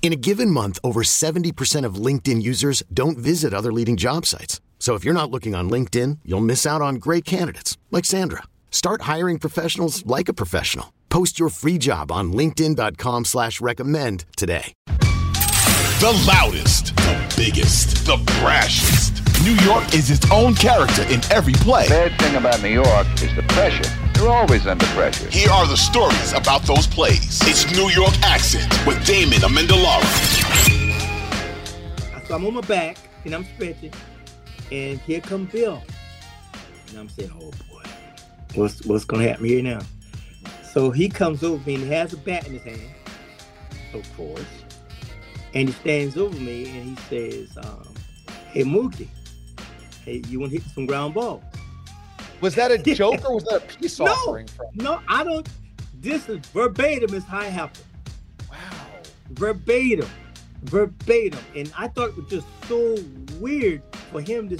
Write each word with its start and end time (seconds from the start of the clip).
In 0.00 0.12
a 0.12 0.16
given 0.16 0.50
month, 0.50 0.78
over 0.82 1.02
70% 1.02 1.84
of 1.84 1.96
LinkedIn 1.96 2.40
users 2.42 2.82
don't 2.94 3.18
visit 3.18 3.52
other 3.52 3.72
leading 3.72 3.98
job 3.98 4.24
sites. 4.24 4.62
So 4.78 4.94
if 4.94 5.04
you're 5.04 5.12
not 5.12 5.30
looking 5.30 5.54
on 5.54 5.68
LinkedIn, 5.68 6.20
you'll 6.24 6.40
miss 6.40 6.64
out 6.64 6.80
on 6.80 6.94
great 6.94 7.26
candidates 7.26 7.76
like 7.90 8.06
Sandra. 8.06 8.44
Start 8.70 9.02
hiring 9.02 9.38
professionals 9.38 10.06
like 10.06 10.30
a 10.30 10.32
professional. 10.32 10.94
Post 11.10 11.38
your 11.38 11.50
free 11.50 11.76
job 11.78 12.10
on 12.10 12.32
LinkedIn.com 12.32 13.26
slash 13.26 13.60
recommend 13.60 14.24
today. 14.36 14.72
The 14.86 16.24
loudest, 16.28 16.94
the 16.96 17.34
biggest, 17.36 18.06
the 18.06 18.16
brashest. 18.40 19.18
New 19.42 19.54
York 19.64 19.94
is 19.94 20.10
its 20.10 20.30
own 20.30 20.54
character 20.54 21.02
in 21.04 21.20
every 21.32 21.54
play. 21.54 21.88
The 21.88 22.08
Bad 22.08 22.20
thing 22.20 22.36
about 22.36 22.62
New 22.62 22.68
York 22.68 23.06
is 23.20 23.34
the 23.34 23.42
pressure. 23.48 24.07
You're 24.18 24.30
always 24.30 24.66
under 24.66 24.84
pressure. 24.86 25.30
Here 25.30 25.48
are 25.48 25.64
the 25.68 25.76
stories 25.76 26.32
about 26.32 26.62
those 26.62 26.88
plays. 26.88 27.40
It's 27.42 27.70
New 27.70 27.88
York 27.88 28.12
Accent 28.24 28.68
with 28.84 29.06
Damon 29.06 29.38
Amendolara. 29.38 30.04
So 32.26 32.34
I'm 32.34 32.44
on 32.44 32.54
my 32.54 32.60
back 32.62 32.96
and 33.24 33.32
I'm 33.32 33.44
stretching, 33.54 33.92
and 34.72 34.98
here 34.98 35.20
comes 35.20 35.52
Bill. 35.52 35.80
And 36.88 36.98
I'm 36.98 37.08
saying, 37.08 37.30
oh 37.36 37.52
boy, 37.70 37.84
what's 38.56 38.84
what's 38.86 39.04
gonna 39.04 39.22
happen 39.22 39.44
here 39.44 39.62
now? 39.62 39.82
So 40.72 40.90
he 40.90 41.08
comes 41.08 41.44
over 41.44 41.64
me 41.64 41.76
and 41.76 41.84
he 41.84 41.90
has 41.90 42.12
a 42.12 42.16
bat 42.16 42.44
in 42.48 42.54
his 42.54 42.64
hand, 42.64 42.90
of 43.94 44.16
course, 44.16 44.42
and 45.54 45.68
he 45.68 45.74
stands 45.76 46.16
over 46.16 46.36
me 46.36 46.68
and 46.76 46.98
he 46.98 47.04
says, 47.08 47.56
um, 47.58 47.94
"Hey 48.50 48.64
Mookie, 48.64 49.06
hey, 50.04 50.22
you 50.26 50.40
want 50.40 50.50
to 50.50 50.58
hit 50.58 50.68
some 50.74 50.86
ground 50.86 51.14
balls?" 51.14 51.44
Was 52.40 52.54
that 52.54 52.70
a 52.70 52.78
joke 52.94 53.28
or 53.28 53.34
was 53.34 53.44
that 53.44 53.56
a 53.56 53.60
peace 53.78 53.98
No, 53.98 54.06
offering 54.06 54.46
from? 54.46 54.66
no, 54.74 55.00
I 55.08 55.24
don't. 55.24 55.48
This 56.00 56.28
is 56.28 56.38
verbatim 56.48 57.12
is 57.14 57.24
how 57.24 57.40
it 57.40 57.50
happened. 57.52 57.84
Wow. 58.50 58.56
verbatim, 59.30 60.08
verbatim, 60.64 61.40
and 61.56 61.72
I 61.76 61.88
thought 61.88 62.10
it 62.10 62.16
was 62.16 62.26
just 62.30 62.46
so 62.68 62.96
weird 63.38 63.82
for 64.12 64.20
him 64.20 64.48
to. 64.50 64.58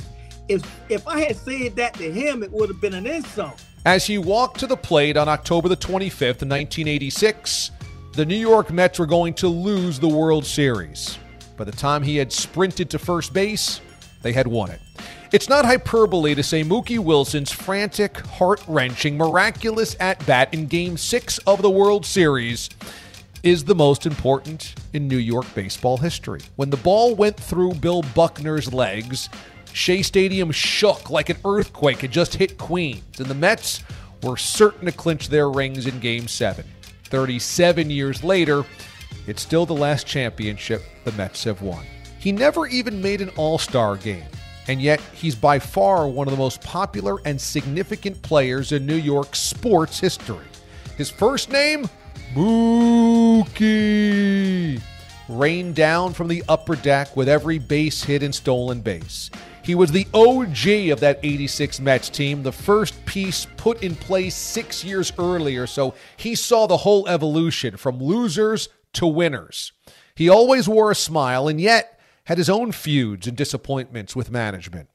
If 0.49 0.63
if 0.89 1.07
I 1.07 1.21
had 1.21 1.37
said 1.37 1.77
that 1.77 1.95
to 1.95 2.11
him, 2.11 2.43
it 2.43 2.51
would 2.51 2.69
have 2.69 2.81
been 2.81 2.95
an 2.95 3.07
insult. 3.07 3.63
As 3.87 4.07
he 4.07 4.19
walked 4.19 4.59
to 4.61 4.67
the 4.67 4.77
plate 4.77 5.17
on 5.17 5.29
October 5.29 5.69
the 5.69 5.77
25th, 5.77 6.43
1986, 6.43 7.71
the 8.15 8.27
New 8.27 8.37
York 8.37 8.71
Mets 8.73 8.99
were 8.99 9.07
going 9.07 9.33
to 9.35 9.49
lose 9.49 9.99
the 10.01 10.09
World 10.09 10.45
Series. 10.45 11.19
By 11.57 11.65
the 11.65 11.73
time 11.73 12.03
he 12.03 12.17
had 12.17 12.33
sprinted 12.33 12.91
to 12.91 12.99
first 12.99 13.33
base, 13.33 13.81
they 14.23 14.33
had 14.33 14.47
won 14.47 14.71
it. 14.71 14.81
It's 15.31 15.49
not 15.51 15.67
hyperbole 15.67 16.35
to 16.35 16.43
say 16.43 16.65
Mookie 16.65 16.99
Wilson's 16.99 17.53
frantic, 17.53 18.17
heart 18.17 18.63
wrenching, 18.67 19.19
miraculous 19.19 19.95
at 20.01 20.25
bat 20.25 20.55
in 20.55 20.67
Game 20.67 20.97
6 20.97 21.39
of 21.47 21.61
the 21.61 21.69
World 21.69 22.07
Series 22.07 22.71
is 23.43 23.63
the 23.63 23.75
most 23.75 24.07
important 24.07 24.75
in 24.95 25.07
New 25.07 25.19
York 25.19 25.45
baseball 25.55 25.99
history. 25.99 26.41
When 26.57 26.71
the 26.71 26.79
ball 26.79 27.15
went 27.15 27.37
through 27.37 27.75
Bill 27.75 28.01
Buckner's 28.15 28.73
legs, 28.73 29.29
Shea 29.75 30.01
Stadium 30.01 30.51
shook 30.51 31.11
like 31.11 31.29
an 31.29 31.37
earthquake 31.45 32.01
had 32.01 32.11
just 32.11 32.35
hit 32.35 32.57
Queens, 32.57 33.21
and 33.21 33.27
the 33.27 33.35
Mets 33.35 33.83
were 34.23 34.39
certain 34.39 34.87
to 34.87 34.93
clinch 34.93 35.29
their 35.29 35.51
rings 35.51 35.87
in 35.87 36.01
Game 36.01 36.27
7. 36.27 36.65
37 37.05 37.91
years 37.91 38.25
later, 38.25 38.65
it's 39.27 39.43
still 39.43 39.67
the 39.67 39.75
last 39.75 40.07
championship 40.07 40.83
the 41.05 41.13
Mets 41.13 41.45
have 41.45 41.61
won. 41.61 41.85
He 42.19 42.33
never 42.33 42.67
even 42.67 43.03
made 43.03 43.21
an 43.21 43.29
All 43.37 43.59
Star 43.59 43.97
game, 43.97 44.25
and 44.69 44.81
yet 44.81 45.01
he's 45.15 45.35
by 45.35 45.59
far 45.59 46.07
one 46.07 46.29
of 46.29 46.33
the 46.33 46.39
most 46.39 46.63
popular 46.63 47.17
and 47.25 47.41
significant 47.41 48.21
players 48.23 48.71
in 48.73 48.87
New 48.87 48.95
York 48.95 49.35
sports 49.35 49.99
history. 49.99 50.45
His 50.97 51.11
first 51.11 51.51
name? 51.51 51.89
Mookie. 52.35 53.61
Rained 55.29 55.75
down 55.75 56.13
from 56.13 56.29
the 56.29 56.45
upper 56.49 56.77
deck 56.77 57.17
with 57.17 57.29
every 57.29 57.59
base 57.59 58.05
hit 58.05 58.23
and 58.23 58.35
stolen 58.35 58.81
base. 58.81 59.31
He 59.63 59.75
was 59.75 59.91
the 59.93 60.07
OG 60.15 60.91
of 60.93 61.01
that 61.01 61.21
86 61.23 61.81
Mets 61.81 62.09
team, 62.09 62.43
the 62.43 62.53
first 62.53 63.05
piece 63.05 63.47
put 63.59 63.83
in 63.83 63.95
place 63.95 64.35
six 64.35 64.83
years 64.83 65.13
earlier, 65.19 65.67
so 65.67 65.93
he 66.17 66.35
saw 66.35 66.67
the 66.67 66.79
whole 66.79 67.07
evolution 67.07 67.77
from 67.77 68.03
losers 68.03 68.71
to 68.95 69.07
winners. 69.07 69.73
He 70.15 70.31
always 70.31 70.67
wore 70.69 70.91
a 70.91 70.95
smile 70.95 71.49
and 71.49 71.61
yet 71.61 71.98
had 72.29 72.37
his 72.37 72.51
own 72.51 72.71
feuds 72.73 73.27
and 73.27 73.35
disappointments 73.35 74.15
with 74.15 74.31
management. 74.31 74.91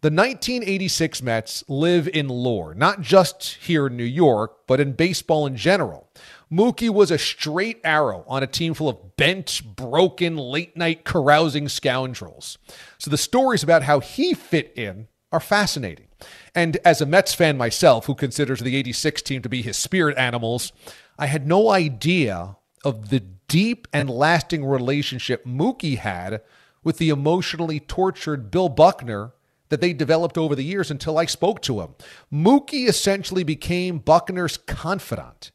The 0.00 0.08
1986 0.08 1.22
Mets 1.22 1.62
live 1.68 2.08
in 2.08 2.28
lore, 2.28 2.74
not 2.74 3.02
just 3.02 3.58
here 3.60 3.88
in 3.88 3.96
New 3.98 4.04
York, 4.04 4.66
but 4.66 4.80
in 4.80 4.94
baseball 4.94 5.46
in 5.46 5.54
general. 5.54 6.08
Mookie 6.50 6.88
was 6.88 7.10
a 7.10 7.18
straight 7.18 7.78
arrow 7.84 8.24
on 8.26 8.42
a 8.42 8.46
team 8.46 8.72
full 8.72 8.88
of 8.88 9.18
bent, 9.18 9.60
broken, 9.76 10.38
late 10.38 10.78
night 10.78 11.04
carousing 11.04 11.68
scoundrels. 11.68 12.56
So 12.96 13.10
the 13.10 13.18
stories 13.18 13.62
about 13.62 13.82
how 13.82 14.00
he 14.00 14.32
fit 14.32 14.72
in 14.74 15.08
are 15.30 15.40
fascinating. 15.40 16.06
And 16.54 16.78
as 16.86 17.02
a 17.02 17.06
Mets 17.06 17.34
fan 17.34 17.58
myself, 17.58 18.06
who 18.06 18.14
considers 18.14 18.60
the 18.60 18.76
86 18.76 19.20
team 19.20 19.42
to 19.42 19.48
be 19.50 19.60
his 19.60 19.76
spirit 19.76 20.16
animals, 20.16 20.72
I 21.18 21.26
had 21.26 21.46
no 21.46 21.68
idea 21.68 22.56
of 22.82 23.10
the 23.10 23.20
deep 23.20 23.88
and 23.92 24.08
lasting 24.08 24.64
relationship 24.64 25.44
Mookie 25.44 25.98
had 25.98 26.40
with 26.88 26.96
the 26.96 27.10
emotionally 27.10 27.78
tortured 27.78 28.50
Bill 28.50 28.70
Buckner 28.70 29.34
that 29.68 29.82
they 29.82 29.92
developed 29.92 30.38
over 30.38 30.54
the 30.54 30.64
years 30.64 30.90
until 30.90 31.18
I 31.18 31.26
spoke 31.26 31.60
to 31.60 31.82
him. 31.82 31.94
Mookie 32.32 32.88
essentially 32.88 33.44
became 33.44 33.98
Buckner's 33.98 34.56
confidant. 34.56 35.50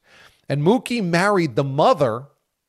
And 0.47 0.61
Mookie 0.61 1.03
married 1.03 1.55
the 1.55 1.63
mother 1.63 2.27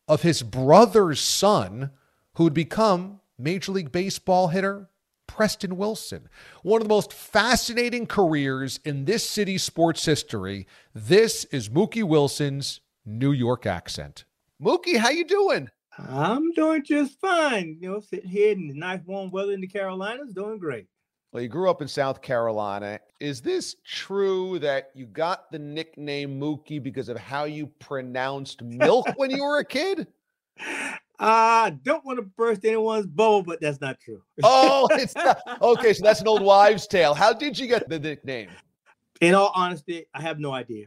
of 0.08 0.22
his 0.22 0.42
brother's 0.42 1.20
son, 1.20 1.90
who 2.36 2.44
would 2.44 2.54
become 2.54 3.20
Major 3.38 3.72
League 3.72 3.92
Baseball 3.92 4.48
hitter 4.48 4.88
Preston 5.26 5.76
Wilson. 5.76 6.30
One 6.62 6.80
of 6.80 6.88
the 6.88 6.94
most 6.94 7.12
fascinating 7.12 8.06
careers 8.06 8.80
in 8.82 9.04
this 9.04 9.28
city's 9.28 9.62
sports 9.62 10.06
history. 10.06 10.66
This 10.94 11.44
is 11.52 11.68
Mookie 11.68 12.02
Wilson's 12.02 12.80
New 13.04 13.32
York 13.32 13.66
accent. 13.66 14.24
Mookie, 14.58 14.96
how 14.96 15.10
you 15.10 15.26
doing? 15.26 15.68
I'm 15.98 16.52
doing 16.52 16.84
just 16.84 17.20
fine. 17.20 17.76
You 17.80 17.92
know, 17.92 18.00
sitting 18.00 18.28
here 18.28 18.52
in 18.52 18.68
the 18.68 18.74
nice 18.74 19.00
warm 19.04 19.30
weather 19.30 19.52
in 19.52 19.60
the 19.60 19.66
Carolinas, 19.66 20.32
doing 20.32 20.58
great. 20.58 20.86
Well, 21.32 21.42
you 21.42 21.48
grew 21.48 21.68
up 21.68 21.82
in 21.82 21.88
South 21.88 22.22
Carolina. 22.22 23.00
Is 23.20 23.40
this 23.40 23.76
true 23.84 24.58
that 24.60 24.90
you 24.94 25.06
got 25.06 25.50
the 25.50 25.58
nickname 25.58 26.38
Mookie 26.38 26.82
because 26.82 27.08
of 27.08 27.16
how 27.18 27.44
you 27.44 27.66
pronounced 27.80 28.62
milk 28.62 29.06
when 29.16 29.30
you 29.30 29.42
were 29.42 29.58
a 29.58 29.64
kid? 29.64 30.06
I 31.18 31.76
don't 31.82 32.04
want 32.04 32.18
to 32.18 32.24
burst 32.24 32.64
anyone's 32.64 33.06
bubble, 33.06 33.42
but 33.42 33.60
that's 33.60 33.80
not 33.80 34.00
true. 34.00 34.22
Oh, 34.42 34.88
it's 34.92 35.14
not. 35.16 35.38
Okay, 35.62 35.92
so 35.92 36.02
that's 36.02 36.20
an 36.20 36.28
old 36.28 36.42
wives' 36.42 36.86
tale. 36.86 37.14
How 37.14 37.32
did 37.32 37.58
you 37.58 37.66
get 37.66 37.88
the 37.88 37.98
nickname? 37.98 38.50
in 39.20 39.34
all 39.34 39.52
honesty, 39.54 40.06
I 40.12 40.20
have 40.20 40.38
no 40.38 40.52
idea. 40.52 40.86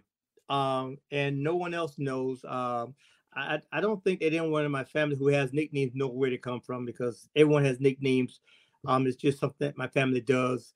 Um, 0.50 0.98
and 1.12 1.44
no 1.44 1.56
one 1.56 1.74
else 1.74 1.96
knows. 1.98 2.44
Um, 2.46 2.96
I, 3.38 3.62
I 3.72 3.82
don't 3.82 4.04
think 4.04 4.20
that 4.20 4.34
anyone 4.34 4.66
in 4.66 4.72
my 4.72 4.84
family 4.84 5.16
who 5.16 5.28
has 5.28 5.54
nicknames 5.54 5.94
know 5.94 6.08
where 6.08 6.30
they 6.30 6.38
come 6.38 6.60
from 6.60 6.86
because 6.86 7.30
everyone 7.36 7.66
has 7.66 7.80
nicknames. 7.80 8.40
Um, 8.86 9.06
it's 9.06 9.16
just 9.16 9.40
something 9.40 9.68
that 9.68 9.78
my 9.78 9.88
family 9.88 10.22
does. 10.22 10.74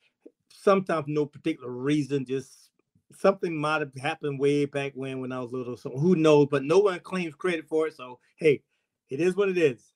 Sometimes 0.49 1.05
no 1.07 1.25
particular 1.25 1.71
reason, 1.71 2.25
just 2.25 2.69
something 3.13 3.55
might 3.55 3.81
have 3.81 3.93
happened 3.95 4.39
way 4.39 4.65
back 4.65 4.93
when 4.95 5.19
when 5.19 5.31
I 5.31 5.39
was 5.39 5.51
little. 5.51 5.77
So 5.77 5.89
who 5.91 6.15
knows? 6.15 6.47
But 6.51 6.63
no 6.63 6.79
one 6.79 6.99
claims 6.99 7.35
credit 7.35 7.67
for 7.67 7.87
it. 7.87 7.95
So 7.95 8.19
hey, 8.37 8.61
it 9.09 9.19
is 9.19 9.35
what 9.35 9.49
it 9.49 9.57
is. 9.57 9.93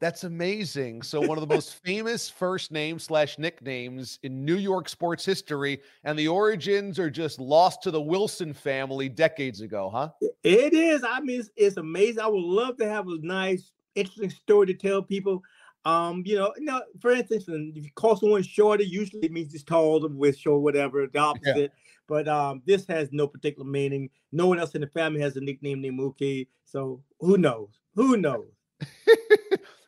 That's 0.00 0.24
amazing. 0.24 1.02
So 1.02 1.20
one 1.20 1.36
of 1.36 1.46
the 1.46 1.54
most 1.54 1.74
famous 1.84 2.28
first 2.28 2.72
names 2.72 3.04
slash 3.04 3.38
nicknames 3.38 4.18
in 4.22 4.44
New 4.44 4.56
York 4.56 4.88
sports 4.88 5.24
history, 5.26 5.82
and 6.04 6.18
the 6.18 6.26
origins 6.26 6.98
are 6.98 7.10
just 7.10 7.38
lost 7.38 7.82
to 7.82 7.90
the 7.90 8.00
Wilson 8.00 8.54
family 8.54 9.10
decades 9.10 9.60
ago, 9.60 9.90
huh? 9.92 10.08
It 10.42 10.72
is. 10.72 11.04
I 11.04 11.20
mean, 11.20 11.40
it's, 11.40 11.50
it's 11.54 11.76
amazing. 11.76 12.20
I 12.20 12.28
would 12.28 12.42
love 12.42 12.78
to 12.78 12.88
have 12.88 13.08
a 13.08 13.18
nice, 13.20 13.72
interesting 13.94 14.30
story 14.30 14.66
to 14.68 14.74
tell 14.74 15.02
people. 15.02 15.42
Um, 15.84 16.22
you 16.26 16.36
know, 16.36 16.52
you 16.58 16.64
know, 16.64 16.82
for 17.00 17.10
instance, 17.10 17.44
if 17.48 17.84
you 17.84 17.90
call 17.94 18.16
someone 18.16 18.42
shorter, 18.42 18.82
usually 18.82 19.24
it 19.24 19.32
means 19.32 19.54
it's 19.54 19.64
tall, 19.64 20.06
with 20.08 20.36
short, 20.36 20.62
whatever, 20.62 21.06
the 21.06 21.18
opposite. 21.18 21.56
Yeah. 21.56 21.66
But 22.06 22.26
um, 22.26 22.62
this 22.66 22.86
has 22.86 23.10
no 23.12 23.26
particular 23.26 23.68
meaning. 23.68 24.10
No 24.32 24.46
one 24.46 24.58
else 24.58 24.74
in 24.74 24.80
the 24.80 24.86
family 24.88 25.20
has 25.20 25.36
a 25.36 25.40
nickname 25.40 25.80
named 25.80 25.98
Mookie. 25.98 26.48
So 26.64 27.02
who 27.20 27.36
knows? 27.38 27.78
Who 27.94 28.16
knows? 28.16 28.48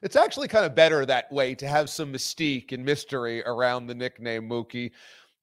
it's 0.03 0.17
actually 0.17 0.49
kind 0.49 0.67
of 0.67 0.75
better 0.75 1.07
that 1.07 1.31
way 1.31 1.55
to 1.55 1.67
have 1.67 1.89
some 1.89 2.13
mystique 2.13 2.73
and 2.73 2.85
mystery 2.85 3.43
around 3.45 3.87
the 3.87 3.95
nickname 3.95 4.49
Mookie. 4.49 4.91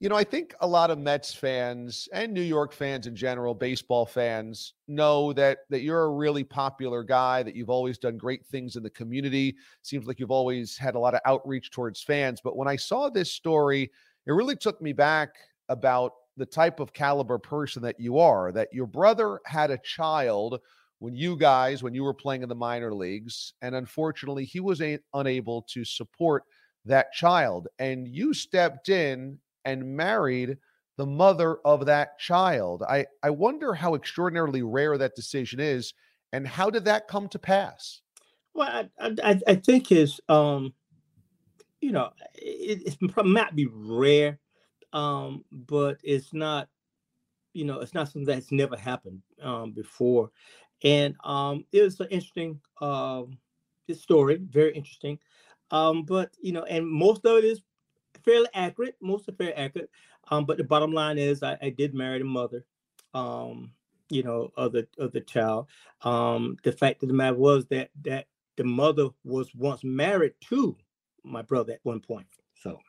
You 0.02 0.08
know, 0.08 0.16
I 0.16 0.24
think 0.24 0.54
a 0.62 0.68
lot 0.68 0.92
of 0.92 0.98
Mets 0.98 1.34
fans 1.34 2.08
and 2.14 2.34
New 2.34 2.42
York 2.42 2.72
fans 2.72 3.06
in 3.08 3.16
general, 3.16 3.54
baseball 3.54 4.06
fans, 4.06 4.74
know 4.88 5.34
that 5.34 5.60
that 5.70 5.82
you're 5.82 6.04
a 6.04 6.12
really 6.12 6.44
popular 6.44 7.04
guy, 7.04 7.44
that 7.44 7.56
you've 7.56 7.70
always 7.70 7.98
done 7.98 8.18
great 8.18 8.46
things 8.46 8.76
in 8.76 8.84
the 8.84 8.90
community. 8.90 9.56
Seems 9.82 10.08
like 10.08 10.20
you've 10.20 10.32
always 10.32 10.78
had 10.78 10.96
a 10.96 11.00
lot 11.00 11.16
of 11.16 11.22
outreach 11.26 11.72
towards 11.72 12.02
fans. 12.02 12.40
But 12.42 12.56
when 12.56 12.68
I 12.68 12.78
saw 12.78 13.10
this 13.10 13.32
story, 13.32 13.92
it 14.26 14.32
really 14.32 14.56
took 14.56 14.82
me 14.82 14.94
back 14.94 15.30
about 15.68 16.14
the 16.38 16.46
type 16.46 16.80
of 16.80 16.94
caliber 16.94 17.38
person 17.38 17.82
that 17.82 18.00
you 18.00 18.20
are, 18.20 18.54
that 18.54 18.70
your 18.72 18.88
brother 18.88 19.42
had 19.46 19.70
a 19.72 19.80
child 19.80 20.60
when 21.00 21.16
you 21.16 21.36
guys, 21.38 21.81
when 21.81 21.94
you 21.94 22.04
were 22.04 22.13
playing 22.13 22.44
in 22.44 22.50
the 22.50 22.56
minor 22.56 22.94
leagues, 22.94 23.54
and 23.62 23.74
unfortunately, 23.75 24.46
he 24.46 24.60
was 24.60 24.81
a- 24.81 25.00
unable 25.13 25.63
to 25.63 25.84
support 25.84 26.44
that 26.86 27.12
child. 27.13 27.68
And 27.80 28.07
you 28.07 28.34
stepped 28.34 28.90
in 28.90 29.40
and 29.66 29.96
married 29.96 30.57
the 30.98 31.06
mother 31.06 31.57
of 31.63 31.86
that 31.86 32.19
child. 32.19 32.84
I, 32.84 33.06
I 33.24 33.30
wonder 33.30 33.74
how 33.74 33.96
extraordinarily 33.96 34.62
rare 34.62 34.98
that 34.98 35.16
decision 35.16 35.60
is, 35.60 35.94
and 36.34 36.46
how 36.46 36.69
did 36.69 36.86
that 36.86 37.07
come 37.07 37.30
to 37.30 37.40
pass? 37.40 38.02
Well, 38.54 38.90
I, 39.00 39.16
I, 39.24 39.40
I 39.48 39.56
think 39.56 39.92
it's, 39.92 40.19
um, 40.28 40.74
you 41.80 41.94
know, 41.94 42.12
it, 42.36 42.98
it 43.02 43.25
might 43.25 43.56
be 43.56 43.68
rare, 43.72 44.40
um, 44.92 45.45
but 45.52 45.98
it's 46.04 46.34
not, 46.34 46.68
you 47.54 47.63
know, 47.63 47.80
it's 47.80 47.94
not 47.94 48.10
something 48.10 48.25
that's 48.25 48.52
never 48.52 48.75
happened 48.75 49.22
um, 49.42 49.72
before. 49.72 50.31
And 50.84 51.16
um, 51.24 51.66
it 51.72 51.81
was 51.81 52.00
an 52.00 52.08
interesting 52.08 52.60
um, 52.81 53.38
story, 53.94 54.40
very 54.50 54.74
interesting. 54.74 55.20
Um, 55.72 56.04
but 56.04 56.31
you 56.42 56.52
know, 56.52 56.64
and 56.64 56.88
most 56.88 57.26
of 57.26 57.38
it 57.38 57.46
is 57.46 57.62
fairly 58.24 58.48
accurate. 58.54 58.96
Most 59.02 59.28
of 59.28 59.38
fairly 59.38 59.54
accurate. 59.54 59.90
Um, 60.31 60.46
but 60.46 60.58
the 60.58 60.64
bottom 60.64 60.92
line 60.92 61.18
is, 61.18 61.44
I, 61.44 61.58
I 61.62 61.70
did 61.70 61.94
marry 61.94 62.20
the 62.20 62.26
mother. 62.26 62.64
Um, 63.14 63.72
you 64.10 64.24
know, 64.24 64.52
of 64.58 64.72
the 64.72 64.88
of 64.98 65.12
the 65.12 65.22
child. 65.22 65.68
Um, 66.02 66.58
the 66.64 66.72
fact 66.72 67.04
of 67.04 67.10
the 67.10 67.16
matter 67.16 67.38
was 67.38 67.66
that 67.68 67.90
that 68.04 68.28
the 68.58 68.64
mother 68.64 69.10
was 69.24 69.54
once 69.56 69.84
married 69.84 70.34
to 70.50 70.76
my 71.24 71.42
brother 71.42 71.74
at 71.74 71.80
one 71.84 72.00
point. 72.00 72.28
So, 72.56 72.80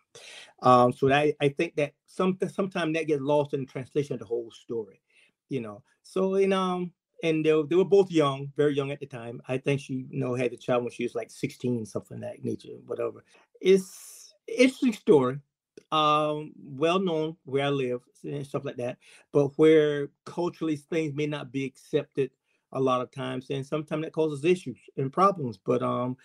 um, 0.63 0.93
so 0.93 1.13
I, 1.13 1.35
I 1.41 1.49
think 1.51 1.77
that 1.77 1.93
some 2.07 2.39
sometimes 2.53 2.95
that 2.95 3.07
gets 3.07 3.23
lost 3.23 3.55
in 3.55 3.67
translation 3.67 4.15
of 4.15 4.21
the 4.21 4.27
whole 4.27 4.51
story, 4.51 5.01
you 5.49 5.61
know. 5.61 5.83
So 6.03 6.35
in 6.37 6.53
um 6.53 6.93
and 7.23 7.45
they, 7.45 7.51
they 7.69 7.77
were 7.77 7.85
both 7.85 8.11
young, 8.11 8.53
very 8.57 8.75
young 8.75 8.91
at 8.91 9.01
the 9.01 9.07
time. 9.07 9.41
I 9.49 9.59
think 9.59 9.81
she, 9.81 10.07
you 10.11 10.21
know, 10.21 10.35
had 10.35 10.53
the 10.53 10.57
child 10.57 10.85
when 10.85 10.93
she 10.93 11.03
was 11.03 11.15
like 11.15 11.31
16, 11.31 11.87
something 11.87 12.21
that 12.21 12.45
nature, 12.45 12.69
whatever. 12.87 13.25
It's 13.61 14.35
interesting 14.47 14.93
story. 14.93 15.39
Um, 15.93 16.53
well 16.57 17.01
known 17.01 17.37
where 17.45 17.67
I 17.67 17.71
live 17.71 18.03
and 18.23 18.47
stuff 18.47 18.65
like 18.65 18.77
that, 18.77 18.99
but 19.33 19.49
where 19.57 20.09
culturally 20.25 20.77
things 20.77 21.15
may 21.15 21.27
not 21.27 21.51
be 21.51 21.65
accepted 21.65 22.31
a 22.73 22.81
lot 22.81 23.01
of 23.01 23.11
times, 23.11 23.51
and 23.51 23.67
sometimes 23.67 24.05
that 24.05 24.13
causes 24.13 24.45
issues 24.45 24.79
and 24.97 25.13
problems. 25.13 25.59
But 25.59 25.83
um, 25.83 26.17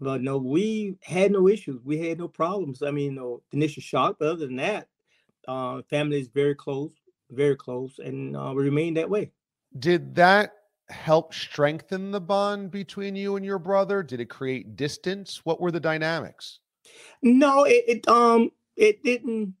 but 0.00 0.20
no, 0.20 0.36
we 0.36 0.96
had 1.02 1.32
no 1.32 1.48
issues. 1.48 1.82
We 1.84 1.98
had 2.06 2.18
no 2.18 2.28
problems. 2.28 2.82
I 2.82 2.90
mean, 2.90 3.14
no 3.14 3.42
initial 3.52 3.82
shock, 3.82 4.16
but 4.18 4.28
other 4.28 4.46
than 4.46 4.56
that, 4.56 4.88
uh, 5.46 5.82
family 5.88 6.20
is 6.20 6.28
very 6.28 6.54
close, 6.54 6.92
very 7.30 7.56
close, 7.56 7.98
and 7.98 8.36
uh, 8.36 8.52
we 8.54 8.64
remain 8.64 8.94
that 8.94 9.08
way. 9.08 9.32
Did 9.76 10.14
that 10.16 10.52
help 10.88 11.34
strengthen 11.34 12.10
the 12.10 12.20
bond 12.20 12.70
between 12.70 13.16
you 13.16 13.36
and 13.36 13.44
your 13.44 13.58
brother? 13.58 14.02
Did 14.02 14.20
it 14.20 14.30
create 14.30 14.76
distance? 14.76 15.44
What 15.44 15.60
were 15.60 15.70
the 15.70 15.80
dynamics? 15.80 16.60
No, 17.22 17.64
it, 17.64 17.84
it 17.86 18.08
um 18.08 18.50
it 18.76 19.02
didn't 19.02 19.54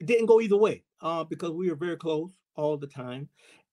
it 0.00 0.06
didn't 0.06 0.26
go 0.26 0.40
either 0.40 0.56
way. 0.56 0.82
Uh, 1.00 1.22
because 1.22 1.50
we 1.50 1.68
were 1.68 1.76
very 1.76 1.96
close 1.96 2.32
all 2.56 2.78
the 2.78 2.86
time, 2.86 3.28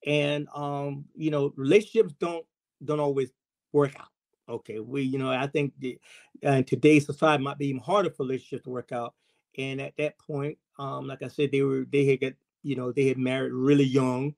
and 0.06 0.46
um, 0.54 1.04
you 1.14 1.30
know, 1.30 1.52
relationships 1.56 2.14
don't 2.20 2.44
don't 2.84 3.00
always 3.00 3.30
work 3.72 3.94
out. 3.98 4.08
Okay, 4.48 4.80
we 4.80 5.02
you 5.02 5.18
know 5.18 5.30
I 5.30 5.46
think 5.46 5.72
the, 5.78 5.98
uh, 6.44 6.60
today's 6.62 7.06
society 7.06 7.42
might 7.42 7.56
be 7.56 7.68
even 7.68 7.80
harder 7.80 8.10
for 8.10 8.24
relationships 8.24 8.64
to 8.64 8.70
work 8.70 8.92
out. 8.92 9.14
And 9.56 9.80
at 9.80 9.96
that 9.96 10.18
point, 10.18 10.58
um, 10.78 11.06
like 11.06 11.22
I 11.22 11.28
said, 11.28 11.52
they 11.52 11.62
were 11.62 11.86
they 11.90 12.04
had 12.04 12.20
got 12.20 12.32
you 12.62 12.76
know 12.76 12.92
they 12.92 13.06
had 13.06 13.18
married 13.18 13.52
really 13.52 13.84
young 13.84 14.34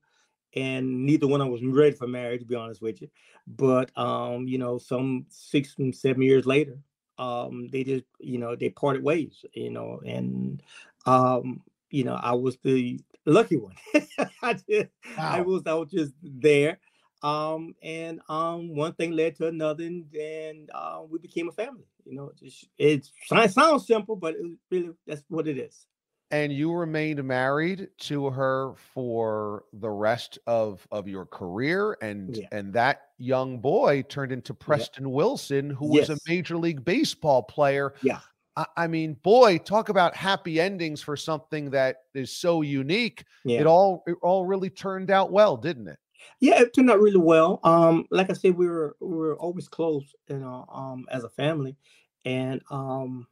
and 0.54 1.04
neither 1.04 1.26
one 1.26 1.40
of 1.40 1.46
them 1.46 1.52
was 1.52 1.62
ready 1.62 1.96
for 1.96 2.06
marriage, 2.06 2.40
to 2.40 2.46
be 2.46 2.54
honest 2.54 2.82
with 2.82 3.00
you. 3.02 3.08
But 3.46 3.96
um, 3.98 4.46
you 4.46 4.58
know, 4.58 4.78
some 4.78 5.26
six 5.28 5.74
and 5.78 5.94
seven 5.94 6.22
years 6.22 6.46
later, 6.46 6.78
um, 7.18 7.68
they 7.68 7.84
just, 7.84 8.04
you 8.20 8.38
know, 8.38 8.56
they 8.56 8.70
parted 8.70 9.02
ways, 9.02 9.44
you 9.52 9.70
know, 9.70 10.00
and 10.06 10.62
um, 11.06 11.62
you 11.90 12.04
know, 12.04 12.14
I 12.14 12.32
was 12.32 12.56
the 12.62 13.00
lucky 13.26 13.56
one. 13.56 13.74
I 14.42 14.54
just, 14.54 14.68
wow. 14.68 14.88
I 15.18 15.40
was 15.40 15.62
I 15.66 15.74
was 15.74 15.90
just 15.90 16.12
there. 16.22 16.78
Um, 17.22 17.74
and 17.82 18.20
um, 18.28 18.76
one 18.76 18.92
thing 18.92 19.12
led 19.12 19.36
to 19.36 19.46
another, 19.46 19.84
and 19.84 20.04
then 20.12 20.66
uh, 20.74 21.00
we 21.08 21.18
became 21.18 21.48
a 21.48 21.52
family. 21.52 21.86
You 22.04 22.16
know, 22.16 22.32
just 22.38 22.66
it 22.76 23.08
sounds 23.26 23.86
simple, 23.86 24.14
but 24.14 24.34
it 24.34 24.44
really 24.70 24.90
that's 25.06 25.24
what 25.28 25.48
it 25.48 25.56
is 25.56 25.86
and 26.30 26.52
you 26.52 26.72
remained 26.72 27.22
married 27.22 27.88
to 27.98 28.30
her 28.30 28.74
for 28.76 29.64
the 29.72 29.90
rest 29.90 30.38
of 30.46 30.86
of 30.90 31.06
your 31.06 31.26
career 31.26 31.96
and 32.00 32.36
yeah. 32.36 32.48
and 32.52 32.72
that 32.72 33.02
young 33.18 33.58
boy 33.58 34.02
turned 34.02 34.32
into 34.32 34.54
Preston 34.54 35.04
yeah. 35.04 35.14
Wilson 35.14 35.70
who 35.70 35.96
yes. 35.96 36.08
was 36.08 36.18
a 36.18 36.30
major 36.30 36.56
league 36.56 36.84
baseball 36.84 37.42
player 37.42 37.94
yeah 38.02 38.20
I, 38.56 38.66
I, 38.76 38.86
mean 38.86 39.14
boy 39.22 39.58
talk 39.58 39.88
about 39.88 40.16
happy 40.16 40.60
endings 40.60 41.02
for 41.02 41.16
something 41.16 41.70
that 41.70 42.02
is 42.14 42.32
so 42.32 42.62
unique 42.62 43.24
yeah. 43.44 43.60
it 43.60 43.66
all 43.66 44.02
it 44.06 44.16
all 44.22 44.46
really 44.46 44.70
turned 44.70 45.10
out 45.10 45.30
well 45.32 45.56
didn't 45.56 45.88
it 45.88 45.98
yeah 46.40 46.60
it 46.60 46.74
turned 46.74 46.90
out 46.90 47.00
really 47.00 47.18
well 47.18 47.60
um 47.64 48.06
like 48.10 48.30
i 48.30 48.32
said 48.32 48.56
we 48.56 48.66
were 48.66 48.96
we 49.00 49.14
were 49.14 49.36
always 49.36 49.68
close 49.68 50.14
you 50.28 50.38
know 50.38 50.64
um 50.72 51.04
as 51.10 51.24
a 51.24 51.28
family 51.28 51.76
and 52.24 52.62
um 52.70 53.26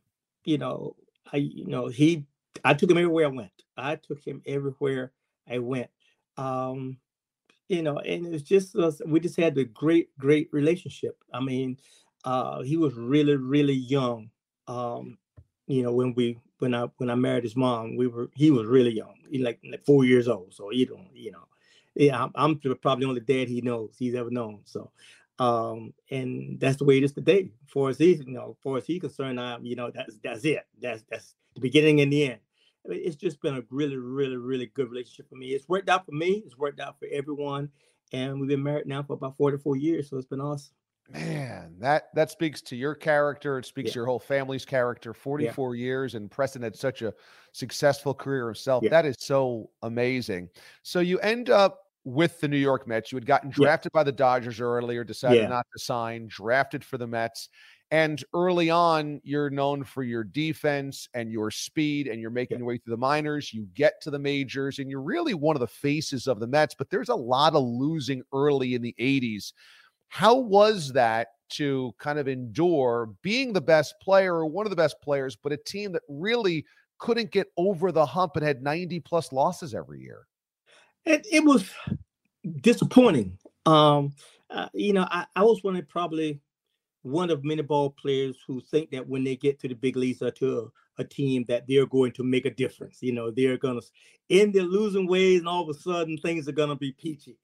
you 0.44 0.58
know 0.58 0.94
i 1.32 1.36
you 1.36 1.66
know 1.66 1.88
he 1.88 2.26
I 2.64 2.74
took 2.74 2.90
him 2.90 2.98
everywhere 2.98 3.26
I 3.26 3.30
went. 3.30 3.62
I 3.76 3.96
took 3.96 4.24
him 4.24 4.42
everywhere 4.46 5.12
I 5.48 5.58
went. 5.58 5.90
Um, 6.36 6.98
you 7.68 7.82
know, 7.82 7.98
and 7.98 8.26
it's 8.26 8.42
just 8.42 8.76
uh, 8.76 8.92
we 9.06 9.20
just 9.20 9.36
had 9.36 9.56
a 9.58 9.64
great, 9.64 10.16
great 10.18 10.48
relationship. 10.52 11.16
I 11.32 11.40
mean, 11.40 11.78
uh, 12.24 12.62
he 12.62 12.76
was 12.76 12.94
really, 12.94 13.36
really 13.36 13.74
young. 13.74 14.30
Um, 14.68 15.18
you 15.66 15.82
know, 15.82 15.92
when 15.92 16.14
we 16.14 16.38
when 16.58 16.74
I 16.74 16.88
when 16.98 17.10
I 17.10 17.14
married 17.14 17.44
his 17.44 17.56
mom, 17.56 17.96
we 17.96 18.06
were 18.06 18.30
he 18.34 18.50
was 18.50 18.66
really 18.66 18.92
young, 18.92 19.14
he 19.30 19.38
like 19.38 19.58
like 19.68 19.84
four 19.84 20.04
years 20.04 20.28
old. 20.28 20.54
So 20.54 20.70
you 20.70 20.86
don't, 20.86 21.08
you 21.14 21.32
know, 21.32 21.46
yeah, 21.94 22.22
I'm, 22.22 22.32
I'm 22.34 22.58
probably 22.76 23.04
the 23.04 23.08
only 23.08 23.20
dad 23.20 23.48
he 23.48 23.60
knows 23.60 23.96
he's 23.98 24.14
ever 24.14 24.30
known. 24.30 24.60
So, 24.64 24.90
um, 25.38 25.92
and 26.10 26.60
that's 26.60 26.76
the 26.76 26.84
way 26.84 26.98
it 26.98 27.04
is 27.04 27.12
today. 27.12 27.50
For 27.66 27.90
as 27.90 27.98
he, 27.98 28.14
you 28.14 28.32
know, 28.32 28.56
for 28.62 28.78
as 28.78 28.86
he's 28.86 29.00
concerned, 29.00 29.40
I'm, 29.40 29.64
you 29.64 29.76
know, 29.76 29.90
that's 29.90 30.16
that's 30.22 30.44
it. 30.44 30.64
That's 30.80 31.02
that's 31.10 31.34
the 31.54 31.60
beginning 31.60 32.00
and 32.00 32.12
the 32.12 32.30
end. 32.30 32.40
I 32.84 32.88
mean, 32.88 33.00
it's 33.04 33.16
just 33.16 33.40
been 33.40 33.56
a 33.56 33.62
really, 33.70 33.96
really, 33.96 34.36
really 34.36 34.66
good 34.66 34.90
relationship 34.90 35.28
for 35.28 35.36
me. 35.36 35.48
It's 35.48 35.68
worked 35.68 35.88
out 35.88 36.04
for 36.04 36.12
me. 36.12 36.42
It's 36.44 36.58
worked 36.58 36.80
out 36.80 36.98
for 36.98 37.06
everyone, 37.12 37.70
and 38.12 38.40
we've 38.40 38.48
been 38.48 38.62
married 38.62 38.86
now 38.86 39.02
for 39.02 39.12
about 39.12 39.36
forty-four 39.36 39.76
years. 39.76 40.10
So 40.10 40.16
it's 40.16 40.26
been 40.26 40.40
awesome. 40.40 40.74
Man, 41.12 41.74
that 41.78 42.14
that 42.14 42.30
speaks 42.30 42.62
to 42.62 42.76
your 42.76 42.94
character. 42.94 43.58
It 43.58 43.66
speaks 43.66 43.88
yeah. 43.88 43.92
to 43.92 43.98
your 43.98 44.06
whole 44.06 44.18
family's 44.18 44.64
character. 44.64 45.12
Forty-four 45.12 45.74
yeah. 45.74 45.84
years, 45.84 46.14
and 46.14 46.30
Preston 46.30 46.62
had 46.62 46.74
such 46.74 47.02
a 47.02 47.12
successful 47.52 48.14
career 48.14 48.46
himself. 48.46 48.82
Yeah. 48.82 48.90
That 48.90 49.06
is 49.06 49.16
so 49.18 49.70
amazing. 49.82 50.48
So 50.82 51.00
you 51.00 51.18
end 51.18 51.50
up 51.50 51.80
with 52.04 52.40
the 52.40 52.48
New 52.48 52.56
York 52.56 52.88
Mets. 52.88 53.12
You 53.12 53.16
had 53.16 53.26
gotten 53.26 53.50
drafted 53.50 53.92
by 53.92 54.02
the 54.02 54.10
Dodgers 54.10 54.60
earlier, 54.60 55.04
decided 55.04 55.48
not 55.48 55.66
to 55.72 55.78
sign, 55.78 56.26
drafted 56.28 56.82
for 56.84 56.98
the 56.98 57.06
Mets. 57.06 57.48
And 57.92 58.24
early 58.32 58.70
on, 58.70 59.20
you're 59.22 59.50
known 59.50 59.84
for 59.84 60.02
your 60.02 60.24
defense 60.24 61.10
and 61.12 61.30
your 61.30 61.50
speed, 61.50 62.08
and 62.08 62.22
you're 62.22 62.30
making 62.30 62.56
your 62.56 62.66
way 62.66 62.78
through 62.78 62.92
the 62.92 62.96
minors. 62.96 63.52
You 63.52 63.68
get 63.74 64.00
to 64.00 64.10
the 64.10 64.18
majors, 64.18 64.78
and 64.78 64.90
you're 64.90 65.02
really 65.02 65.34
one 65.34 65.56
of 65.56 65.60
the 65.60 65.66
faces 65.66 66.26
of 66.26 66.40
the 66.40 66.46
Mets. 66.46 66.74
But 66.74 66.88
there's 66.88 67.10
a 67.10 67.14
lot 67.14 67.54
of 67.54 67.62
losing 67.62 68.22
early 68.32 68.74
in 68.74 68.80
the 68.80 68.94
80s. 68.98 69.52
How 70.08 70.34
was 70.34 70.90
that 70.94 71.28
to 71.50 71.94
kind 71.98 72.18
of 72.18 72.28
endure 72.28 73.10
being 73.20 73.52
the 73.52 73.60
best 73.60 73.94
player 74.00 74.36
or 74.36 74.46
one 74.46 74.64
of 74.64 74.70
the 74.70 74.76
best 74.76 74.96
players, 75.02 75.36
but 75.36 75.52
a 75.52 75.58
team 75.58 75.92
that 75.92 76.02
really 76.08 76.64
couldn't 76.96 77.30
get 77.30 77.48
over 77.58 77.92
the 77.92 78.06
hump 78.06 78.36
and 78.36 78.44
had 78.44 78.62
90 78.62 79.00
plus 79.00 79.32
losses 79.32 79.74
every 79.74 80.00
year? 80.00 80.26
It, 81.04 81.26
it 81.30 81.44
was 81.44 81.70
disappointing. 82.62 83.36
Um, 83.66 84.14
uh, 84.48 84.68
you 84.72 84.94
know, 84.94 85.06
I, 85.10 85.26
I 85.36 85.42
was 85.42 85.62
one 85.62 85.76
of 85.76 85.86
probably 85.90 86.40
one 87.02 87.30
of 87.30 87.44
many 87.44 87.62
ball 87.62 87.90
players 87.90 88.36
who 88.46 88.60
think 88.60 88.90
that 88.90 89.08
when 89.08 89.24
they 89.24 89.36
get 89.36 89.58
to 89.60 89.68
the 89.68 89.74
big 89.74 89.96
leagues 89.96 90.22
or 90.22 90.30
to 90.30 90.72
a, 90.98 91.02
a 91.02 91.04
team 91.04 91.44
that 91.48 91.64
they're 91.66 91.86
going 91.86 92.12
to 92.12 92.22
make 92.22 92.46
a 92.46 92.50
difference. 92.50 92.98
You 93.02 93.12
know, 93.12 93.30
they're 93.30 93.58
going 93.58 93.80
to 93.80 93.86
end 94.30 94.54
their 94.54 94.62
losing 94.62 95.06
ways, 95.06 95.40
and 95.40 95.48
all 95.48 95.62
of 95.62 95.68
a 95.68 95.78
sudden 95.78 96.16
things 96.18 96.48
are 96.48 96.52
going 96.52 96.68
to 96.68 96.76
be 96.76 96.92
peachy. 96.92 97.38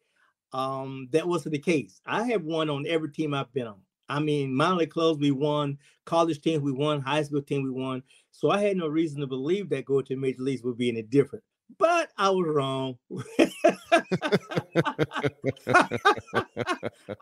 Um, 0.53 1.09
that 1.13 1.29
wasn't 1.29 1.53
the 1.53 1.59
case. 1.59 2.01
I 2.07 2.25
have 2.25 2.43
won 2.43 2.71
on 2.71 2.87
every 2.87 3.11
team 3.11 3.35
I've 3.35 3.53
been 3.53 3.67
on. 3.67 3.81
I 4.09 4.21
mean, 4.21 4.55
minor 4.55 4.77
league 4.77 4.91
clubs 4.91 5.21
we 5.21 5.31
won, 5.31 5.77
college 6.07 6.41
teams 6.41 6.63
we 6.63 6.73
won, 6.73 7.03
high 7.03 7.23
school 7.23 7.43
team 7.43 7.63
we 7.63 7.71
won. 7.71 8.03
So 8.31 8.51
I 8.51 8.63
had 8.63 8.77
no 8.77 8.89
reason 8.89 9.21
to 9.21 9.27
believe 9.27 9.69
that 9.69 9.85
going 9.85 10.07
to 10.07 10.17
major 10.17 10.43
leagues 10.43 10.63
would 10.63 10.79
be 10.79 10.89
any 10.89 11.03
different. 11.03 11.45
But 11.79 12.11
I 12.17 12.31
was 12.31 12.47
wrong. 12.49 12.97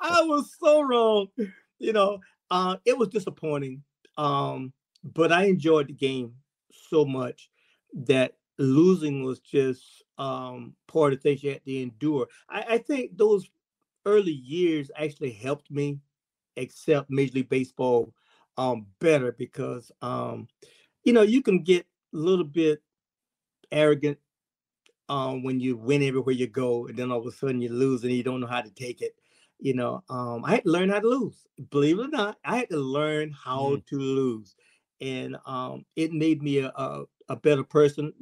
I 0.01 0.23
was 0.23 0.55
so 0.61 0.83
wrong. 0.83 1.27
You 1.79 1.93
know, 1.93 2.21
uh, 2.51 2.77
it 2.85 2.97
was 2.97 3.09
disappointing. 3.09 3.83
Um, 4.17 4.73
but 5.05 5.33
I 5.33 5.45
enjoyed 5.45 5.89
the 5.89 5.93
game 5.93 6.35
so 6.73 7.05
much 7.05 7.51
that 7.95 8.35
losing 8.59 9.23
was 9.25 9.41
just 9.41 10.03
um, 10.19 10.75
part 10.87 11.13
of 11.13 11.21
things 11.21 11.43
you 11.43 11.51
had 11.51 11.65
to 11.65 11.83
endure. 11.83 12.29
I, 12.49 12.65
I 12.71 12.79
think 12.79 13.17
those 13.17 13.49
early 14.07 14.33
years 14.33 14.91
actually 14.97 15.33
helped 15.33 15.71
me 15.71 15.99
accept 16.57 17.11
Major 17.11 17.35
League 17.35 17.49
Baseball 17.49 18.13
um, 18.57 18.87
better 19.01 19.33
because 19.33 19.93
um, 20.03 20.49
you 21.05 21.13
know 21.13 21.23
you 21.23 21.43
can 21.43 21.63
get 21.63 21.87
a 22.15 22.17
little 22.17 22.45
bit 22.45 22.83
arrogant 23.73 24.19
um, 25.09 25.43
when 25.43 25.61
you 25.61 25.77
win 25.77 26.03
everywhere 26.03 26.35
you 26.35 26.47
go, 26.47 26.87
and 26.87 26.99
then 26.99 27.13
all 27.13 27.21
of 27.21 27.27
a 27.27 27.33
sudden 27.33 27.61
you 27.61 27.69
lose 27.69 28.03
and 28.03 28.13
you 28.13 28.23
don't 28.23 28.41
know 28.41 28.47
how 28.47 28.61
to 28.63 28.71
take 28.71 29.03
it. 29.03 29.15
You 29.59 29.75
know, 29.75 30.03
um, 30.11 30.45
I 30.45 30.53
had 30.53 30.65
to 30.65 30.71
learn 30.71 30.91
how 30.91 31.01
to 31.01 31.09
lose. 31.09 31.47
Believe 31.71 31.99
it 31.99 32.07
or 32.07 32.09
not, 32.09 32.37
I 32.45 32.59
had 32.59 32.71
to 32.71 32.77
learn 32.77 33.31
how 33.33 33.77
mm. 33.77 33.87
to 33.87 33.99
lose, 33.99 34.55
and 35.01 35.37
um, 35.47 35.85
it 35.97 36.13
made 36.13 36.43
me 36.43 36.59
a, 36.59 36.69
a, 36.69 37.05
a 37.31 37.37
better 37.37 37.65
person. 37.65 38.13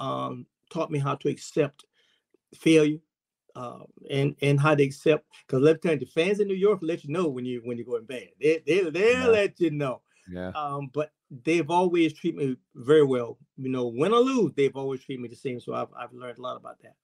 Um, 0.00 0.46
taught 0.70 0.90
me 0.90 0.98
how 0.98 1.14
to 1.16 1.28
accept 1.28 1.84
failure, 2.54 2.98
uh, 3.54 3.80
and 4.10 4.34
and 4.42 4.58
how 4.58 4.74
to 4.74 4.82
accept. 4.82 5.26
Because 5.46 5.62
let 5.62 5.76
me 5.76 5.80
tell 5.80 5.92
you, 5.92 6.00
the 6.00 6.06
fans 6.06 6.40
in 6.40 6.48
New 6.48 6.54
York 6.54 6.80
let 6.82 7.04
you 7.04 7.12
know 7.12 7.28
when 7.28 7.44
you 7.44 7.60
when 7.64 7.76
you're 7.76 7.86
going 7.86 8.04
bad. 8.04 8.28
They 8.40 8.62
they 8.66 8.90
they'll 8.90 9.20
yeah. 9.20 9.26
let 9.26 9.60
you 9.60 9.70
know. 9.70 10.02
Yeah. 10.30 10.50
Um, 10.54 10.90
but 10.92 11.12
they've 11.44 11.70
always 11.70 12.12
treated 12.12 12.38
me 12.38 12.56
very 12.74 13.04
well. 13.04 13.38
You 13.56 13.68
know, 13.68 13.86
win 13.86 14.12
or 14.12 14.20
lose, 14.20 14.52
they've 14.54 14.74
always 14.76 15.02
treated 15.02 15.22
me 15.22 15.28
the 15.28 15.36
same. 15.36 15.60
So 15.60 15.74
I've 15.74 15.88
I've 15.96 16.12
learned 16.12 16.38
a 16.38 16.42
lot 16.42 16.56
about 16.56 16.80
that. 16.82 16.94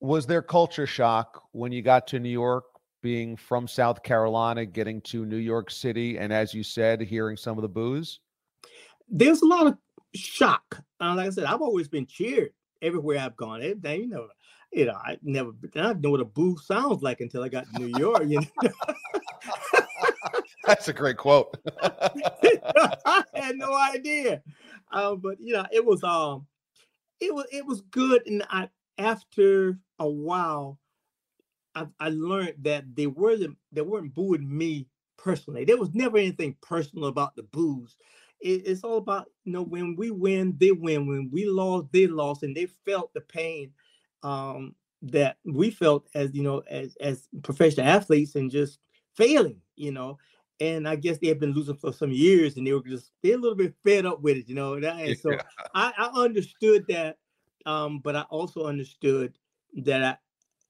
Was 0.00 0.26
there 0.26 0.42
culture 0.42 0.86
shock 0.86 1.42
when 1.52 1.70
you 1.70 1.80
got 1.80 2.08
to 2.08 2.18
New 2.18 2.28
York, 2.28 2.64
being 3.02 3.36
from 3.36 3.68
South 3.68 4.02
Carolina, 4.02 4.64
getting 4.64 5.00
to 5.02 5.26
New 5.26 5.36
York 5.36 5.70
City, 5.70 6.18
and 6.18 6.32
as 6.32 6.54
you 6.54 6.62
said, 6.62 7.00
hearing 7.00 7.36
some 7.36 7.58
of 7.58 7.62
the 7.62 7.68
boos? 7.68 8.20
There's 9.08 9.42
a 9.42 9.46
lot 9.46 9.66
of 9.66 9.76
shock. 10.14 10.82
Uh, 11.00 11.14
like 11.16 11.26
I 11.26 11.30
said, 11.30 11.44
I've 11.44 11.60
always 11.60 11.88
been 11.88 12.06
cheered 12.06 12.52
everywhere 12.80 13.18
I've 13.18 13.36
gone. 13.36 13.62
Everything, 13.62 14.02
you 14.02 14.08
know, 14.08 14.28
you 14.72 14.86
know, 14.86 14.94
I 14.94 15.18
never, 15.22 15.50
I 15.74 15.88
didn't 15.88 16.00
know 16.00 16.10
what 16.10 16.20
a 16.20 16.24
boo 16.24 16.56
sounds 16.56 17.02
like 17.02 17.20
until 17.20 17.42
I 17.42 17.48
got 17.48 17.66
to 17.66 17.78
New 17.78 17.98
York. 17.98 18.22
You 18.26 18.40
know. 18.40 18.70
That's 20.64 20.88
a 20.88 20.92
great 20.92 21.16
quote. 21.16 21.56
I 21.82 23.24
had 23.34 23.56
no 23.56 23.74
idea. 23.74 24.42
Um, 24.92 25.20
but 25.20 25.40
you 25.40 25.54
know, 25.54 25.66
it 25.72 25.84
was 25.84 26.02
um 26.04 26.46
it 27.20 27.34
was 27.34 27.46
it 27.52 27.66
was 27.66 27.80
good. 27.82 28.22
And 28.26 28.44
I 28.48 28.68
after 28.98 29.78
a 29.98 30.08
while, 30.08 30.78
I, 31.74 31.86
I 32.00 32.08
learned 32.10 32.54
that 32.62 32.84
they 32.94 33.06
weren't 33.06 33.56
they 33.72 33.82
weren't 33.82 34.14
booing 34.14 34.56
me 34.56 34.86
personally. 35.16 35.64
There 35.64 35.78
was 35.78 35.94
never 35.94 36.18
anything 36.18 36.56
personal 36.62 37.06
about 37.06 37.36
the 37.36 37.44
boos. 37.44 37.96
It, 38.40 38.66
it's 38.66 38.84
all 38.84 38.98
about 38.98 39.30
you 39.44 39.52
know 39.52 39.62
when 39.62 39.96
we 39.96 40.10
win, 40.10 40.56
they 40.58 40.72
win. 40.72 41.06
When 41.06 41.30
we 41.32 41.46
lost, 41.46 41.86
they 41.92 42.06
lost, 42.06 42.42
and 42.42 42.56
they 42.56 42.66
felt 42.84 43.12
the 43.14 43.20
pain 43.20 43.72
um, 44.22 44.74
that 45.02 45.36
we 45.44 45.70
felt 45.70 46.08
as 46.14 46.34
you 46.34 46.42
know 46.42 46.62
as 46.68 46.96
as 47.00 47.28
professional 47.42 47.86
athletes 47.86 48.34
and 48.34 48.50
just 48.50 48.78
failing. 49.16 49.60
You 49.76 49.92
know, 49.92 50.18
and 50.62 50.88
I 50.88 50.96
guess 50.96 51.18
they 51.18 51.28
had 51.28 51.40
been 51.40 51.52
losing 51.52 51.76
for 51.76 51.92
some 51.92 52.12
years, 52.12 52.56
and 52.56 52.66
they 52.66 52.72
were 52.72 52.82
just 52.82 53.10
they're 53.22 53.34
a 53.34 53.38
little 53.38 53.56
bit 53.56 53.74
fed 53.84 54.06
up 54.06 54.20
with 54.20 54.36
it, 54.36 54.48
you 54.48 54.54
know. 54.54 54.74
And 54.74 55.18
so 55.18 55.32
yeah. 55.32 55.42
I, 55.74 55.92
I, 55.96 56.22
understood 56.22 56.84
that, 56.88 57.18
um, 57.66 57.98
but 57.98 58.14
I 58.14 58.22
also 58.22 58.66
understood 58.66 59.36
that 59.84 60.04
I, 60.04 60.16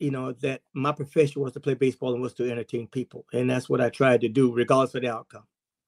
you 0.03 0.11
know, 0.11 0.33
that 0.33 0.63
my 0.75 0.91
profession 0.91 1.43
was 1.43 1.53
to 1.53 1.61
play 1.61 1.75
baseball 1.75 2.13
and 2.13 2.21
was 2.21 2.35
to 2.35 2.51
entertain 2.51 2.89
people, 2.89 3.25
and 3.33 3.49
that's 3.49 3.69
what 3.69 3.81
I 3.81 3.89
tried 3.89 4.21
to 4.23 4.29
do, 4.29 4.53
regardless 4.53 4.97
of 4.97 5.03
the 5.03 5.13
outcome. 5.13 5.45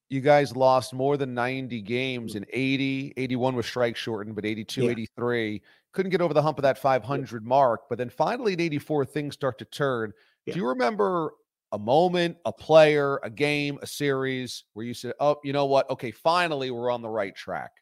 You 0.08 0.20
guys 0.20 0.54
lost 0.54 0.94
more 0.94 1.16
than 1.16 1.34
90 1.34 1.80
games 1.80 2.36
in 2.36 2.46
80, 2.52 3.14
81 3.16 3.56
was 3.56 3.66
strike 3.66 3.96
shortened, 3.96 4.36
but 4.36 4.44
82, 4.44 4.84
yeah. 4.84 4.90
83 4.90 5.62
couldn't 5.92 6.10
get 6.10 6.20
over 6.20 6.32
the 6.32 6.42
hump 6.42 6.58
of 6.58 6.62
that 6.62 6.78
500 6.78 7.42
yeah. 7.42 7.48
mark. 7.48 7.88
But 7.88 7.98
then 7.98 8.08
finally 8.08 8.52
in 8.52 8.60
84, 8.60 9.06
things 9.06 9.34
start 9.34 9.58
to 9.58 9.64
turn. 9.64 10.12
Do 10.46 10.52
you 10.54 10.68
remember 10.68 11.32
a 11.72 11.78
moment, 11.78 12.36
a 12.44 12.52
player, 12.52 13.18
a 13.24 13.30
game, 13.30 13.78
a 13.82 13.86
series 13.86 14.64
where 14.74 14.86
you 14.86 14.94
said, 14.94 15.14
"Oh, 15.18 15.36
you 15.42 15.52
know 15.52 15.66
what? 15.66 15.90
Okay, 15.90 16.12
finally 16.12 16.70
we're 16.70 16.90
on 16.90 17.02
the 17.02 17.08
right 17.08 17.34
track." 17.34 17.72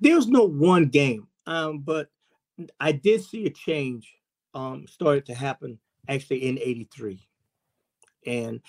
There's 0.00 0.26
no 0.26 0.44
one 0.44 0.86
game, 0.86 1.28
um, 1.46 1.80
but 1.80 2.08
I 2.80 2.92
did 2.92 3.22
see 3.22 3.46
a 3.46 3.50
change 3.50 4.12
um, 4.54 4.86
started 4.86 5.26
to 5.26 5.34
happen 5.34 5.78
actually 6.08 6.48
in 6.48 6.58
'83, 6.58 7.26
and 8.26 8.60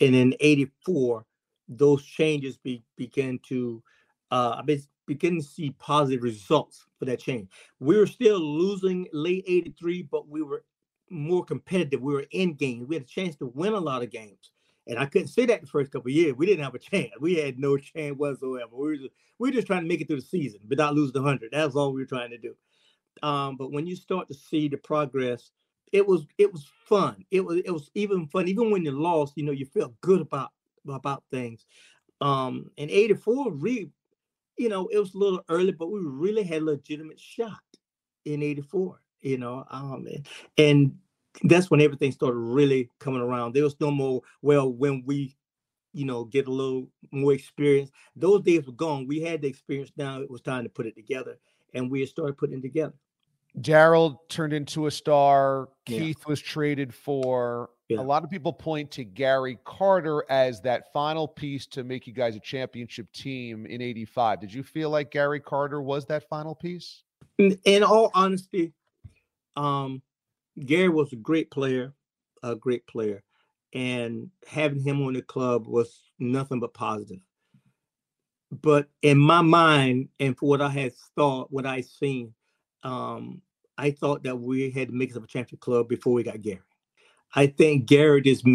and 0.00 0.14
in 0.14 0.34
'84, 0.40 1.24
those 1.68 2.04
changes 2.04 2.56
be, 2.58 2.84
began 2.96 3.38
to 3.48 3.82
uh, 4.30 4.62
I 4.66 4.80
begin 5.06 5.36
to 5.36 5.42
see 5.42 5.74
positive 5.78 6.22
results 6.22 6.86
for 6.98 7.04
that 7.06 7.20
change. 7.20 7.48
We 7.80 7.96
were 7.96 8.06
still 8.06 8.38
losing 8.40 9.08
late 9.12 9.44
'83, 9.46 10.02
but 10.02 10.28
we 10.28 10.42
were 10.42 10.64
more 11.10 11.44
competitive. 11.44 12.00
We 12.00 12.14
were 12.14 12.26
in 12.30 12.54
games. 12.54 12.88
We 12.88 12.96
had 12.96 13.04
a 13.04 13.06
chance 13.06 13.36
to 13.36 13.46
win 13.46 13.74
a 13.74 13.80
lot 13.80 14.02
of 14.02 14.10
games. 14.10 14.50
And 14.86 14.98
I 14.98 15.06
couldn't 15.06 15.28
say 15.28 15.46
that 15.46 15.60
the 15.60 15.66
first 15.66 15.92
couple 15.92 16.10
years. 16.10 16.34
We 16.36 16.46
didn't 16.46 16.64
have 16.64 16.74
a 16.74 16.78
chance. 16.90 17.10
We 17.20 17.36
had 17.36 17.58
no 17.58 17.76
chance 17.76 18.16
whatsoever. 18.16 18.70
We 18.72 18.84
were 18.84 18.96
just, 18.96 19.10
we 19.38 19.48
were 19.48 19.54
just 19.54 19.66
trying 19.66 19.82
to 19.82 19.88
make 19.88 20.00
it 20.00 20.08
through 20.08 20.20
the 20.20 20.26
season 20.26 20.60
without 20.68 20.94
losing 20.94 21.12
the 21.12 21.22
hundred. 21.22 21.50
That's 21.52 21.76
all 21.76 21.92
we 21.92 22.02
were 22.02 22.06
trying 22.06 22.30
to 22.30 22.38
do. 22.38 22.54
Um, 23.22 23.56
but 23.56 23.72
when 23.72 23.86
you 23.86 23.96
start 23.96 24.28
to 24.28 24.34
see 24.34 24.68
the 24.68 24.76
progress, 24.76 25.50
it 25.92 26.06
was 26.06 26.26
it 26.38 26.52
was 26.52 26.66
fun. 26.86 27.24
It 27.30 27.40
was 27.44 27.60
it 27.64 27.70
was 27.70 27.90
even 27.94 28.26
fun. 28.26 28.48
Even 28.48 28.70
when 28.70 28.84
you 28.84 28.92
lost, 28.92 29.34
you 29.36 29.44
know, 29.44 29.52
you 29.52 29.66
felt 29.66 30.00
good 30.00 30.20
about 30.20 30.50
about 30.88 31.24
things. 31.30 31.66
Um, 32.20 32.70
in 32.76 32.90
'84, 32.90 33.52
really, 33.52 33.90
you 34.58 34.68
know, 34.68 34.88
it 34.88 34.98
was 34.98 35.14
a 35.14 35.18
little 35.18 35.42
early, 35.48 35.72
but 35.72 35.90
we 35.90 36.00
really 36.02 36.44
had 36.44 36.62
a 36.62 36.66
legitimate 36.66 37.20
shot 37.20 37.60
in 38.24 38.42
'84 38.42 38.98
you 39.22 39.38
know 39.38 39.64
um 39.70 40.06
and, 40.06 40.26
and 40.58 40.98
that's 41.44 41.70
when 41.70 41.80
everything 41.80 42.12
started 42.12 42.38
really 42.38 42.88
coming 42.98 43.20
around 43.20 43.54
there 43.54 43.62
was 43.64 43.80
no 43.80 43.90
more 43.90 44.20
well 44.42 44.70
when 44.72 45.02
we 45.06 45.34
you 45.92 46.04
know 46.04 46.24
get 46.24 46.48
a 46.48 46.52
little 46.52 46.88
more 47.10 47.32
experience 47.32 47.90
those 48.16 48.42
days 48.42 48.66
were 48.66 48.72
gone 48.72 49.06
we 49.06 49.20
had 49.20 49.40
the 49.42 49.48
experience 49.48 49.90
now 49.96 50.20
it 50.20 50.30
was 50.30 50.40
time 50.40 50.62
to 50.64 50.68
put 50.70 50.86
it 50.86 50.94
together 50.96 51.38
and 51.74 51.90
we 51.90 52.04
started 52.06 52.36
putting 52.36 52.58
it 52.58 52.62
together 52.62 52.94
Darryl 53.60 54.18
turned 54.28 54.52
into 54.52 54.86
a 54.86 54.90
star. 54.90 55.68
Yeah. 55.86 55.98
Keith 55.98 56.26
was 56.26 56.40
traded 56.40 56.94
for. 56.94 57.70
Yeah. 57.88 58.00
A 58.00 58.02
lot 58.02 58.24
of 58.24 58.30
people 58.30 58.52
point 58.52 58.90
to 58.92 59.04
Gary 59.04 59.58
Carter 59.64 60.24
as 60.30 60.62
that 60.62 60.92
final 60.92 61.28
piece 61.28 61.66
to 61.66 61.84
make 61.84 62.06
you 62.06 62.12
guys 62.14 62.34
a 62.36 62.40
championship 62.40 63.12
team 63.12 63.66
in 63.66 63.82
85. 63.82 64.40
Did 64.40 64.54
you 64.54 64.62
feel 64.62 64.88
like 64.88 65.10
Gary 65.10 65.40
Carter 65.40 65.82
was 65.82 66.06
that 66.06 66.26
final 66.28 66.54
piece? 66.54 67.02
In, 67.38 67.58
in 67.64 67.82
all 67.82 68.10
honesty, 68.14 68.72
um, 69.56 70.00
Gary 70.58 70.88
was 70.88 71.12
a 71.12 71.16
great 71.16 71.50
player, 71.50 71.92
a 72.42 72.56
great 72.56 72.86
player, 72.86 73.22
and 73.74 74.30
having 74.46 74.82
him 74.82 75.02
on 75.02 75.12
the 75.12 75.22
club 75.22 75.66
was 75.66 76.04
nothing 76.18 76.60
but 76.60 76.72
positive. 76.72 77.20
But 78.60 78.88
in 79.00 79.18
my 79.18 79.40
mind, 79.40 80.10
and 80.20 80.36
for 80.36 80.48
what 80.48 80.60
I 80.60 80.68
had 80.68 80.92
thought, 81.16 81.50
what 81.50 81.64
I 81.64 81.80
seen, 81.80 82.34
um, 82.82 83.40
I 83.78 83.92
thought 83.92 84.24
that 84.24 84.36
we 84.36 84.70
had 84.70 84.88
to 84.88 84.94
make 84.94 85.10
us 85.10 85.16
a 85.16 85.20
championship 85.20 85.60
club 85.60 85.88
before 85.88 86.12
we 86.12 86.22
got 86.22 86.42
Gary. 86.42 86.60
I 87.34 87.46
think 87.46 87.86
Gary 87.86 88.20
just 88.20 88.46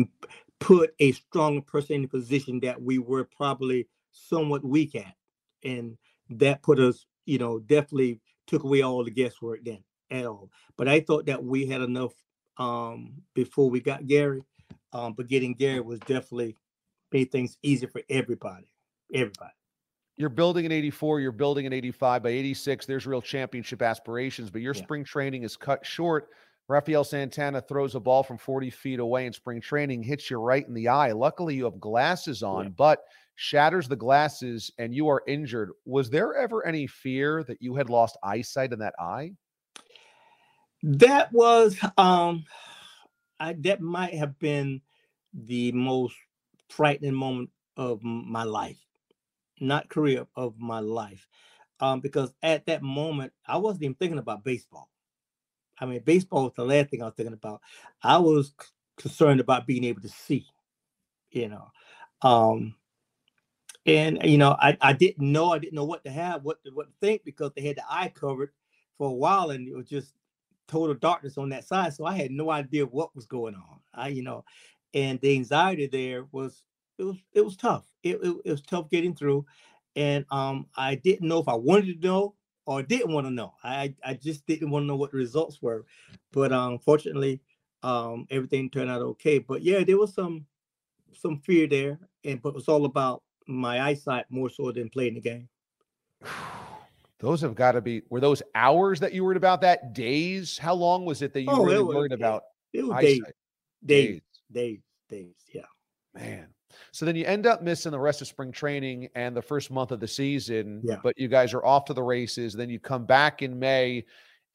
put 0.59 0.93
a 0.99 1.13
stronger 1.13 1.61
person 1.61 1.95
in 1.95 2.01
the 2.03 2.07
position 2.07 2.59
that 2.59 2.79
we 2.79 2.99
were 2.99 3.23
probably 3.23 3.87
somewhat 4.11 4.63
weak 4.63 4.95
at, 4.95 5.15
and 5.63 5.97
that 6.29 6.61
put 6.61 6.79
us, 6.79 7.07
you 7.25 7.39
know, 7.39 7.57
definitely 7.59 8.21
took 8.45 8.63
away 8.63 8.83
all 8.83 9.03
the 9.03 9.09
guesswork 9.11 9.61
then 9.63 9.79
at 10.11 10.25
all. 10.25 10.51
But 10.77 10.87
I 10.87 10.99
thought 10.99 11.25
that 11.25 11.43
we 11.43 11.65
had 11.65 11.81
enough 11.81 12.13
um, 12.57 13.13
before 13.33 13.69
we 13.69 13.79
got 13.79 14.05
Gary. 14.05 14.43
Um, 14.93 15.13
but 15.13 15.27
getting 15.27 15.53
Gary 15.55 15.81
was 15.81 15.99
definitely 16.01 16.55
made 17.11 17.31
things 17.31 17.57
easier 17.63 17.89
for 17.89 18.01
everybody. 18.09 18.67
Everybody. 19.13 19.51
You're 20.17 20.29
building 20.29 20.65
in 20.65 20.71
84, 20.71 21.19
you're 21.21 21.31
building 21.31 21.65
in 21.65 21.73
85. 21.73 22.23
By 22.23 22.29
86, 22.29 22.85
there's 22.87 23.05
real 23.05 23.21
championship 23.21 23.81
aspirations, 23.81 24.49
but 24.49 24.61
your 24.61 24.73
yeah. 24.73 24.81
spring 24.81 25.03
training 25.03 25.43
is 25.43 25.55
cut 25.55 25.85
short. 25.85 26.29
Rafael 26.67 27.03
Santana 27.03 27.61
throws 27.61 27.95
a 27.95 27.99
ball 27.99 28.23
from 28.23 28.37
40 28.37 28.69
feet 28.71 28.99
away 28.99 29.25
in 29.25 29.31
spring 29.31 29.61
training, 29.61 30.03
hits 30.03 30.29
you 30.29 30.37
right 30.37 30.67
in 30.67 30.73
the 30.73 30.87
eye. 30.87 31.11
Luckily, 31.11 31.55
you 31.55 31.63
have 31.65 31.79
glasses 31.79 32.43
on, 32.43 32.65
yeah. 32.65 32.69
but 32.75 33.03
shatters 33.35 33.87
the 33.87 33.95
glasses 33.95 34.71
and 34.79 34.93
you 34.93 35.07
are 35.07 35.23
injured. 35.27 35.71
Was 35.85 36.09
there 36.09 36.35
ever 36.35 36.65
any 36.65 36.87
fear 36.87 37.43
that 37.43 37.61
you 37.61 37.75
had 37.75 37.89
lost 37.89 38.17
eyesight 38.23 38.73
in 38.73 38.79
that 38.79 38.95
eye? 38.99 39.31
That 40.83 41.31
was 41.31 41.77
um 41.97 42.45
I 43.39 43.53
that 43.59 43.79
might 43.79 44.15
have 44.15 44.37
been 44.39 44.81
the 45.33 45.71
most 45.71 46.15
frightening 46.69 47.13
moment 47.13 47.51
of 47.77 48.03
my 48.03 48.43
life, 48.43 48.77
not 49.59 49.89
career 49.89 50.25
of 50.35 50.59
my 50.59 50.79
life. 50.79 51.27
Um, 51.79 51.99
because 51.99 52.33
at 52.41 52.65
that 52.65 52.81
moment 52.81 53.33
I 53.45 53.57
wasn't 53.57 53.83
even 53.83 53.95
thinking 53.95 54.19
about 54.19 54.43
baseball. 54.43 54.89
I 55.79 55.85
mean, 55.85 56.01
baseball 56.03 56.45
was 56.45 56.53
the 56.55 56.65
last 56.65 56.89
thing 56.89 57.01
I 57.01 57.05
was 57.05 57.13
thinking 57.15 57.33
about. 57.33 57.61
I 58.01 58.17
was 58.17 58.53
concerned 58.97 59.39
about 59.39 59.67
being 59.67 59.83
able 59.83 60.01
to 60.01 60.09
see, 60.09 60.47
you 61.29 61.49
know. 61.49 61.67
Um, 62.23 62.75
and 63.85 64.19
you 64.23 64.37
know, 64.37 64.55
I, 64.59 64.77
I 64.81 64.93
didn't 64.93 65.31
know, 65.31 65.51
I 65.51 65.59
didn't 65.59 65.75
know 65.75 65.85
what 65.85 66.03
to 66.03 66.11
have, 66.11 66.43
what 66.43 66.63
to, 66.63 66.71
what 66.71 66.87
to 66.87 66.93
think 66.99 67.23
because 67.23 67.51
they 67.55 67.61
had 67.61 67.77
the 67.77 67.83
eye 67.89 68.11
covered 68.13 68.51
for 68.97 69.09
a 69.09 69.13
while, 69.13 69.51
and 69.51 69.67
it 69.67 69.75
was 69.75 69.87
just 69.87 70.13
total 70.67 70.95
darkness 70.95 71.37
on 71.37 71.49
that 71.49 71.63
side. 71.65 71.93
So 71.93 72.05
I 72.05 72.13
had 72.13 72.31
no 72.31 72.49
idea 72.49 72.85
what 72.85 73.15
was 73.15 73.25
going 73.25 73.55
on. 73.55 73.79
I, 73.93 74.09
you 74.09 74.23
know, 74.23 74.43
and 74.93 75.19
the 75.21 75.35
anxiety 75.35 75.87
there 75.87 76.25
was 76.31 76.63
it 76.97 77.03
was 77.03 77.17
it 77.33 77.41
was 77.41 77.55
tough. 77.55 77.85
It, 78.03 78.19
it, 78.23 78.35
it 78.45 78.51
was 78.51 78.61
tough 78.61 78.89
getting 78.89 79.15
through, 79.15 79.45
and 79.95 80.25
um, 80.31 80.67
I 80.75 80.95
didn't 80.95 81.27
know 81.27 81.39
if 81.39 81.47
I 81.47 81.55
wanted 81.55 82.01
to 82.01 82.07
know 82.07 82.35
or 82.65 82.83
didn't 82.83 83.13
want 83.13 83.27
to 83.27 83.31
know. 83.31 83.53
I 83.63 83.93
I 84.03 84.13
just 84.13 84.45
didn't 84.45 84.69
want 84.69 84.83
to 84.83 84.87
know 84.87 84.95
what 84.95 85.11
the 85.11 85.17
results 85.17 85.61
were, 85.61 85.85
but 86.31 86.51
um, 86.51 86.79
fortunately, 86.79 87.41
um, 87.83 88.27
everything 88.29 88.69
turned 88.69 88.89
out 88.89 89.01
okay. 89.01 89.39
But 89.39 89.61
yeah, 89.61 89.83
there 89.83 89.97
was 89.97 90.13
some 90.13 90.45
some 91.13 91.39
fear 91.39 91.67
there, 91.67 91.99
and 92.23 92.41
but 92.41 92.49
it 92.49 92.55
was 92.55 92.67
all 92.67 92.85
about 92.85 93.23
my 93.47 93.81
eyesight 93.81 94.25
more 94.29 94.49
so 94.49 94.71
than 94.71 94.89
playing 94.89 95.15
the 95.15 95.21
game. 95.21 95.49
Those 97.19 97.41
have 97.41 97.55
got 97.55 97.71
to 97.71 97.81
be. 97.81 98.03
Were 98.09 98.19
those 98.19 98.43
hours 98.53 98.99
that 98.99 99.11
you 99.11 99.23
worried 99.23 99.37
about? 99.37 99.61
That 99.61 99.95
days? 99.95 100.55
How 100.55 100.75
long 100.75 101.03
was 101.03 101.23
it 101.23 101.33
that 101.33 101.41
you 101.41 101.47
oh, 101.49 101.65
really 101.65 101.81
was, 101.81 101.95
worried 101.95 102.11
about? 102.11 102.43
It 102.73 102.85
was 102.85 103.01
days, 103.01 103.21
days, 103.83 104.21
days, 104.51 104.79
days. 105.09 105.33
Yeah. 105.51 105.63
Man. 106.13 106.47
So 106.91 107.05
then 107.05 107.15
you 107.15 107.25
end 107.25 107.45
up 107.45 107.61
missing 107.61 107.91
the 107.91 107.99
rest 107.99 108.21
of 108.21 108.27
spring 108.27 108.51
training 108.51 109.09
and 109.15 109.35
the 109.35 109.41
first 109.41 109.71
month 109.71 109.91
of 109.91 109.99
the 109.99 110.07
season. 110.07 110.81
Yeah. 110.83 110.97
But 111.03 111.17
you 111.17 111.27
guys 111.27 111.53
are 111.53 111.65
off 111.65 111.85
to 111.85 111.93
the 111.93 112.03
races. 112.03 112.53
Then 112.53 112.69
you 112.69 112.79
come 112.79 113.05
back 113.05 113.41
in 113.41 113.57
May 113.59 114.05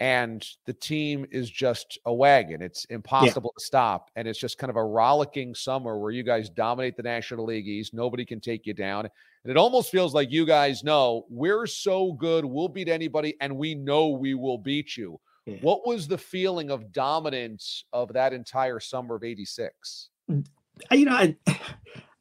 and 0.03 0.45
the 0.67 0.73
team 0.73 1.27
is 1.31 1.49
just 1.49 1.97
a 2.07 2.13
wagon. 2.13 2.61
It's 2.61 2.85
impossible 2.87 3.53
yeah. 3.55 3.61
to 3.61 3.65
stop. 3.65 4.11
And 4.17 4.27
it's 4.27 4.39
just 4.39 4.59
kind 4.59 4.69
of 4.69 4.75
a 4.75 4.85
rollicking 4.85 5.55
summer 5.55 5.97
where 5.97 6.11
you 6.11 6.25
guys 6.25 6.51
dominate 6.51 6.97
the 6.97 7.05
National 7.05 7.45
League 7.45 7.69
East. 7.69 7.95
Nobody 7.95 8.25
can 8.25 8.41
take 8.41 8.67
you 8.67 8.75
down. 8.75 9.09
And 9.45 9.51
it 9.51 9.57
almost 9.57 9.93
feels 9.93 10.13
like 10.13 10.33
you 10.33 10.45
guys 10.45 10.83
know 10.83 11.27
we're 11.29 11.67
so 11.67 12.15
good, 12.15 12.45
we'll 12.45 12.69
beat 12.69 12.89
anybody, 12.89 13.37
and 13.41 13.57
we 13.57 13.77
know 13.77 14.09
we 14.09 14.35
will 14.35 14.59
beat 14.59 14.97
you. 14.97 15.21
Yeah. 15.47 15.59
What 15.61 15.87
was 15.87 16.09
the 16.09 16.19
feeling 16.19 16.71
of 16.71 16.93
dominance 16.93 17.85
of 17.93 18.13
that 18.13 18.33
entire 18.33 18.81
summer 18.81 19.15
of 19.15 19.23
86? 19.23 20.09
You 20.29 21.05
know, 21.05 21.13
I, 21.13 21.37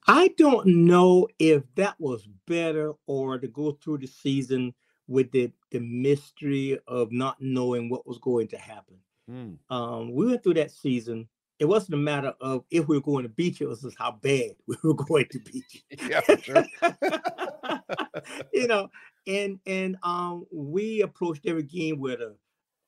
I 0.07 0.29
don't 0.37 0.65
know 0.65 1.27
if 1.39 1.63
that 1.75 1.95
was 1.99 2.27
better 2.47 2.93
or 3.05 3.37
to 3.37 3.47
go 3.47 3.71
through 3.71 3.99
the 3.99 4.07
season 4.07 4.73
with 5.07 5.31
the 5.31 5.51
the 5.71 5.79
mystery 5.79 6.79
of 6.87 7.11
not 7.11 7.37
knowing 7.39 7.89
what 7.89 8.07
was 8.07 8.17
going 8.17 8.47
to 8.49 8.57
happen. 8.57 8.97
Mm. 9.29 9.57
Um, 9.69 10.13
we 10.13 10.25
went 10.25 10.43
through 10.43 10.55
that 10.55 10.71
season. 10.71 11.27
It 11.59 11.65
wasn't 11.65 11.93
a 11.93 11.97
matter 11.97 12.33
of 12.41 12.63
if 12.71 12.87
we 12.87 12.97
were 12.97 13.03
going 13.03 13.23
to 13.23 13.29
beat 13.29 13.59
you, 13.59 13.67
it 13.67 13.69
was 13.69 13.81
just 13.81 13.97
how 13.99 14.13
bad 14.13 14.51
we 14.67 14.75
were 14.83 14.95
going 14.95 15.27
to 15.31 15.39
beat 15.39 15.65
you. 15.71 15.81
Yeah, 16.09 16.21
sure. 16.41 16.65
you 18.53 18.67
know, 18.67 18.89
and 19.27 19.59
and 19.65 19.97
um, 20.03 20.45
we 20.51 21.01
approached 21.01 21.45
every 21.45 21.63
game 21.63 21.99
with 21.99 22.19
a, 22.19 22.35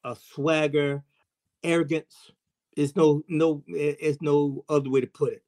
a 0.04 0.16
swagger, 0.16 1.04
arrogance. 1.64 2.32
There's 2.76 2.96
no 2.96 3.22
no, 3.28 3.64
there's 3.68 4.22
no 4.22 4.66
other 4.68 4.90
way 4.90 5.02
to 5.02 5.08
put 5.08 5.34
it. 5.34 5.44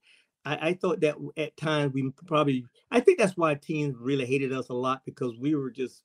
I, 0.46 0.70
I 0.70 0.74
thought 0.74 1.02
that 1.02 1.16
at 1.38 1.58
times 1.58 1.94
we 1.94 2.12
probably, 2.26 2.66
I 2.92 3.00
think 3.00 3.20
that's 3.20 3.36
why 3.36 3.56
teams 3.56 3.96
really 3.98 4.26
hated 4.26 4.54
us 4.54 4.70
a 4.70 4.74
lot 4.74 5.04
because 5.06 5.36
we 5.38 5.56
were 5.56 5.72
just 5.72 6.04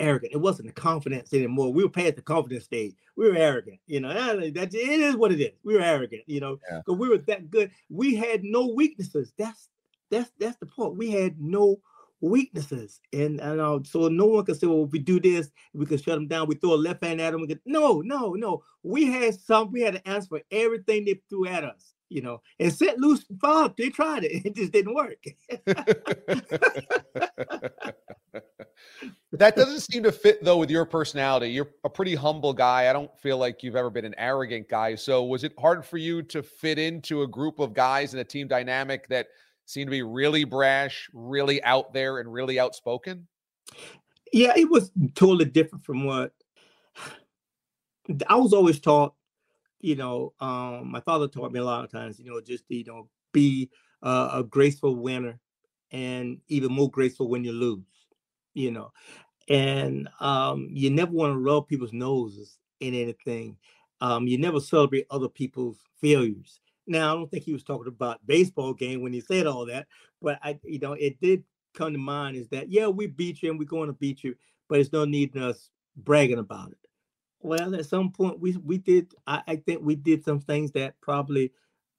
arrogant. 0.00 0.32
It 0.32 0.40
wasn't 0.40 0.68
the 0.68 0.80
confidence 0.80 1.32
anymore. 1.32 1.72
We 1.72 1.84
were 1.84 1.90
past 1.90 2.16
the 2.16 2.22
confidence 2.22 2.64
stage. 2.64 2.94
We 3.16 3.28
were 3.28 3.36
arrogant. 3.36 3.80
You 3.86 4.00
know, 4.00 4.12
that 4.12 4.74
it 4.74 4.74
is 4.74 5.16
what 5.16 5.32
it 5.32 5.40
is. 5.40 5.52
We 5.64 5.74
were 5.74 5.80
arrogant. 5.80 6.22
You 6.26 6.40
know, 6.40 6.56
because 6.56 6.82
yeah. 6.88 6.94
we 6.94 7.08
were 7.08 7.18
that 7.18 7.50
good. 7.50 7.70
We 7.90 8.14
had 8.14 8.44
no 8.44 8.66
weaknesses. 8.66 9.32
That's 9.38 9.68
that's 10.10 10.30
that's 10.38 10.56
the 10.56 10.66
point. 10.66 10.96
We 10.96 11.10
had 11.10 11.40
no 11.40 11.80
weaknesses, 12.20 13.00
and 13.12 13.40
and 13.40 13.60
uh, 13.60 13.80
so 13.84 14.08
no 14.08 14.26
one 14.26 14.44
can 14.44 14.54
say, 14.54 14.66
well, 14.66 14.84
if 14.84 14.92
we 14.92 14.98
do 14.98 15.20
this, 15.20 15.50
we 15.72 15.86
can 15.86 15.98
shut 15.98 16.14
them 16.14 16.28
down. 16.28 16.48
We 16.48 16.56
throw 16.56 16.74
a 16.74 16.76
left 16.76 17.04
hand 17.04 17.20
at 17.20 17.32
them. 17.32 17.42
We 17.42 17.48
could, 17.48 17.60
no, 17.66 18.00
no, 18.00 18.32
no. 18.32 18.62
We 18.82 19.06
had 19.06 19.38
some. 19.38 19.70
We 19.70 19.82
had 19.82 19.94
to 19.94 20.08
answer 20.08 20.28
for 20.28 20.42
everything 20.50 21.04
they 21.04 21.20
threw 21.28 21.46
at 21.46 21.64
us 21.64 21.93
you 22.08 22.22
know, 22.22 22.40
and 22.58 22.72
St. 22.72 22.98
Louis 22.98 23.24
followed. 23.40 23.76
They 23.76 23.90
tried 23.90 24.24
it. 24.24 24.32
It 24.44 24.54
just 24.54 24.72
didn't 24.72 24.94
work. 24.94 25.24
that 29.32 29.56
doesn't 29.56 29.80
seem 29.80 30.02
to 30.02 30.12
fit 30.12 30.44
though 30.44 30.58
with 30.58 30.70
your 30.70 30.84
personality. 30.84 31.48
You're 31.48 31.70
a 31.84 31.90
pretty 31.90 32.14
humble 32.14 32.52
guy. 32.52 32.88
I 32.88 32.92
don't 32.92 33.10
feel 33.18 33.38
like 33.38 33.62
you've 33.62 33.76
ever 33.76 33.90
been 33.90 34.04
an 34.04 34.14
arrogant 34.18 34.68
guy. 34.68 34.94
So 34.94 35.24
was 35.24 35.44
it 35.44 35.52
hard 35.58 35.84
for 35.84 35.98
you 35.98 36.22
to 36.24 36.42
fit 36.42 36.78
into 36.78 37.22
a 37.22 37.26
group 37.26 37.58
of 37.58 37.72
guys 37.74 38.14
in 38.14 38.20
a 38.20 38.24
team 38.24 38.48
dynamic 38.48 39.08
that 39.08 39.28
seemed 39.66 39.88
to 39.88 39.92
be 39.92 40.02
really 40.02 40.44
brash, 40.44 41.08
really 41.12 41.62
out 41.64 41.92
there, 41.92 42.18
and 42.18 42.32
really 42.32 42.58
outspoken? 42.58 43.26
Yeah, 44.32 44.52
it 44.56 44.68
was 44.68 44.90
totally 45.14 45.46
different 45.46 45.84
from 45.84 46.04
what 46.04 46.32
I 48.28 48.36
was 48.36 48.52
always 48.52 48.80
taught 48.80 49.14
you 49.84 49.96
know, 49.96 50.32
um, 50.40 50.90
my 50.90 51.00
father 51.00 51.28
taught 51.28 51.52
me 51.52 51.60
a 51.60 51.64
lot 51.64 51.84
of 51.84 51.92
times, 51.92 52.18
you 52.18 52.24
know, 52.24 52.40
just 52.40 52.64
you 52.68 52.84
know, 52.84 53.06
be 53.32 53.70
uh, 54.02 54.30
a 54.32 54.42
graceful 54.42 54.96
winner, 54.96 55.38
and 55.92 56.38
even 56.48 56.72
more 56.72 56.90
graceful 56.90 57.28
when 57.28 57.44
you 57.44 57.52
lose, 57.52 57.84
you 58.54 58.70
know, 58.70 58.92
and 59.50 60.08
um, 60.20 60.68
you 60.72 60.88
never 60.88 61.12
want 61.12 61.34
to 61.34 61.38
rub 61.38 61.68
people's 61.68 61.92
noses 61.92 62.58
in 62.80 62.94
anything. 62.94 63.58
Um, 64.00 64.26
you 64.26 64.38
never 64.38 64.58
celebrate 64.58 65.06
other 65.10 65.28
people's 65.28 65.78
failures. 66.00 66.60
Now, 66.86 67.12
I 67.12 67.14
don't 67.16 67.30
think 67.30 67.44
he 67.44 67.52
was 67.52 67.62
talking 67.62 67.88
about 67.88 68.26
baseball 68.26 68.72
game 68.72 69.02
when 69.02 69.12
he 69.12 69.20
said 69.20 69.46
all 69.46 69.66
that, 69.66 69.86
but 70.22 70.38
I, 70.42 70.58
you 70.64 70.78
know, 70.78 70.94
it 70.94 71.20
did 71.20 71.44
come 71.74 71.92
to 71.92 71.98
mind 71.98 72.36
is 72.36 72.48
that 72.48 72.70
yeah, 72.70 72.86
we 72.86 73.06
beat 73.06 73.42
you 73.42 73.50
and 73.50 73.58
we're 73.58 73.66
going 73.66 73.88
to 73.88 73.92
beat 73.92 74.24
you, 74.24 74.34
but 74.66 74.80
it's 74.80 74.92
no 74.92 75.04
need 75.04 75.36
in 75.36 75.42
us 75.42 75.68
bragging 75.96 76.38
about 76.38 76.70
it. 76.70 76.83
Well, 77.44 77.74
at 77.74 77.84
some 77.84 78.10
point 78.10 78.40
we 78.40 78.56
we 78.56 78.78
did. 78.78 79.14
I, 79.26 79.42
I 79.46 79.56
think 79.56 79.82
we 79.82 79.96
did 79.96 80.24
some 80.24 80.40
things 80.40 80.72
that 80.72 80.98
probably 81.02 81.52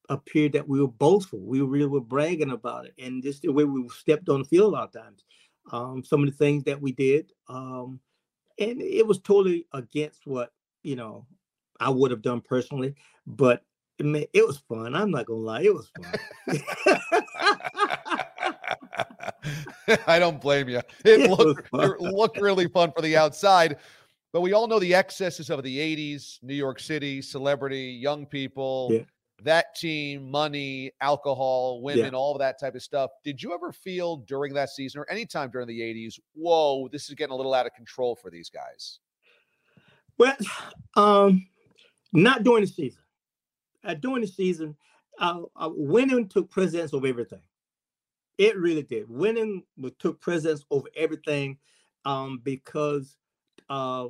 appeared 0.09 0.53
that 0.53 0.67
we 0.67 0.81
were 0.81 0.87
boastful. 0.87 1.39
We 1.39 1.61
really 1.61 1.85
were 1.85 2.01
bragging 2.01 2.49
about 2.49 2.87
it, 2.87 2.95
and 2.97 3.21
just 3.21 3.43
the 3.43 3.51
way 3.51 3.63
we 3.63 3.87
stepped 3.89 4.27
on 4.27 4.39
the 4.39 4.45
field 4.45 4.73
a 4.73 4.75
lot 4.75 4.95
of 4.95 5.03
times. 5.03 5.23
Um, 5.71 6.03
some 6.03 6.23
of 6.23 6.31
the 6.31 6.35
things 6.35 6.63
that 6.63 6.81
we 6.81 6.93
did, 6.93 7.31
um, 7.47 7.99
and 8.57 8.81
it 8.81 9.05
was 9.05 9.19
totally 9.19 9.67
against 9.71 10.25
what 10.25 10.51
you 10.81 10.95
know 10.95 11.27
I 11.79 11.91
would 11.91 12.09
have 12.09 12.23
done 12.23 12.41
personally. 12.41 12.95
But 13.27 13.63
it, 13.99 14.29
it 14.33 14.47
was 14.47 14.57
fun. 14.57 14.95
I'm 14.95 15.11
not 15.11 15.27
gonna 15.27 15.41
lie, 15.41 15.61
it 15.61 15.75
was 15.75 15.89
fun. 15.89 16.05
I 20.07 20.17
don't 20.17 20.41
blame 20.41 20.69
you. 20.69 20.77
It, 20.77 20.91
it 21.05 21.29
looked 21.29 21.69
it 21.71 22.01
looked 22.01 22.41
really 22.41 22.67
fun 22.67 22.91
for 22.91 23.03
the 23.03 23.15
outside. 23.15 23.77
But 24.35 24.41
we 24.41 24.51
all 24.51 24.67
know 24.67 24.79
the 24.79 24.93
excesses 24.93 25.49
of 25.49 25.63
the 25.63 25.77
80s, 25.77 26.43
New 26.43 26.55
York 26.55 26.81
City, 26.81 27.21
celebrity, 27.21 27.83
young 27.83 28.25
people, 28.25 28.89
yeah. 28.91 29.03
that 29.43 29.73
team, 29.77 30.29
money, 30.29 30.91
alcohol, 30.99 31.81
women, 31.81 32.11
yeah. 32.11 32.17
all 32.19 32.33
of 32.33 32.39
that 32.39 32.59
type 32.59 32.75
of 32.75 32.83
stuff. 32.83 33.11
Did 33.23 33.41
you 33.41 33.53
ever 33.53 33.71
feel 33.71 34.17
during 34.17 34.53
that 34.55 34.71
season 34.71 34.99
or 34.99 35.09
anytime 35.09 35.51
during 35.51 35.69
the 35.69 35.79
80s, 35.79 36.19
whoa, 36.33 36.89
this 36.89 37.07
is 37.07 37.15
getting 37.15 37.31
a 37.31 37.35
little 37.37 37.53
out 37.53 37.65
of 37.65 37.73
control 37.75 38.13
for 38.13 38.29
these 38.29 38.49
guys? 38.49 38.99
Well, 40.17 40.35
um, 40.95 41.47
not 42.11 42.43
during 42.43 42.65
the 42.65 42.69
season. 42.69 43.03
Uh, 43.85 43.93
during 43.93 44.19
the 44.19 44.27
season, 44.27 44.75
uh, 45.17 45.43
uh, 45.55 45.69
winning 45.73 46.27
took 46.27 46.49
precedence 46.49 46.93
over 46.93 47.07
everything. 47.07 47.39
It 48.37 48.57
really 48.57 48.83
did. 48.83 49.09
Winning 49.09 49.63
took 49.97 50.19
precedence 50.19 50.65
over 50.71 50.89
everything 50.97 51.57
um, 52.03 52.41
because 52.43 53.15
uh, 53.69 54.07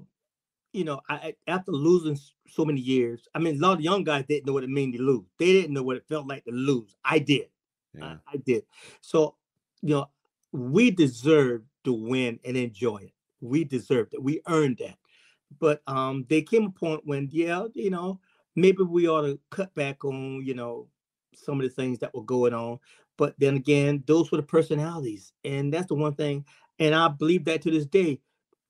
you 0.75 0.83
know, 0.83 0.99
I, 1.07 1.33
after 1.47 1.71
losing 1.71 2.19
so 2.47 2.65
many 2.65 2.81
years, 2.81 3.27
I 3.33 3.39
mean, 3.39 3.55
a 3.55 3.59
lot 3.59 3.77
of 3.77 3.81
young 3.81 4.03
guys 4.03 4.25
didn't 4.27 4.45
know 4.45 4.53
what 4.53 4.65
it 4.65 4.69
meant 4.69 4.93
to 4.95 5.01
lose. 5.01 5.25
They 5.39 5.53
didn't 5.53 5.73
know 5.73 5.83
what 5.83 5.95
it 5.95 6.07
felt 6.09 6.27
like 6.27 6.43
to 6.45 6.51
lose. 6.51 6.95
I 7.03 7.19
did. 7.19 7.47
Yeah. 7.97 8.17
I, 8.27 8.33
I 8.33 8.37
did. 8.37 8.63
So, 8.99 9.35
you 9.81 9.95
know, 9.95 10.09
we 10.51 10.91
deserved 10.91 11.65
to 11.85 11.93
win 11.93 12.39
and 12.43 12.57
enjoy 12.57 12.97
it. 12.97 13.13
We 13.39 13.63
deserved 13.63 14.13
it. 14.13 14.21
We 14.21 14.41
earned 14.47 14.79
that. 14.79 14.97
But 15.59 15.81
um, 15.87 16.25
there 16.29 16.41
came 16.41 16.65
a 16.65 16.71
point 16.71 17.01
when, 17.05 17.29
yeah, 17.31 17.67
you 17.73 17.89
know, 17.89 18.19
maybe 18.57 18.83
we 18.83 19.07
ought 19.07 19.21
to 19.21 19.39
cut 19.51 19.73
back 19.75 20.03
on, 20.03 20.41
you 20.45 20.55
know, 20.55 20.89
some 21.35 21.61
of 21.61 21.63
the 21.63 21.73
things 21.73 21.99
that 21.99 22.13
were 22.13 22.23
going 22.23 22.53
on. 22.53 22.79
But 23.17 23.35
then 23.37 23.55
again, 23.55 24.03
those 24.07 24.29
were 24.29 24.37
the 24.37 24.43
personalities. 24.43 25.31
And 25.45 25.73
that's 25.73 25.87
the 25.87 25.95
one 25.95 26.15
thing. 26.15 26.43
And 26.79 26.93
I 26.93 27.07
believe 27.07 27.45
that 27.45 27.61
to 27.61 27.71
this 27.71 27.85
day. 27.85 28.19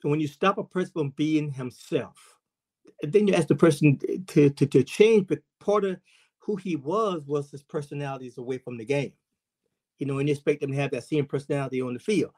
When 0.10 0.20
you 0.20 0.28
stop 0.28 0.58
a 0.58 0.64
person 0.64 0.92
from 0.94 1.10
being 1.12 1.52
himself, 1.52 2.38
then 3.02 3.28
you 3.28 3.34
ask 3.34 3.48
the 3.48 3.56
person 3.56 4.00
to, 4.28 4.50
to, 4.50 4.66
to 4.66 4.84
change. 4.84 5.28
But 5.28 5.40
part 5.60 5.86
of 5.86 5.98
who 6.40 6.56
he 6.56 6.76
was 6.76 7.24
was 7.26 7.52
his 7.52 7.64
personalities 7.64 8.38
away 8.38 8.58
from 8.58 8.78
the 8.78 8.86
game. 8.86 9.14
You 10.00 10.06
know, 10.06 10.20
and 10.20 10.28
you 10.28 10.34
expect 10.34 10.62
them 10.62 10.72
to 10.72 10.78
have 10.78 10.92
that 10.92 11.06
same 11.06 11.26
personality 11.26 11.82
on 11.82 11.94
the 11.94 12.00
field. 12.00 12.32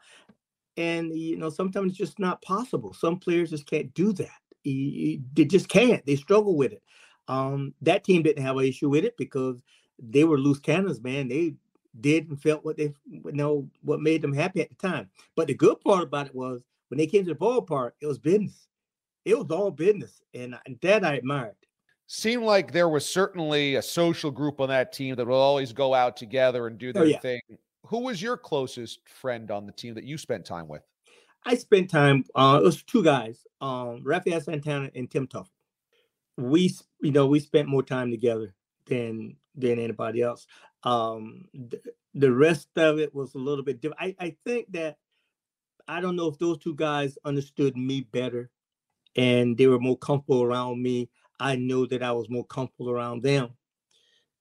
And 0.77 1.17
you 1.17 1.37
know, 1.37 1.49
sometimes 1.49 1.91
it's 1.91 1.97
just 1.97 2.19
not 2.19 2.41
possible. 2.41 2.93
Some 2.93 3.19
players 3.19 3.49
just 3.49 3.65
can't 3.65 3.93
do 3.93 4.13
that. 4.13 4.29
They 4.63 5.45
just 5.45 5.69
can't. 5.69 6.05
They 6.05 6.15
struggle 6.15 6.55
with 6.55 6.73
it. 6.73 6.83
Um, 7.27 7.73
that 7.81 8.03
team 8.03 8.23
didn't 8.23 8.43
have 8.43 8.57
an 8.57 8.65
issue 8.65 8.89
with 8.89 9.03
it 9.03 9.17
because 9.17 9.57
they 9.99 10.23
were 10.23 10.37
loose 10.37 10.59
cannons, 10.59 11.01
man. 11.01 11.27
They 11.27 11.55
did 11.99 12.29
and 12.29 12.39
felt 12.39 12.63
what 12.63 12.77
they 12.77 12.93
you 13.09 13.31
know 13.31 13.67
what 13.81 14.01
made 14.01 14.21
them 14.21 14.33
happy 14.33 14.61
at 14.61 14.69
the 14.69 14.75
time. 14.75 15.09
But 15.35 15.47
the 15.47 15.55
good 15.55 15.79
part 15.81 16.03
about 16.03 16.27
it 16.27 16.35
was 16.35 16.61
when 16.89 16.97
they 16.97 17.07
came 17.07 17.25
to 17.25 17.33
the 17.33 17.39
ballpark, 17.39 17.91
it 18.01 18.07
was 18.07 18.19
business. 18.19 18.67
It 19.25 19.37
was 19.37 19.51
all 19.51 19.71
business, 19.71 20.21
and, 20.33 20.57
and 20.65 20.77
that 20.81 21.03
I 21.03 21.15
admired. 21.15 21.55
Seemed 22.07 22.43
like 22.43 22.71
there 22.71 22.87
was 22.87 23.05
certainly 23.07 23.75
a 23.75 23.81
social 23.81 24.31
group 24.31 24.61
on 24.61 24.69
that 24.69 24.93
team 24.93 25.15
that 25.15 25.27
would 25.27 25.33
always 25.33 25.73
go 25.73 25.93
out 25.93 26.15
together 26.15 26.67
and 26.67 26.77
do 26.77 26.89
oh, 26.89 26.93
their 26.93 27.03
oh, 27.03 27.07
yeah. 27.07 27.19
thing. 27.19 27.41
Who 27.87 27.99
was 27.99 28.21
your 28.21 28.37
closest 28.37 28.99
friend 29.09 29.51
on 29.51 29.65
the 29.65 29.73
team 29.73 29.93
that 29.95 30.05
you 30.05 30.17
spent 30.17 30.45
time 30.45 30.69
with? 30.69 30.83
I 31.45 31.55
spent 31.55 31.89
time. 31.89 32.23
Uh, 32.35 32.59
it 32.61 32.65
was 32.65 32.83
two 32.83 33.03
guys, 33.03 33.45
um, 33.61 34.01
Rafael 34.03 34.41
Santana 34.41 34.89
and 34.95 35.09
Tim 35.09 35.27
Teufel. 35.27 35.47
We, 36.37 36.73
you 37.01 37.11
know, 37.11 37.27
we 37.27 37.39
spent 37.39 37.67
more 37.67 37.83
time 37.83 38.11
together 38.11 38.53
than 38.85 39.35
than 39.55 39.79
anybody 39.79 40.21
else. 40.21 40.47
Um, 40.83 41.45
th- 41.53 41.83
the 42.13 42.31
rest 42.31 42.69
of 42.77 42.99
it 42.99 43.13
was 43.13 43.35
a 43.35 43.39
little 43.39 43.63
bit 43.63 43.81
different. 43.81 44.01
I, 44.01 44.25
I 44.25 44.35
think 44.45 44.71
that 44.71 44.97
I 45.87 46.01
don't 46.01 46.15
know 46.15 46.27
if 46.27 46.37
those 46.39 46.57
two 46.57 46.75
guys 46.75 47.17
understood 47.25 47.77
me 47.77 48.01
better 48.01 48.49
and 49.15 49.57
they 49.57 49.67
were 49.67 49.79
more 49.79 49.97
comfortable 49.97 50.43
around 50.43 50.81
me. 50.81 51.09
I 51.39 51.55
know 51.55 51.85
that 51.85 52.03
I 52.03 52.11
was 52.11 52.29
more 52.29 52.45
comfortable 52.45 52.91
around 52.91 53.23
them. 53.23 53.51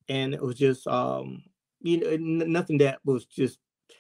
And 0.09 0.35
it 0.35 0.43
was 0.43 0.57
just 0.57 0.87
um, 0.87 1.43
you 1.81 1.99
know, 1.99 2.17
nothing 2.47 2.79
that 2.79 2.99
was 3.05 3.27
just 3.27 3.59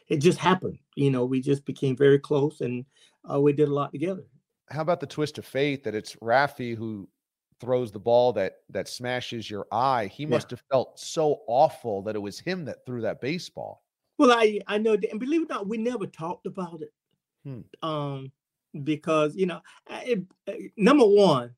it 0.08 0.18
just 0.18 0.38
happened. 0.38 0.78
You 0.94 1.10
know, 1.10 1.24
we 1.24 1.40
just 1.40 1.64
became 1.64 1.96
very 1.96 2.18
close 2.18 2.60
and 2.60 2.84
uh, 3.30 3.40
we 3.40 3.52
did 3.52 3.68
a 3.68 3.74
lot 3.74 3.92
together. 3.92 4.24
How 4.70 4.82
about 4.82 5.00
the 5.00 5.06
twist 5.06 5.38
of 5.38 5.44
fate 5.44 5.84
that 5.84 5.94
it's 5.94 6.16
Rafi 6.16 6.76
who 6.76 7.08
throws 7.60 7.92
the 7.92 7.98
ball 7.98 8.32
that 8.34 8.56
that 8.70 8.88
smashes 8.88 9.50
your 9.50 9.66
eye. 9.72 10.06
He 10.06 10.26
must 10.26 10.50
yeah. 10.50 10.56
have 10.56 10.62
felt 10.70 11.00
so 11.00 11.40
awful 11.46 12.02
that 12.02 12.16
it 12.16 12.20
was 12.20 12.38
him 12.38 12.64
that 12.66 12.84
threw 12.84 13.00
that 13.02 13.20
baseball. 13.20 13.82
Well, 14.18 14.32
I 14.32 14.60
I 14.66 14.78
know 14.78 14.96
and 15.10 15.20
believe 15.20 15.42
it 15.42 15.50
or 15.50 15.54
not, 15.54 15.68
we 15.68 15.78
never 15.78 16.06
talked 16.06 16.46
about 16.46 16.82
it. 16.82 16.92
Hmm. 17.46 17.60
Um, 17.88 18.32
because 18.82 19.36
you 19.36 19.46
know, 19.46 19.60
it, 19.88 20.22
number 20.76 21.04
one, 21.06 21.54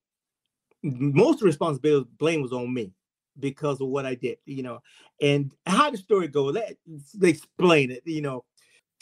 most 0.82 1.42
responsibility 1.42 2.08
blame 2.18 2.42
was 2.42 2.52
on 2.52 2.72
me 2.72 2.92
because 3.40 3.80
of 3.80 3.88
what 3.88 4.04
I 4.04 4.14
did. 4.14 4.36
You 4.44 4.62
know, 4.62 4.82
and 5.22 5.50
how 5.66 5.90
the 5.90 5.96
story 5.96 6.28
goes, 6.28 6.54
let 6.54 6.76
explain 7.22 7.90
it. 7.90 8.02
You 8.04 8.20
know, 8.20 8.44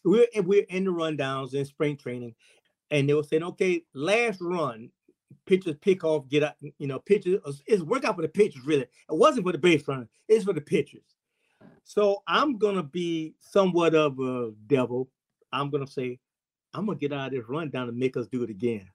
we're 0.04 0.26
we're 0.36 0.64
in 0.68 0.84
the 0.84 0.92
rundowns 0.92 1.54
in 1.54 1.64
spring 1.64 1.96
training, 1.96 2.36
and 2.92 3.08
they 3.08 3.14
were 3.14 3.24
saying, 3.24 3.42
okay, 3.42 3.82
last 3.92 4.40
run, 4.40 4.90
pitchers 5.44 5.74
pick 5.80 6.04
off, 6.04 6.28
get 6.28 6.44
out, 6.44 6.54
you 6.78 6.86
know, 6.86 7.00
pitchers. 7.00 7.40
It's 7.66 7.82
work 7.82 8.04
out 8.04 8.14
for 8.14 8.22
the 8.22 8.28
pitchers, 8.28 8.64
really. 8.64 8.82
It 8.82 8.90
wasn't 9.08 9.44
for 9.44 9.52
the 9.52 9.58
base 9.58 9.86
runner, 9.88 10.08
it's 10.28 10.44
for 10.44 10.52
the 10.52 10.60
pitchers. 10.60 11.02
So 11.82 12.22
I'm 12.28 12.58
gonna 12.58 12.84
be 12.84 13.34
somewhat 13.40 13.96
of 13.96 14.20
a 14.20 14.52
devil. 14.68 15.10
I'm 15.52 15.70
gonna 15.70 15.86
say, 15.86 16.20
I'm 16.76 16.86
gonna 16.86 16.98
get 16.98 17.12
out 17.12 17.28
of 17.28 17.32
this 17.32 17.48
rundown 17.48 17.88
and 17.88 17.98
make 17.98 18.16
us 18.16 18.26
do 18.26 18.42
it 18.42 18.50
again. 18.50 18.86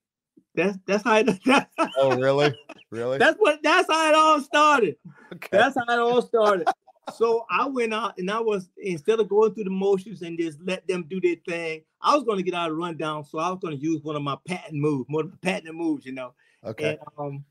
That's 0.55 0.77
that's 0.85 1.03
how 1.03 1.17
it, 1.17 1.39
Oh 1.97 2.17
really? 2.17 2.55
Really? 2.89 3.17
That's 3.17 3.37
what 3.37 3.61
that's 3.63 3.89
how 3.89 4.09
it 4.09 4.15
all 4.15 4.41
started. 4.41 4.95
Okay. 5.33 5.49
That's 5.51 5.75
how 5.75 5.93
it 5.93 5.99
all 5.99 6.21
started 6.21 6.67
so 7.15 7.45
I 7.49 7.67
went 7.67 7.93
out 7.93 8.17
and 8.17 8.29
I 8.29 8.39
was 8.39 8.69
instead 8.77 9.19
of 9.19 9.29
going 9.29 9.53
through 9.53 9.65
the 9.65 9.69
motions 9.71 10.21
and 10.21 10.37
just 10.37 10.59
let 10.63 10.87
them 10.87 11.05
do 11.09 11.19
their 11.19 11.35
thing, 11.47 11.81
I 12.01 12.15
was 12.15 12.23
going 12.23 12.37
to 12.37 12.43
get 12.43 12.53
out 12.53 12.71
of 12.71 12.77
rundown. 12.77 13.25
So 13.25 13.39
I 13.39 13.49
was 13.49 13.59
going 13.59 13.77
to 13.77 13.81
use 13.81 14.03
one 14.03 14.15
of 14.15 14.21
my 14.21 14.37
patent 14.47 14.75
moves, 14.75 15.05
one 15.09 15.25
of 15.25 15.31
the 15.31 15.37
patent 15.37 15.75
moves, 15.75 16.05
you 16.05 16.13
know. 16.13 16.33
Okay. 16.63 16.97
And, 17.17 17.43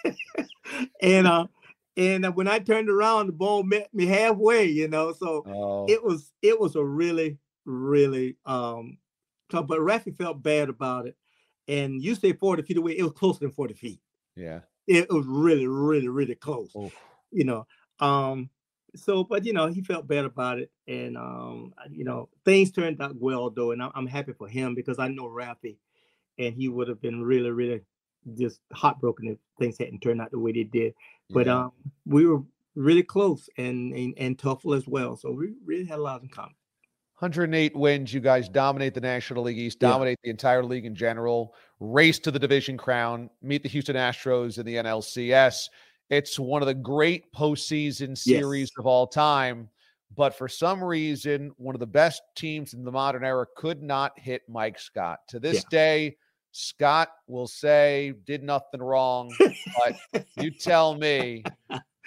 um, 0.00 0.16
and 1.02 1.26
uh, 1.26 1.46
and 1.96 2.34
when 2.34 2.48
I 2.48 2.58
turned 2.58 2.88
around, 2.88 3.28
the 3.28 3.32
ball 3.32 3.62
met 3.62 3.92
me 3.92 4.06
halfway, 4.06 4.66
you 4.66 4.88
know. 4.88 5.12
So 5.12 5.44
oh. 5.46 5.86
it 5.88 6.02
was 6.02 6.32
it 6.42 6.58
was 6.58 6.76
a 6.76 6.84
really 6.84 7.38
really 7.64 8.36
um 8.46 8.98
tough. 9.50 9.66
But 9.66 9.80
Rafi 9.80 10.16
felt 10.16 10.42
bad 10.42 10.68
about 10.68 11.06
it, 11.06 11.16
and 11.68 12.02
you 12.02 12.14
say 12.14 12.32
forty 12.32 12.62
feet 12.62 12.76
away, 12.76 12.98
it 12.98 13.02
was 13.02 13.12
closer 13.12 13.40
than 13.40 13.50
forty 13.50 13.74
feet. 13.74 14.00
Yeah, 14.36 14.60
it 14.86 15.10
was 15.10 15.26
really 15.26 15.66
really 15.66 16.08
really 16.08 16.34
close. 16.34 16.70
Oh. 16.74 16.90
You 17.30 17.42
know, 17.42 17.66
um, 17.98 18.48
so, 18.94 19.24
but 19.24 19.44
you 19.44 19.52
know, 19.52 19.66
he 19.66 19.80
felt 19.80 20.06
bad 20.06 20.24
about 20.24 20.60
it, 20.60 20.70
and 20.86 21.16
um, 21.16 21.74
you 21.90 22.04
know, 22.04 22.28
things 22.44 22.70
turned 22.70 23.02
out 23.02 23.16
well 23.16 23.50
though, 23.50 23.72
and 23.72 23.82
I'm, 23.82 23.90
I'm 23.94 24.06
happy 24.06 24.32
for 24.32 24.46
him 24.46 24.76
because 24.76 25.00
I 25.00 25.08
know 25.08 25.24
Rafi, 25.24 25.76
and 26.38 26.54
he 26.54 26.68
would 26.68 26.86
have 26.86 27.00
been 27.00 27.24
really, 27.24 27.50
really 27.50 27.80
just 28.38 28.60
heartbroken 28.72 29.26
if 29.26 29.38
things 29.58 29.78
hadn't 29.78 30.00
turned 30.00 30.20
out 30.20 30.30
the 30.30 30.38
way 30.38 30.52
they 30.52 30.62
did. 30.62 30.94
But 31.28 31.46
yeah. 31.46 31.64
um, 31.64 31.72
we 32.06 32.24
were 32.24 32.42
really 32.76 33.02
close 33.02 33.48
and, 33.58 33.92
and 33.94 34.14
and 34.16 34.38
tough 34.38 34.64
as 34.72 34.86
well, 34.86 35.16
so 35.16 35.32
we 35.32 35.54
really 35.64 35.86
had 35.86 35.98
a 35.98 36.02
lot 36.02 36.22
in 36.22 36.28
common. 36.28 36.54
108 37.18 37.76
wins. 37.76 38.12
You 38.12 38.20
guys 38.20 38.48
dominate 38.48 38.94
the 38.94 39.00
National 39.00 39.44
League 39.44 39.58
East, 39.58 39.78
dominate 39.78 40.18
yeah. 40.22 40.28
the 40.28 40.30
entire 40.30 40.64
league 40.64 40.84
in 40.84 40.94
general, 40.94 41.54
race 41.78 42.18
to 42.20 42.30
the 42.30 42.38
division 42.38 42.76
crown, 42.76 43.30
meet 43.40 43.62
the 43.62 43.68
Houston 43.68 43.96
Astros 43.96 44.58
in 44.58 44.66
the 44.66 44.76
NLCS. 44.76 45.68
It's 46.10 46.38
one 46.38 46.62
of 46.62 46.66
the 46.66 46.74
great 46.74 47.32
postseason 47.32 48.18
series 48.18 48.70
yes. 48.70 48.78
of 48.78 48.86
all 48.86 49.06
time. 49.06 49.68
But 50.16 50.36
for 50.36 50.48
some 50.48 50.82
reason, 50.82 51.52
one 51.56 51.74
of 51.74 51.80
the 51.80 51.86
best 51.86 52.22
teams 52.36 52.74
in 52.74 52.84
the 52.84 52.92
modern 52.92 53.24
era 53.24 53.46
could 53.56 53.82
not 53.82 54.18
hit 54.18 54.42
Mike 54.48 54.78
Scott. 54.78 55.20
To 55.28 55.40
this 55.40 55.56
yeah. 55.56 55.62
day, 55.70 56.16
Scott 56.52 57.08
will 57.26 57.48
say 57.48 58.14
did 58.24 58.42
nothing 58.42 58.80
wrong. 58.80 59.34
But 59.38 60.24
you 60.36 60.50
tell 60.60 60.94
me, 60.94 61.42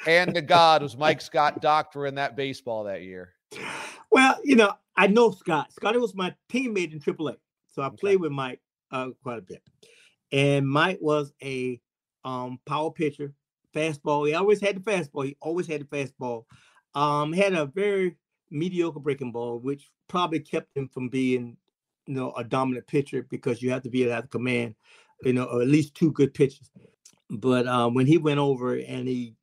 and 0.05 0.35
the 0.35 0.41
God, 0.41 0.83
was 0.83 0.97
Mike 0.97 1.21
Scott 1.21 1.61
doctor 1.61 2.05
in 2.05 2.15
that 2.15 2.37
baseball 2.37 2.85
that 2.85 3.01
year? 3.01 3.33
Well, 4.11 4.39
you 4.43 4.55
know, 4.55 4.73
I 4.95 5.07
know 5.07 5.31
Scott. 5.31 5.71
Scotty 5.71 5.99
was 5.99 6.15
my 6.15 6.33
teammate 6.49 6.93
in 6.93 6.99
AAA. 6.99 7.37
So 7.67 7.81
I 7.81 7.87
okay. 7.87 7.97
played 7.97 8.21
with 8.21 8.31
Mike 8.31 8.59
uh, 8.91 9.09
quite 9.21 9.37
a 9.39 9.41
bit. 9.41 9.61
And 10.31 10.67
Mike 10.67 10.99
was 11.01 11.33
a 11.43 11.79
um, 12.25 12.59
power 12.65 12.91
pitcher 12.91 13.33
fastball. 13.75 14.27
He 14.27 14.33
always 14.33 14.59
had 14.59 14.75
the 14.75 14.91
fastball. 14.91 15.25
He 15.25 15.37
always 15.41 15.67
had 15.67 15.81
the 15.81 15.85
fastball. 15.85 16.45
Um, 16.95 17.31
had 17.31 17.53
a 17.53 17.65
very 17.65 18.17
mediocre 18.49 18.99
breaking 18.99 19.31
ball, 19.31 19.59
which 19.59 19.89
probably 20.07 20.39
kept 20.39 20.75
him 20.75 20.89
from 20.93 21.09
being, 21.09 21.57
you 22.07 22.15
know, 22.15 22.33
a 22.33 22.43
dominant 22.43 22.87
pitcher 22.87 23.25
because 23.29 23.61
you 23.61 23.71
have 23.71 23.83
to 23.83 23.89
be 23.89 24.01
able 24.01 24.11
to 24.11 24.15
have 24.15 24.29
command, 24.29 24.75
you 25.23 25.33
know, 25.33 25.43
or 25.45 25.61
at 25.61 25.67
least 25.67 25.95
two 25.95 26.11
good 26.11 26.33
pitches. 26.33 26.71
But 27.29 27.67
um, 27.67 27.93
when 27.93 28.07
he 28.07 28.17
went 28.17 28.39
over 28.39 28.75
and 28.75 29.07
he 29.07 29.35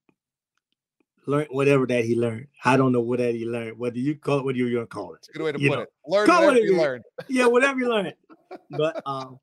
learned 1.26 1.48
whatever 1.50 1.86
that 1.86 2.04
he 2.04 2.16
learned, 2.16 2.46
I 2.64 2.76
don't 2.76 2.92
know 2.92 3.00
what 3.00 3.18
that 3.18 3.34
he 3.34 3.46
learned. 3.46 3.78
Whether 3.78 3.98
you 3.98 4.16
call 4.16 4.38
it, 4.38 4.44
what 4.44 4.56
you're 4.56 4.72
gonna 4.72 4.86
call 4.86 5.14
it. 5.14 5.26
good 5.32 5.42
way 5.42 5.52
to 5.52 5.58
put 5.58 5.68
know. 5.68 5.80
it. 5.80 5.92
Learn 6.06 6.26
call 6.26 6.46
whatever 6.46 6.64
you 6.64 6.76
learned. 6.76 7.04
Yeah, 7.28 7.46
whatever 7.46 7.78
you 7.78 7.88
learned. 7.88 8.14
But 8.70 9.02
um, 9.06 9.38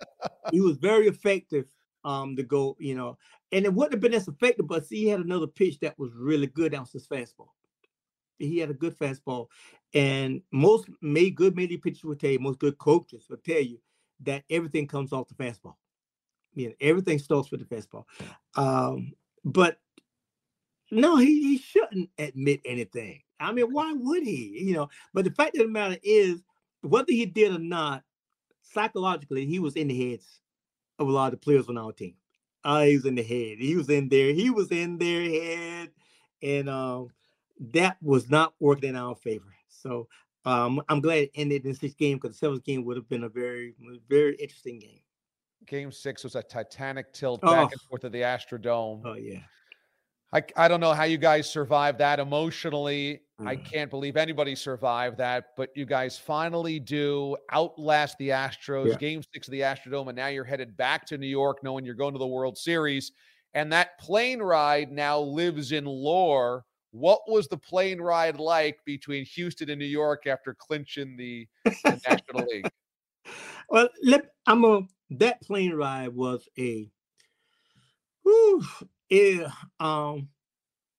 he 0.52 0.62
was 0.62 0.78
very 0.78 1.08
effective 1.08 1.65
um 2.04 2.36
to 2.36 2.44
go, 2.44 2.76
you 2.80 2.96
know, 2.96 3.17
and 3.52 3.65
it 3.65 3.74
wouldn't 3.74 3.94
have 3.94 4.02
been 4.02 4.13
as 4.13 4.28
effective, 4.28 4.67
but 4.67 4.86
see, 4.86 5.04
he 5.04 5.08
had 5.08 5.20
another 5.20 5.48
pitch 5.48 5.80
that 5.80 5.98
was 6.00 6.13
really 6.15 6.48
good. 6.48 6.74
That 6.74 6.82
was 6.82 6.91
his 6.91 7.08
fastball. 7.08 7.50
He 8.39 8.58
had 8.58 8.70
a 8.70 8.76
good 8.76 8.98
fastball. 8.98 9.48
And 9.94 10.41
most 10.52 10.88
made 11.02 11.36
good 11.36 11.56
many 11.56 11.78
pitchers 11.78 12.04
will 12.04 12.15
tell 12.15 12.32
you, 12.32 12.39
most 12.39 12.60
good 12.60 12.78
coaches 12.78 13.26
will 13.30 13.38
tell 13.38 13.60
you 13.60 13.80
that 14.22 14.44
everything 14.50 14.88
comes 14.88 15.12
off 15.12 15.28
the 15.28 15.36
fastball. 15.36 15.76
You 16.54 16.70
know, 16.70 16.76
everything 16.80 17.20
starts 17.20 17.52
with 17.52 17.67
the 17.67 17.76
fastball. 17.76 18.06
Um, 18.56 19.13
but 19.44 19.80
no, 20.92 21.18
he, 21.18 21.42
he 21.42 21.58
shouldn't 21.58 22.10
admit 22.20 22.62
anything. 22.66 23.22
I 23.40 23.52
mean, 23.52 23.72
why 23.72 23.92
would 23.94 24.24
he? 24.24 24.60
You 24.64 24.74
know, 24.76 24.90
but 25.14 25.26
the 25.26 25.32
fact 25.32 25.56
of 25.58 25.64
the 25.64 25.68
matter 25.72 25.98
is, 26.04 26.44
whether 26.82 27.12
he 27.12 27.26
did 27.26 27.56
or 27.56 27.60
not, 27.60 28.04
psychologically, 28.62 29.46
he 29.46 29.60
was 29.60 29.76
in 29.76 29.88
the 29.88 30.12
heads 30.12 30.42
of 31.00 31.08
a 31.08 31.12
lot 31.12 31.28
of 31.28 31.32
the 31.32 31.38
players 31.38 31.68
on 31.70 31.78
our 31.78 31.92
team. 31.92 32.16
Uh, 32.64 32.84
he 32.84 32.96
was 32.96 33.06
in 33.06 33.16
the 33.16 33.24
head. 33.24 33.58
He 33.60 33.76
was 33.76 33.90
in 33.90 34.10
there. 34.10 34.34
He 34.34 34.50
was 34.52 34.72
in 34.72 34.98
their 35.00 35.22
head, 35.22 35.90
and 36.44 36.70
um, 36.70 37.08
that 37.74 37.98
was 38.02 38.30
not 38.30 38.54
working 38.60 38.90
in 38.90 38.96
our 38.96 39.16
favor. 39.16 39.54
So 39.70 40.08
um, 40.46 40.82
I'm 40.90 41.02
glad 41.02 41.24
it 41.24 41.32
ended 41.34 41.66
in 41.66 41.74
six 41.74 41.96
game 41.96 42.18
because 42.18 42.36
the 42.36 42.46
seventh 42.46 42.64
game 42.64 42.84
would 42.86 42.98
have 42.98 43.10
been 43.10 43.24
a 43.24 43.30
very, 43.30 43.74
very 44.08 44.36
interesting 44.36 44.78
game. 44.80 45.00
Game 45.66 45.92
six 45.92 46.24
was 46.24 46.36
a 46.36 46.44
Titanic 46.44 47.14
tilt 47.14 47.40
Oh. 47.44 47.52
back 47.52 47.72
and 47.72 47.82
forth 47.82 48.04
of 48.04 48.12
the 48.12 48.22
Astrodome. 48.22 49.02
Oh 49.06 49.14
yeah. 49.14 49.40
I, 50.34 50.44
I 50.56 50.67
don't 50.67 50.80
know 50.80 50.94
how 50.94 51.04
you 51.04 51.17
guys 51.17 51.50
survived 51.50 51.98
that 52.00 52.20
emotionally. 52.20 53.22
I 53.39 53.56
Mm. 53.58 53.65
can't 53.65 53.89
believe 53.89 54.17
anybody 54.17 54.56
survived 54.56 55.17
that, 55.17 55.48
but 55.58 55.70
you 55.76 55.86
guys 55.86 56.17
finally 56.17 56.80
do 56.80 57.36
outlast 57.52 58.17
the 58.20 58.30
Astros. 58.30 58.89
Yeah. 58.89 58.98
Game 58.98 59.22
six 59.34 59.48
of 59.48 59.52
the 59.52 59.62
Astrodome, 59.62 60.08
and 60.10 60.15
now 60.15 60.28
you're 60.28 60.44
headed 60.46 60.78
back 60.78 61.06
to 61.08 61.17
New 61.17 61.28
York, 61.28 61.63
knowing 61.63 61.84
you're 61.84 61.96
going 61.96 62.13
to 62.13 62.20
the 62.20 62.28
World 62.28 62.58
Series. 62.58 63.12
And 63.54 63.74
that 63.74 63.98
plane 64.00 64.41
ride 64.41 64.91
now 64.91 65.20
lives 65.20 65.72
in 65.72 65.86
lore. 65.86 66.63
What 66.91 67.22
was 67.28 67.48
the 67.48 67.58
plane 67.58 68.00
ride 68.00 68.39
like 68.39 68.80
between 68.86 69.26
Houston 69.26 69.70
and 69.70 69.80
New 69.80 69.86
York 69.86 70.28
after 70.28 70.54
clinching 70.54 71.17
the, 71.17 71.48
the 71.65 72.02
National 72.08 72.46
League? 72.48 72.70
Well, 73.70 73.88
let 74.04 74.26
I'm 74.48 74.65
a 74.65 74.82
that 75.12 75.41
plane 75.41 75.74
ride 75.74 76.10
was 76.13 76.50
a 76.60 76.89
whew, 78.24 78.65
it 79.12 79.45
um 79.80 80.30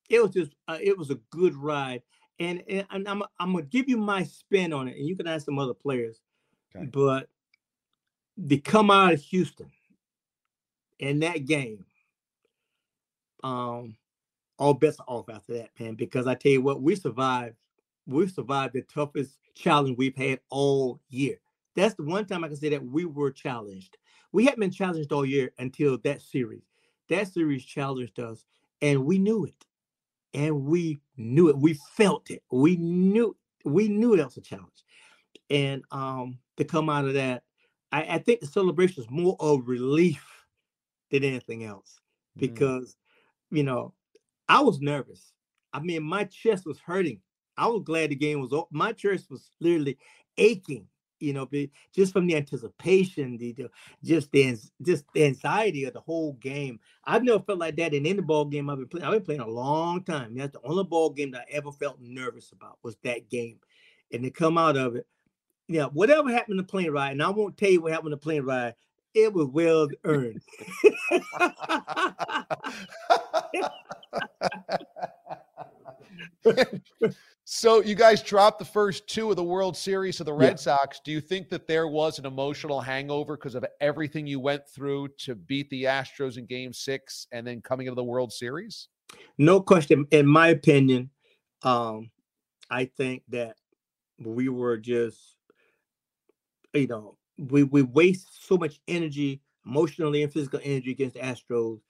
it 0.09 0.22
was 0.22 0.31
just 0.31 0.53
uh, 0.68 0.79
it 0.81 0.96
was 0.96 1.11
a 1.11 1.18
good 1.31 1.57
ride. 1.57 2.03
And, 2.38 2.62
and 2.68 2.87
I'm 3.09 3.22
I'm 3.40 3.53
gonna 3.53 3.62
give 3.62 3.88
you 3.88 3.96
my 3.96 4.25
spin 4.25 4.72
on 4.72 4.88
it, 4.88 4.96
and 4.96 5.09
you 5.09 5.16
can 5.16 5.27
ask 5.27 5.46
some 5.46 5.59
other 5.59 5.75
players. 5.75 6.20
Okay. 6.75 6.87
But 6.87 7.29
to 8.48 8.59
come 8.59 8.90
out 8.90 9.14
of 9.14 9.20
Houston 9.22 9.70
in 10.98 11.20
that 11.20 11.46
game, 11.46 11.85
um, 13.42 13.96
all 14.59 14.75
bets 14.75 14.98
are 15.01 15.07
off 15.07 15.29
after 15.29 15.55
that, 15.55 15.70
man. 15.79 15.94
Because 15.94 16.27
I 16.27 16.35
tell 16.35 16.53
you 16.53 16.62
what, 16.62 16.83
we 16.83 16.94
survived. 16.94 17.57
We 18.07 18.27
survived 18.27 18.75
the 18.75 18.83
toughest 18.83 19.38
challenge 19.55 19.96
we've 19.96 20.16
had 20.16 20.40
all 20.51 21.01
year. 21.09 21.37
That's 21.77 21.94
the 21.94 22.03
one 22.03 22.27
time 22.27 22.44
I 22.44 22.48
can 22.48 22.57
say 22.57 22.70
that 22.70 22.85
we 22.85 23.05
were 23.05 23.31
challenged. 23.31 23.96
We 24.33 24.44
hadn't 24.44 24.61
been 24.61 24.72
challenged 24.72 25.12
all 25.12 25.25
year 25.25 25.53
until 25.59 25.96
that 25.98 26.20
series. 26.20 26.72
That 27.09 27.29
series 27.29 27.65
challenged 27.65 28.19
us, 28.21 28.45
and 28.81 29.05
we 29.05 29.19
knew 29.19 29.45
it. 29.45 29.67
And 30.35 30.65
we 30.65 31.01
knew 31.17 31.49
it. 31.49 31.59
We 31.59 31.75
felt 31.97 32.31
it. 32.31 32.43
We 32.51 32.77
knew 32.77 33.37
we 33.65 33.88
knew 33.88 34.17
that 34.17 34.27
was 34.27 34.37
a 34.37 34.41
challenge. 34.41 34.85
And 35.51 35.83
um 35.91 36.38
to 36.57 36.65
come 36.65 36.88
out 36.88 37.05
of 37.05 37.15
that, 37.15 37.43
I, 37.91 38.03
I 38.03 38.19
think 38.19 38.41
the 38.41 38.47
celebration 38.47 39.03
is 39.03 39.11
more 39.11 39.37
of 39.41 39.69
relief 39.69 40.25
than 41.11 41.25
anything 41.25 41.65
else. 41.65 42.01
Mm. 42.37 42.41
Because, 42.41 42.97
you 43.51 43.62
know, 43.62 43.93
I 44.49 44.61
was 44.61 44.81
nervous. 44.81 45.33
I 45.73 45.81
mean, 45.81 46.03
my 46.03 46.25
chest 46.25 46.67
was 46.67 46.79
hurting. 46.79 47.21
I 47.57 47.67
was 47.67 47.83
glad 47.85 48.11
the 48.11 48.17
game 48.17 48.41
was 48.41 48.53
over. 48.53 48.67
My 48.71 48.93
chest 48.93 49.31
was 49.31 49.51
literally 49.61 49.99
aching, 50.38 50.87
you 51.23 51.33
know, 51.33 51.49
just 51.95 52.13
from 52.13 52.27
the 52.27 52.37
anticipation, 52.37 53.37
the, 53.37 53.53
the 53.53 53.71
just 54.03 54.31
the 54.33 54.59
just 54.83 55.05
the 55.15 55.25
anxiety 55.25 55.85
of 55.85 55.95
the 55.95 56.01
whole 56.01 56.35
game. 56.35 56.81
I've 57.05 57.23
never 57.23 57.41
felt 57.41 57.61
like 57.61 57.77
that 57.77 57.95
in 57.95 58.07
any 58.07 58.21
ball 58.21 58.45
game 58.45 58.69
I've 58.69 58.79
been 58.79 58.89
playing. 58.89 59.07
I've 59.07 59.13
been 59.13 59.23
playing 59.23 59.41
a 59.41 59.49
long 59.49 60.03
time. 60.03 60.37
That's 60.37 60.53
the 60.53 60.61
only 60.65 60.85
ball 60.85 61.11
game 61.11 61.31
that 61.33 61.47
I 61.49 61.53
ever 61.53 61.73
felt 61.73 62.01
nervous 62.01 62.53
about 62.53 62.79
was 62.83 62.97
that 63.05 63.31
game. 63.31 63.59
And 64.13 64.25
to 64.25 64.31
come 64.31 64.59
out 64.59 64.77
of 64.77 64.97
it, 64.97 65.07
yeah, 65.69 65.87
whatever 65.87 66.31
happened 66.31 66.59
to 66.59 66.65
plane 66.65 66.91
ride, 66.91 67.13
and 67.13 67.23
I 67.23 67.31
won't 67.31 67.57
tell 67.57 67.71
you 67.71 67.81
what 67.81 67.93
happened 67.93 68.13
to 68.13 68.17
plane 68.17 68.43
ride, 68.43 68.75
it 69.15 69.33
was 69.33 69.47
well 69.47 69.89
earned. 70.05 70.43
So 77.44 77.83
you 77.83 77.96
guys 77.96 78.22
dropped 78.22 78.61
the 78.61 78.64
first 78.64 79.09
two 79.09 79.29
of 79.31 79.37
the 79.37 79.42
World 79.42 79.77
Series 79.77 80.16
to 80.18 80.25
the 80.25 80.33
Yeah. 80.33 80.46
Red 80.46 80.61
Sox. 80.61 81.01
Do 81.05 81.11
you 81.11 81.20
think 81.20 81.48
that 81.48 81.66
there 81.66 81.88
was 81.88 82.20
an 82.20 82.25
emotional 82.25 82.81
hangover 82.81 83.37
because 83.37 83.57
of 83.57 83.64
everything 83.81 84.29
you 84.29 84.38
went 84.38 84.66
through 84.68 85.09
to 85.18 85.35
beat 85.35 85.68
the 85.70 85.85
Astros 85.85 86.38
in 86.38 86.46
Game 86.46 86.72
Six 86.72 87.27
and 87.33 87.44
then 87.44 87.61
coming 87.61 87.88
into 87.88 87.96
the 87.96 88.05
World 88.05 88.33
Series? 88.33 88.88
no 89.38 89.61
question 89.61 90.07
in 90.11 90.27
my 90.27 90.48
opinion 90.48 91.11
um 91.64 92.11
i 92.70 92.85
think 92.85 93.22
that 93.29 93.57
we 94.18 94.48
were 94.48 94.79
just 94.79 95.37
you 96.72 96.87
know 96.87 97.16
we 97.37 97.62
we 97.64 97.83
waste 97.83 98.46
so 98.46 98.57
much 98.57 98.81
energy 98.88 99.42
emotionally 99.66 100.22
and 100.22 100.33
physical 100.33 100.61
energy 100.62 100.90
against 100.92 101.14
the 101.14 101.20
astros 101.20 101.81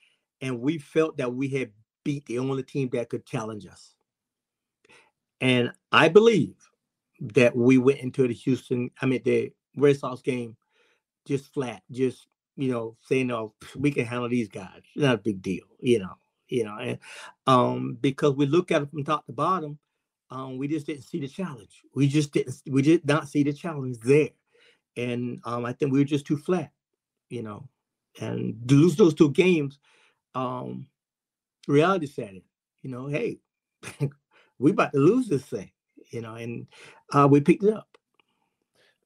and 0.40 0.61
we 0.61 0.78
felt 0.78 1.16
that 1.16 1.32
we 1.32 1.48
had 1.48 1.70
beat 2.04 2.24
the 2.26 2.38
only 2.38 2.62
team 2.62 2.88
that 2.92 3.08
could 3.08 3.24
challenge 3.24 3.66
us 3.66 3.94
and 5.42 5.70
i 5.92 6.09
believe 6.09 6.55
that 7.20 7.55
we 7.55 7.76
went 7.76 8.00
into 8.00 8.26
the 8.26 8.35
houston 8.35 8.90
i 9.02 9.07
mean 9.07 9.20
the 9.26 9.52
red 9.76 9.96
sox 9.98 10.22
game 10.22 10.57
just 11.26 11.52
flat 11.52 11.83
just 11.90 12.26
you 12.57 12.72
know 12.72 12.96
saying 13.07 13.26
no 13.26 13.52
we 13.76 13.90
can 13.90 14.07
handle 14.07 14.28
these 14.31 14.48
guys 14.48 14.81
not 14.96 15.16
a 15.16 15.18
big 15.18 15.42
deal 15.42 15.66
you 15.81 15.98
know 15.98 16.16
you 16.52 16.64
know, 16.64 16.76
and 16.78 16.98
um, 17.46 17.96
because 18.00 18.35
we 18.35 18.44
look 18.44 18.70
at 18.70 18.83
it 18.83 18.90
from 18.90 19.05
top 19.05 19.24
to 19.24 19.33
bottom, 19.33 19.78
um, 20.31 20.59
we 20.59 20.68
just 20.68 20.85
didn't 20.85 21.05
see 21.05 21.18
the 21.18 21.26
challenge. 21.26 21.81
We 21.94 22.07
just 22.07 22.31
didn't, 22.33 22.61
we 22.68 22.83
did 22.83 23.07
not 23.07 23.26
see 23.28 23.42
the 23.42 23.55
challenge 23.55 23.98
there, 24.00 24.28
and 24.94 25.40
um, 25.44 25.64
I 25.64 25.72
think 25.72 25.92
we 25.92 25.98
were 25.98 26.05
just 26.05 26.26
too 26.26 26.37
flat, 26.37 26.70
you 27.31 27.42
know, 27.42 27.70
and 28.20 28.55
lose 28.70 28.96
those 28.96 29.14
two 29.14 29.31
games, 29.31 29.78
um, 30.35 30.88
reality 31.66 32.07
set 32.07 32.31
in. 32.31 32.42
You 32.83 32.90
know, 32.90 33.07
hey, 33.07 33.38
we 34.62 34.70
about 34.70 34.92
to 34.92 34.98
lose 34.98 35.29
this 35.29 35.44
thing, 35.44 35.70
you 36.11 36.20
know, 36.20 36.35
and 36.35 36.66
uh, 37.12 37.29
we 37.31 37.40
picked 37.40 37.64
it 37.64 37.75
up. 37.75 37.88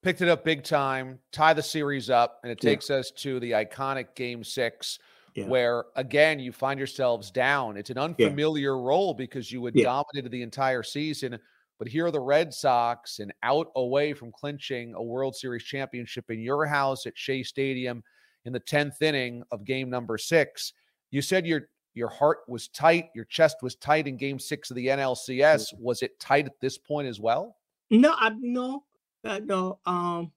Picked 0.03 0.21
it 0.21 0.29
up 0.29 0.45
big 0.45 0.63
time, 0.63 1.19
tie 1.31 1.53
the 1.53 1.63
series 1.63 2.09
up, 2.09 2.39
and 2.43 2.51
it 2.51 2.63
Yeah. 2.63 2.69
takes 2.69 2.89
us 2.89 3.11
to 3.11 3.39
the 3.39 3.51
iconic 3.51 4.15
Game 4.15 4.43
Six, 4.43 4.99
Yeah. 5.33 5.47
where 5.47 5.85
again 5.95 6.39
you 6.39 6.51
find 6.51 6.79
yourselves 6.79 7.31
down. 7.31 7.77
It's 7.77 7.89
an 7.89 7.97
unfamiliar 7.97 8.77
role 8.77 9.13
because 9.13 9.51
you 9.51 9.65
had 9.65 9.75
Yeah. 9.75 9.85
dominated 9.85 10.29
the 10.31 10.43
entire 10.43 10.83
season. 10.83 11.37
But 11.79 11.87
here 11.87 12.05
are 12.07 12.11
the 12.11 12.19
Red 12.21 12.53
Sox 12.53 13.19
and 13.19 13.33
out 13.43 13.71
away 13.75 14.13
from 14.13 14.31
clinching 14.31 14.93
a 14.95 15.03
World 15.03 15.35
Series 15.35 15.63
championship 15.63 16.31
in 16.31 16.39
your 16.39 16.65
house 16.65 17.05
at 17.05 17.17
Shea 17.17 17.43
Stadium 17.43 18.03
in 18.45 18.53
the 18.53 18.59
10th 18.59 19.01
inning 19.01 19.43
of 19.51 19.65
game 19.65 19.89
number 19.89 20.17
six. 20.17 20.73
You 21.11 21.21
said 21.21 21.45
your 21.45 21.69
your 21.97 22.09
heart 22.09 22.39
was 22.47 22.67
tight, 22.69 23.09
your 23.15 23.25
chest 23.25 23.57
was 23.61 23.75
tight 23.75 24.07
in 24.07 24.15
game 24.15 24.39
six 24.39 24.69
of 24.69 24.75
the 24.75 24.87
NLCS. 24.87 25.73
Was 25.79 26.03
it 26.03 26.19
tight 26.19 26.45
at 26.45 26.59
this 26.61 26.77
point 26.77 27.07
as 27.07 27.19
well? 27.19 27.57
No, 27.89 28.13
I 28.17 28.31
no, 28.39 28.83
uh, 29.23 29.39
no. 29.43 29.79
Um, 29.85 30.31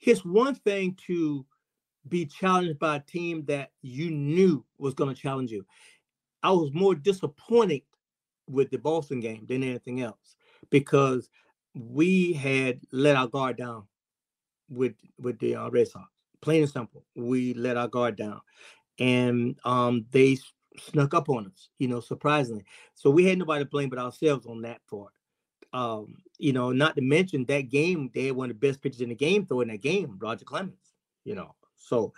it's 0.00 0.24
one 0.24 0.54
thing 0.54 0.96
to 1.06 1.46
be 2.08 2.26
challenged 2.26 2.78
by 2.78 2.96
a 2.96 3.00
team 3.00 3.44
that 3.46 3.70
you 3.82 4.10
knew 4.10 4.64
was 4.78 4.94
going 4.94 5.14
to 5.14 5.20
challenge 5.20 5.50
you. 5.50 5.64
I 6.42 6.50
was 6.50 6.70
more 6.72 6.94
disappointed 6.94 7.82
with 8.48 8.70
the 8.70 8.78
Boston 8.78 9.20
game 9.20 9.46
than 9.48 9.62
anything 9.62 10.02
else 10.02 10.36
because 10.70 11.28
we 11.74 12.32
had 12.32 12.80
let 12.92 13.16
our 13.16 13.26
guard 13.26 13.56
down 13.56 13.84
with 14.68 14.94
with 15.18 15.38
the 15.38 15.56
uh, 15.56 15.70
Red 15.70 15.88
Sox. 15.88 16.06
Plain 16.40 16.62
and 16.62 16.70
simple, 16.70 17.04
we 17.14 17.54
let 17.54 17.76
our 17.76 17.88
guard 17.88 18.16
down, 18.16 18.40
and 18.98 19.58
um, 19.64 20.06
they 20.10 20.36
snuck 20.80 21.14
up 21.14 21.28
on 21.28 21.46
us. 21.46 21.68
You 21.78 21.88
know, 21.88 22.00
surprisingly. 22.00 22.64
So 22.94 23.10
we 23.10 23.24
had 23.24 23.38
nobody 23.38 23.64
to 23.64 23.70
blame 23.70 23.88
but 23.88 23.98
ourselves 23.98 24.46
on 24.46 24.62
that 24.62 24.80
part 24.90 25.12
um, 25.72 26.16
you 26.38 26.52
know, 26.52 26.72
not 26.72 26.94
to 26.96 27.02
mention 27.02 27.44
that 27.46 27.68
game, 27.68 28.10
they 28.14 28.26
had 28.26 28.36
one 28.36 28.50
of 28.50 28.58
the 28.58 28.66
best 28.66 28.82
pitchers 28.82 29.00
in 29.02 29.10
the 29.10 29.14
game 29.14 29.44
throwing 29.44 29.68
that 29.68 29.82
game, 29.82 30.16
Roger 30.18 30.44
Clemens, 30.44 30.94
you 31.24 31.34
know. 31.34 31.54
So, 31.76 32.12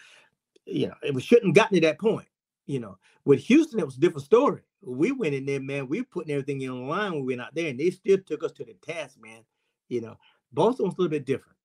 you 0.64 0.86
know, 0.86 0.94
it 1.02 1.20
shouldn't 1.22 1.54
gotten 1.54 1.74
to 1.74 1.86
that 1.86 1.98
point. 1.98 2.28
You 2.66 2.80
know, 2.80 2.98
with 3.24 3.40
Houston, 3.40 3.80
it 3.80 3.86
was 3.86 3.96
a 3.96 4.00
different 4.00 4.26
story. 4.26 4.62
We 4.82 5.10
went 5.10 5.34
in 5.34 5.46
there, 5.46 5.60
man. 5.60 5.88
We 5.88 6.02
putting 6.02 6.30
everything 6.30 6.60
in 6.60 6.86
line 6.86 7.12
when 7.12 7.24
we 7.24 7.34
went 7.34 7.40
out 7.40 7.54
there, 7.54 7.68
and 7.68 7.80
they 7.80 7.90
still 7.90 8.18
took 8.18 8.44
us 8.44 8.52
to 8.52 8.64
the 8.64 8.74
task, 8.74 9.18
man. 9.20 9.42
You 9.88 10.02
know, 10.02 10.16
Boston 10.52 10.86
was 10.86 10.94
a 10.94 10.98
little 10.98 11.10
bit 11.10 11.24
different. 11.24 11.56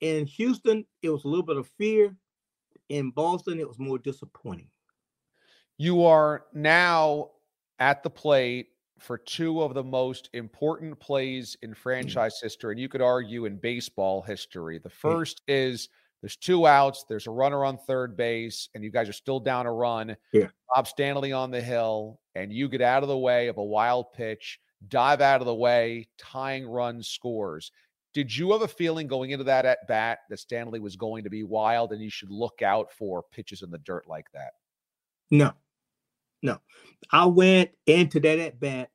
In 0.00 0.26
Houston, 0.26 0.86
it 1.02 1.10
was 1.10 1.24
a 1.24 1.28
little 1.28 1.44
bit 1.44 1.56
of 1.56 1.66
fear. 1.76 2.14
In 2.88 3.10
Boston, 3.10 3.58
it 3.58 3.68
was 3.68 3.78
more 3.78 3.98
disappointing. 3.98 4.68
You 5.78 6.04
are 6.04 6.44
now 6.52 7.30
at 7.78 8.02
the 8.02 8.10
plate 8.10 8.68
for 8.98 9.18
two 9.18 9.62
of 9.62 9.74
the 9.74 9.82
most 9.82 10.30
important 10.32 10.98
plays 10.98 11.56
in 11.62 11.72
mm. 11.72 11.76
franchise 11.76 12.38
history, 12.42 12.72
and 12.72 12.80
you 12.80 12.88
could 12.88 13.02
argue 13.02 13.44
in 13.44 13.56
baseball 13.56 14.22
history. 14.22 14.78
The 14.78 14.88
mm. 14.88 14.92
first 14.92 15.42
is 15.48 15.88
there's 16.22 16.36
two 16.36 16.66
outs, 16.66 17.04
there's 17.08 17.26
a 17.26 17.30
runner 17.30 17.64
on 17.64 17.76
third 17.76 18.16
base, 18.16 18.70
and 18.74 18.82
you 18.82 18.90
guys 18.90 19.08
are 19.08 19.14
still 19.14 19.40
down 19.40 19.66
a 19.66 19.72
run. 19.72 20.16
Yeah. 20.32 20.48
Bob 20.74 20.88
Stanley 20.88 21.32
on 21.32 21.50
the 21.50 21.60
hill, 21.60 22.18
and 22.34 22.52
you 22.52 22.68
get 22.68 22.80
out 22.80 23.02
of 23.02 23.10
the 23.10 23.18
way 23.18 23.48
of 23.48 23.58
a 23.58 23.64
wild 23.64 24.12
pitch, 24.14 24.58
dive 24.88 25.20
out 25.20 25.42
of 25.42 25.46
the 25.46 25.54
way, 25.54 26.08
tying 26.18 26.66
run 26.66 27.02
scores. 27.02 27.72
Did 28.14 28.34
you 28.34 28.52
have 28.52 28.62
a 28.62 28.68
feeling 28.68 29.06
going 29.08 29.32
into 29.32 29.44
that 29.44 29.66
at 29.66 29.86
bat 29.88 30.20
that 30.30 30.38
Stanley 30.38 30.78
was 30.78 30.96
going 30.96 31.24
to 31.24 31.30
be 31.30 31.42
wild 31.42 31.92
and 31.92 32.00
you 32.00 32.10
should 32.10 32.30
look 32.30 32.62
out 32.62 32.92
for 32.92 33.24
pitches 33.32 33.62
in 33.62 33.70
the 33.70 33.78
dirt 33.78 34.08
like 34.08 34.30
that? 34.32 34.52
No, 35.30 35.52
no. 36.44 36.58
I 37.10 37.24
went 37.24 37.70
into 37.86 38.20
that 38.20 38.38
at 38.38 38.60
bat, 38.60 38.90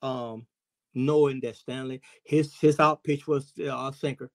um, 0.00 0.46
knowing 0.94 1.40
that 1.40 1.56
Stanley 1.56 2.00
his 2.24 2.54
his 2.58 2.78
out 2.78 3.02
pitch 3.02 3.26
was 3.26 3.52
uh, 3.70 3.90
sinker. 3.92 4.30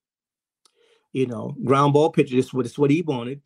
You 1.13 1.27
know, 1.27 1.55
ground 1.63 1.93
ball 1.93 2.11
pitch. 2.11 2.31
This 2.31 2.53
what 2.53 2.65
is 2.65 2.77
what 2.77 2.91
he 2.91 3.01
wanted, 3.01 3.41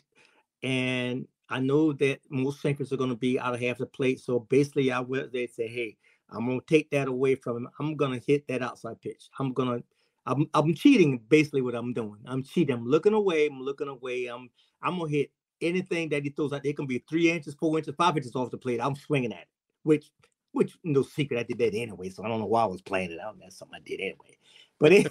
and 0.63 1.27
I 1.47 1.59
know 1.59 1.93
that 1.93 2.21
most 2.29 2.59
sinkers 2.61 2.91
are 2.91 2.97
going 2.97 3.11
to 3.11 3.15
be 3.15 3.39
out 3.39 3.53
of 3.53 3.61
half 3.61 3.77
the 3.77 3.85
plate. 3.85 4.19
So 4.19 4.39
basically, 4.39 4.91
I 4.91 4.99
will 4.99 5.29
they 5.31 5.45
say, 5.45 5.67
hey, 5.67 5.95
I'm 6.29 6.47
going 6.47 6.59
to 6.59 6.65
take 6.65 6.89
that 6.89 7.07
away 7.07 7.35
from 7.35 7.57
him. 7.57 7.69
I'm 7.79 7.95
going 7.95 8.19
to 8.19 8.25
hit 8.25 8.47
that 8.47 8.63
outside 8.63 8.99
pitch. 9.01 9.29
I'm 9.39 9.53
going 9.53 9.79
to. 9.79 9.83
I'm, 10.25 10.49
I'm 10.53 10.73
cheating 10.73 11.21
basically 11.29 11.61
what 11.61 11.75
I'm 11.75 11.93
doing. 11.93 12.19
I'm 12.25 12.43
cheating. 12.43 12.75
I'm 12.75 12.85
looking 12.85 13.13
away. 13.13 13.47
I'm 13.47 13.61
looking 13.61 13.87
away. 13.87 14.25
I'm 14.25 14.49
I'm 14.81 14.99
gonna 14.99 15.09
hit 15.09 15.31
anything 15.61 16.09
that 16.09 16.23
he 16.23 16.29
throws 16.29 16.53
out. 16.53 16.65
It 16.65 16.75
can 16.75 16.87
be 16.87 17.03
three 17.09 17.31
inches, 17.31 17.55
four 17.55 17.77
inches, 17.77 17.95
five 17.95 18.15
inches 18.17 18.35
off 18.35 18.51
the 18.51 18.57
plate. 18.57 18.79
I'm 18.81 18.95
swinging 18.95 19.33
at 19.33 19.41
it, 19.41 19.47
which 19.83 20.11
which 20.51 20.75
no 20.83 21.03
secret 21.03 21.39
I 21.39 21.43
did 21.43 21.59
that 21.59 21.77
anyway. 21.77 22.09
So 22.09 22.23
I 22.23 22.27
don't 22.27 22.39
know 22.39 22.45
why 22.47 22.63
I 22.63 22.67
was 22.67 22.81
playing 22.81 23.11
it 23.11 23.19
out. 23.19 23.37
That's 23.39 23.57
something 23.57 23.79
I 23.79 23.87
did 23.87 23.99
anyway. 23.99 24.37
But 24.79 24.91
it, 24.93 25.07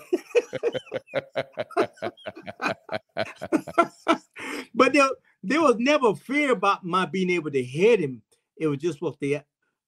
but 4.74 4.92
there, 4.92 5.08
there 5.42 5.60
was 5.60 5.76
never 5.78 6.14
fear 6.14 6.52
about 6.52 6.84
my 6.84 7.06
being 7.06 7.30
able 7.30 7.50
to 7.50 7.62
hit 7.62 8.00
him. 8.00 8.22
It 8.56 8.66
was 8.68 8.78
just 8.78 9.02
what 9.02 9.18
the 9.20 9.42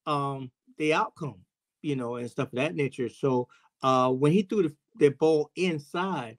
um 0.06 0.50
the 0.78 0.94
outcome, 0.94 1.40
you 1.82 1.96
know, 1.96 2.16
and 2.16 2.30
stuff 2.30 2.52
of 2.52 2.56
that 2.56 2.74
nature. 2.74 3.08
So 3.08 3.48
uh 3.82 4.10
when 4.10 4.32
he 4.32 4.42
threw 4.42 4.64
the, 4.64 4.74
the 4.98 5.08
ball 5.10 5.50
inside, 5.56 6.38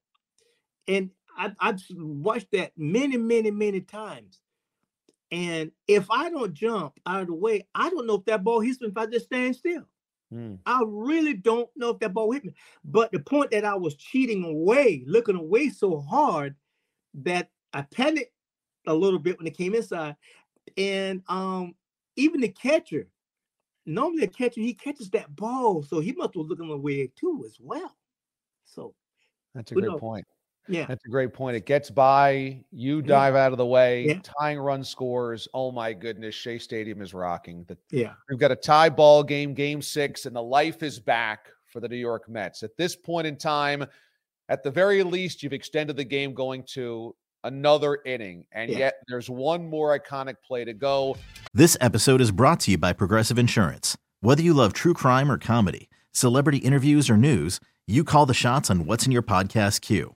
and 0.88 1.12
I, 1.40 1.54
I've 1.62 1.82
watched 1.96 2.52
that 2.52 2.74
many, 2.78 3.16
many, 3.16 3.50
many 3.50 3.80
times. 3.80 4.42
And 5.32 5.72
if 5.88 6.12
I 6.12 6.30
don't 6.30 6.54
jump 6.54 7.00
out 7.06 7.22
of 7.22 7.28
the 7.28 7.34
way, 7.34 7.66
I 7.74 7.90
don't 7.90 8.06
know 8.06 8.16
if 8.16 8.26
that 8.26 8.44
ball 8.44 8.60
hits 8.60 8.82
me 8.82 8.90
if 8.90 8.98
I 8.98 9.06
just 9.06 9.28
stand 9.28 9.56
still. 9.56 9.86
Hmm. 10.32 10.56
I 10.66 10.84
really 10.86 11.34
don't 11.34 11.70
know 11.78 11.92
if 11.92 12.00
that 12.00 12.14
ball 12.14 12.32
hit 12.32 12.44
me. 12.44 12.54
But 12.84 13.12
the 13.14 13.20
point 13.20 13.52
that 13.52 13.64
I 13.64 13.76
was 13.76 13.96
cheating 13.96 14.44
away, 14.44 15.04
looking 15.08 15.38
away 15.38 15.70
so 15.70 16.02
hard 16.02 16.56
that 17.14 17.50
I 17.74 17.84
panicked 17.84 18.34
a 18.86 18.94
little 18.94 19.20
bit 19.20 19.38
when 19.38 19.48
it 19.48 19.58
came 19.58 19.74
inside. 19.74 20.18
And 20.76 21.24
um, 21.30 21.74
even 22.18 22.42
the 22.42 22.50
catcher, 22.50 23.08
normally 23.86 24.26
the 24.26 24.28
catcher, 24.28 24.60
he 24.60 24.74
catches 24.74 25.10
that 25.12 25.34
ball. 25.36 25.84
So 25.84 26.02
he 26.02 26.12
must 26.12 26.36
have 26.36 26.46
looking 26.46 26.70
away 26.70 27.12
too 27.16 27.46
as 27.46 27.56
well. 27.62 27.96
So 28.66 28.94
that's 29.56 29.72
a 29.72 29.76
great 29.76 29.88
know, 29.88 29.98
point. 29.98 30.28
Yeah. 30.70 30.86
That's 30.86 31.04
a 31.06 31.10
great 31.10 31.34
point. 31.34 31.58
It 31.58 31.66
gets 31.66 31.90
by, 31.90 32.64
you 32.72 33.02
dive 33.02 33.34
yeah. 33.34 33.46
out 33.46 33.52
of 33.52 33.58
the 33.58 33.66
way, 33.66 34.06
yeah. 34.06 34.20
tying 34.40 34.60
run 34.60 34.84
scores. 34.84 35.48
Oh 35.54 35.72
my 35.72 35.94
goodness, 35.94 36.36
Shea 36.36 36.60
Stadium 36.60 37.02
is 37.02 37.14
rocking. 37.14 37.66
The, 37.68 37.78
yeah. 37.92 38.14
We've 38.30 38.40
got 38.40 38.52
a 38.52 38.56
tie 38.56 38.90
ball 38.90 39.24
game, 39.24 39.54
game 39.54 39.82
six, 39.82 40.26
and 40.26 40.36
the 40.36 40.44
life 40.44 40.84
is 40.84 41.00
back 41.00 41.48
for 41.66 41.80
the 41.80 41.90
New 41.90 41.98
York 41.98 42.30
Mets. 42.30 42.64
At 42.64 42.78
this 42.78 42.96
point 42.96 43.28
in 43.28 43.36
time, 43.36 43.86
at 44.48 44.64
the 44.64 44.72
very 44.72 45.04
least, 45.04 45.44
you've 45.44 45.54
extended 45.54 45.98
the 45.98 46.04
game 46.04 46.34
going 46.34 46.64
to 46.74 47.16
another 47.44 48.00
inning, 48.06 48.46
and 48.52 48.70
yeah. 48.70 48.78
yet 48.78 48.96
there's 49.08 49.30
one 49.30 49.70
more 49.70 49.98
iconic 49.98 50.36
play 50.46 50.66
to 50.66 50.74
go. 50.74 51.16
This 51.54 51.78
episode 51.80 52.22
is 52.22 52.32
brought 52.32 52.60
to 52.62 52.72
you 52.72 52.78
by 52.78 52.94
Progressive 52.94 53.40
Insurance. 53.40 53.98
Whether 54.22 54.42
you 54.42 54.54
love 54.54 54.74
true 54.74 54.94
crime 54.94 55.32
or 55.32 55.38
comedy, 55.38 55.90
celebrity 56.12 56.58
interviews 56.58 57.10
or 57.10 57.18
news, 57.18 57.60
you 57.88 58.04
call 58.04 58.26
the 58.26 58.34
shots 58.34 58.70
on 58.70 58.86
what's 58.86 59.06
in 59.06 59.12
your 59.12 59.24
podcast 59.24 59.82
queue. 59.82 60.16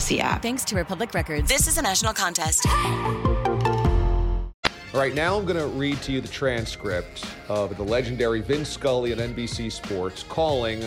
Audacy 0.00 0.20
app. 0.20 0.42
Thanks 0.42 0.64
to 0.66 0.76
Republic 0.76 1.12
Records. 1.14 1.48
This 1.48 1.66
is 1.66 1.76
a 1.78 1.82
national 1.82 2.12
contest. 2.14 2.66
All 4.92 4.98
right, 4.98 5.14
now 5.14 5.36
I'm 5.36 5.44
going 5.44 5.58
to 5.58 5.66
read 5.66 6.00
to 6.02 6.12
you 6.12 6.20
the 6.20 6.28
transcript 6.28 7.24
of 7.48 7.76
the 7.76 7.82
legendary 7.82 8.40
Vin 8.40 8.64
Scully 8.64 9.12
on 9.12 9.18
NBC 9.18 9.70
Sports 9.70 10.24
calling 10.24 10.82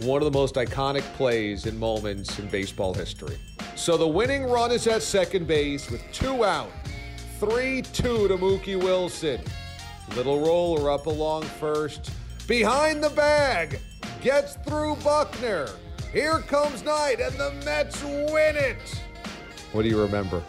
one 0.00 0.22
of 0.22 0.32
the 0.32 0.38
most 0.38 0.54
iconic 0.54 1.02
plays 1.16 1.66
and 1.66 1.78
moments 1.78 2.38
in 2.38 2.46
baseball 2.48 2.94
history. 2.94 3.36
So 3.76 3.96
the 3.96 4.08
winning 4.08 4.44
run 4.44 4.70
is 4.70 4.86
at 4.86 5.02
second 5.02 5.46
base 5.46 5.90
with 5.90 6.02
two 6.12 6.44
out. 6.44 6.70
3 7.40 7.82
2 7.82 8.28
to 8.28 8.36
Mookie 8.36 8.80
Wilson. 8.80 9.40
Little 10.16 10.40
roller 10.40 10.90
up 10.90 11.06
along 11.06 11.42
first. 11.42 12.10
Behind 12.46 13.02
the 13.02 13.10
bag. 13.10 13.80
Gets 14.22 14.54
through 14.64 14.96
Buckner. 14.96 15.68
Here 16.14 16.38
comes 16.46 16.84
Knight, 16.84 17.20
and 17.20 17.34
the 17.34 17.52
Mets 17.64 18.00
win 18.04 18.54
it. 18.54 18.76
What 19.72 19.82
do 19.82 19.88
you 19.88 20.00
remember? 20.00 20.44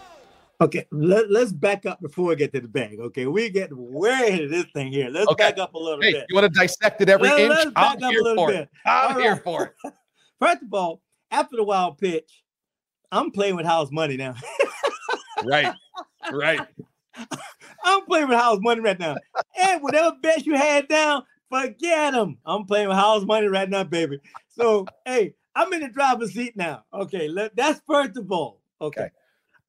Okay, 0.62 0.86
let, 0.92 1.26
us 1.32 1.52
back 1.52 1.88
up 1.88 2.00
before 2.02 2.28
we 2.28 2.36
get 2.36 2.54
to 2.54 2.62
the 2.62 2.68
bag. 2.68 3.00
Okay, 3.00 3.26
we 3.26 3.50
get 3.50 3.76
way 3.76 4.34
into 4.34 4.48
this 4.48 4.68
thing 4.76 4.94
here. 4.94 5.10
Let's 5.10 5.28
okay. 5.30 5.46
back 5.50 5.58
up 5.58 5.74
a 5.74 5.80
little 5.80 6.04
hey, 6.04 6.12
bit. 6.12 6.26
You 6.30 6.36
want 6.36 6.54
to 6.54 6.60
dissect 6.60 7.02
it 7.02 7.10
every 7.10 7.30
let, 7.30 7.40
inch? 7.40 7.50
Let's 7.50 7.72
back 7.72 7.98
I'm 7.98 8.04
up 8.04 8.14
a 8.14 8.24
little 8.24 8.46
bit. 8.46 8.56
It. 8.56 8.70
I'm 8.86 9.16
all 9.16 9.20
here 9.20 9.32
right. 9.32 9.44
for 9.44 9.74
it. 9.84 9.94
First 10.40 10.62
of 10.62 10.72
all, 10.72 11.02
after 11.32 11.56
the 11.56 11.64
wild 11.64 11.98
pitch, 11.98 12.44
I'm 13.12 13.32
playing 13.32 13.56
with 13.56 13.66
house 13.66 13.90
money 13.92 14.18
now. 14.18 14.36
right, 15.46 15.74
right. 16.32 16.62
I'm 17.84 18.06
playing 18.06 18.28
with 18.28 18.38
house 18.38 18.60
money 18.62 18.82
right 18.82 19.00
now. 19.00 19.16
and 19.60 19.82
whatever 19.82 20.16
bets 20.22 20.46
you 20.46 20.54
had 20.54 20.88
down, 20.88 21.24
forget 21.50 22.14
them. 22.14 22.38
I'm 22.46 22.66
playing 22.66 22.88
with 22.88 22.98
house 22.98 23.26
money 23.26 23.48
right 23.48 23.68
now, 23.68 23.84
baby. 23.84 24.20
So, 24.50 24.86
hey, 25.06 25.34
I'm 25.56 25.72
in 25.74 25.82
the 25.82 25.90
driver's 25.90 26.34
seat 26.34 26.56
now. 26.56 26.84
Okay, 26.94 27.28
let, 27.28 27.56
that's 27.56 27.82
first 27.88 28.18
of 28.18 28.32
all. 28.32 28.62
Okay. 28.82 29.02
okay. 29.02 29.12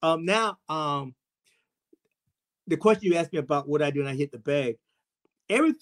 Um, 0.03 0.25
now, 0.25 0.59
um, 0.69 1.15
the 2.67 2.77
question 2.77 3.11
you 3.11 3.17
asked 3.17 3.33
me 3.33 3.39
about 3.39 3.69
what 3.69 3.83
I 3.83 3.91
do 3.91 4.01
when 4.01 4.09
I 4.09 4.15
hit 4.15 4.33
the 4.33 4.39
bag, 4.39 4.77
every 5.49 5.75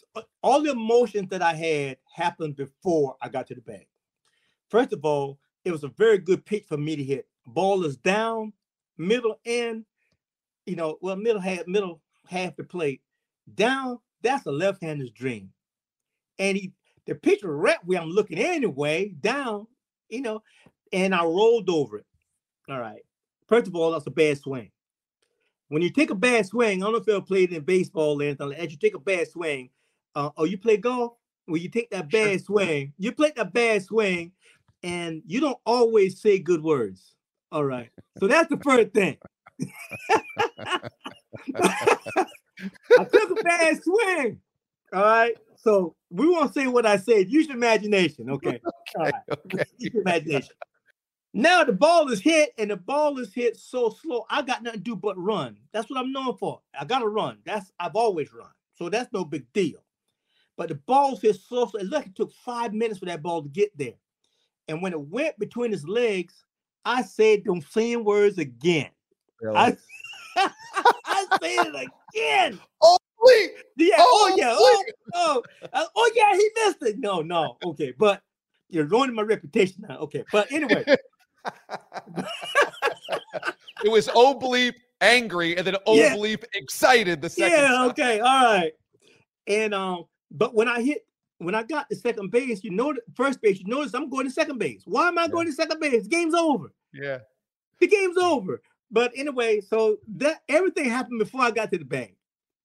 all 0.43 0.63
the 0.63 0.73
emotions 0.73 1.29
that 1.31 1.43
I 1.43 1.55
had 1.55 1.97
happened 2.15 2.57
before 2.57 3.17
I 3.21 3.29
got 3.29 3.47
to 3.49 3.55
the 3.55 3.61
bag. 3.63 3.87
First 4.69 4.93
of 4.93 5.05
all, 5.05 5.39
it 5.65 5.73
was 5.73 5.85
a 5.85 5.89
very 5.89 6.19
good 6.19 6.45
pitch 6.45 6.65
for 6.69 6.77
me 6.77 6.97
to 6.97 7.03
hit. 7.03 7.27
Ball 7.47 7.85
is 7.85 7.97
down, 7.97 8.53
middle 8.99 9.37
end, 9.45 9.85
you 10.67 10.77
know, 10.77 10.99
well, 11.01 11.17
middle 11.17 11.41
half, 11.41 11.67
middle 11.67 12.01
half 12.29 12.57
the 12.57 12.65
plate. 12.65 13.01
Down, 13.55 13.99
that's 14.23 14.47
a 14.47 14.53
left-hander's 14.53 15.11
dream. 15.11 15.51
And 16.39 16.57
he 16.57 16.73
the 17.07 17.15
pitch 17.15 17.43
was 17.43 17.53
right 17.55 17.79
where 17.85 18.01
I'm 18.01 18.09
looking 18.09 18.39
anyway, 18.39 19.15
down, 19.21 19.67
you 20.09 20.23
know, 20.23 20.43
and 20.93 21.15
I 21.15 21.23
rolled 21.25 21.71
over 21.71 21.99
it. 21.99 22.07
All 22.69 22.81
right. 22.81 23.03
First 23.49 23.67
of 23.67 23.77
all, 23.77 23.93
that's 23.93 24.07
a 24.07 24.11
bad 24.11 24.39
swing. 24.39 24.71
When 25.69 25.83
you 25.83 25.91
take 25.91 26.11
a 26.11 26.15
bad 26.15 26.47
swing, 26.47 26.83
I 26.83 26.87
don't 26.87 26.93
know 26.93 26.99
if 26.99 27.07
you 27.07 27.15
ever 27.15 27.25
played 27.25 27.53
in 27.53 27.63
baseball 27.63 28.21
or 28.21 28.25
anything. 28.25 28.53
As 28.55 28.71
you 28.71 28.79
take 28.79 28.95
a 28.95 29.01
bad 29.01 29.29
swing, 29.29 29.71
uh, 30.15 30.31
or 30.37 30.47
you 30.47 30.59
play 30.59 30.77
golf, 30.77 31.15
when 31.47 31.61
you 31.61 31.69
take 31.69 31.91
that 31.91 32.11
bad 32.11 32.41
swing, 32.43 32.93
you 32.99 33.13
play 33.13 33.33
that 33.37 33.53
bad 33.53 33.83
swing, 33.83 34.33
and 34.83 35.23
you 35.27 35.41
don't 35.41 35.59
always 35.67 36.21
say 36.21 36.39
good 36.39 36.63
words. 36.63 37.15
All 37.51 37.65
right. 37.65 37.91
So 38.19 38.27
that's 38.27 38.49
the 38.49 38.59
first 38.59 38.93
thing. 38.93 39.17
I 41.57 43.05
took 43.05 43.31
a 43.31 43.43
bad 43.43 43.83
swing. 43.83 44.41
All 44.93 45.03
right. 45.03 45.37
So 45.65 45.97
we 46.11 46.29
won't 46.29 46.53
say 46.53 46.67
what 46.67 46.85
I 46.85 46.99
said. 46.99 47.31
Use 47.31 47.47
your 47.47 47.57
imagination. 47.57 48.31
Okay. 48.31 48.61
Okay, 48.97 49.11
okay. 49.33 49.65
Use 49.79 49.93
your 49.93 50.03
imagination. 50.03 50.55
Now 51.33 51.65
the 51.65 51.73
ball 51.73 52.09
is 52.13 52.21
hit, 52.21 52.53
and 52.59 52.71
the 52.71 52.77
ball 52.77 53.19
is 53.19 53.35
hit 53.35 53.57
so 53.57 53.91
slow. 53.91 54.25
I 54.31 54.41
got 54.43 54.63
nothing 54.63 54.79
to 54.79 54.85
do 54.85 54.95
but 54.95 55.19
run. 55.19 55.57
That's 55.73 55.91
what 55.91 55.99
I'm 55.99 56.13
known 56.13 56.37
for. 56.37 56.61
I 56.79 56.85
gotta 56.85 57.09
run. 57.09 57.39
That's 57.45 57.73
I've 57.81 57.97
always 57.97 58.33
run. 58.33 58.51
So 58.77 58.89
that's 58.89 59.13
no 59.13 59.25
big 59.25 59.53
deal. 59.53 59.83
But 60.57 60.69
the 60.69 60.77
ball's 60.77 61.23
hit 61.23 61.35
so 61.35 61.67
slow. 61.67 61.81
Look, 61.81 62.07
it 62.07 62.15
took 62.15 62.33
five 62.45 62.73
minutes 62.73 63.01
for 63.01 63.07
that 63.07 63.21
ball 63.21 63.43
to 63.43 63.49
get 63.49 63.77
there. 63.77 63.95
And 64.69 64.81
when 64.81 64.93
it 64.93 65.01
went 65.01 65.37
between 65.41 65.73
his 65.73 65.89
legs, 65.89 66.45
I 66.85 67.03
said 67.03 67.43
them 67.45 67.63
same 67.63 68.05
words 68.05 68.39
again. 68.39 68.91
Really? 69.41 69.57
I, 69.57 69.77
I 71.05 71.27
said 71.43 71.67
it 71.67 71.91
again. 72.15 72.61
oh, 72.81 72.99
wait. 73.25 73.51
Yeah. 73.77 73.97
Oh, 73.99 74.31
Oh, 74.33 74.37
yeah. 74.37 74.55
Oh, 74.57 74.85
oh, 75.15 75.43
uh, 75.73 75.85
oh, 75.97 76.13
yeah. 76.15 76.33
He 76.35 76.51
missed 76.65 76.83
it. 76.83 76.99
No, 76.99 77.21
no. 77.23 77.57
Okay, 77.65 77.93
but 77.99 78.23
you're 78.69 78.87
ruining 78.87 79.15
my 79.15 79.23
reputation 79.23 79.85
now. 79.89 79.99
Okay, 79.99 80.25
but 80.33 80.51
anyway, 80.53 80.85
it 83.85 83.91
was 83.91 84.09
O 84.15 84.39
bleep 84.39 84.75
angry 85.01 85.57
and 85.57 85.67
then 85.67 85.77
O 85.87 85.95
Yeah. 85.95 86.15
bleep 86.15 86.45
excited 86.55 87.21
the 87.21 87.29
second 87.29 87.59
yeah. 87.59 87.69
time. 87.69 87.91
Okay. 87.91 88.21
All 88.21 88.45
right. 88.45 88.73
And 89.47 89.75
um, 89.75 90.05
but 90.31 90.55
when 90.55 90.69
I 90.69 90.81
hit, 90.83 91.07
when 91.39 91.55
I 91.55 91.63
got 91.63 91.89
to 91.91 91.97
second 91.97 92.31
base, 92.31 92.65
you 92.65 92.71
know, 92.71 92.95
first 93.15 93.43
base, 93.43 93.59
you 93.61 93.67
notice 93.67 93.95
I'm 93.95 94.09
going 94.09 94.27
to 94.27 94.33
second 94.33 94.59
base. 94.59 94.83
Why 94.87 95.09
am 95.09 95.19
I 95.19 95.29
going 95.29 95.47
to 95.47 95.53
second 95.53 95.81
base? 95.81 96.07
Game's 96.07 96.35
over. 96.35 96.73
Yeah. 96.93 97.19
The 97.81 97.87
game's 97.89 98.17
over. 98.17 98.63
But 98.91 99.13
anyway, 99.17 99.61
so 99.61 99.99
that 100.17 100.43
everything 100.49 100.85
happened 100.87 101.19
before 101.19 101.43
I 101.43 101.51
got 101.51 101.71
to 101.73 101.79
the 101.79 101.85
bank. 101.85 102.15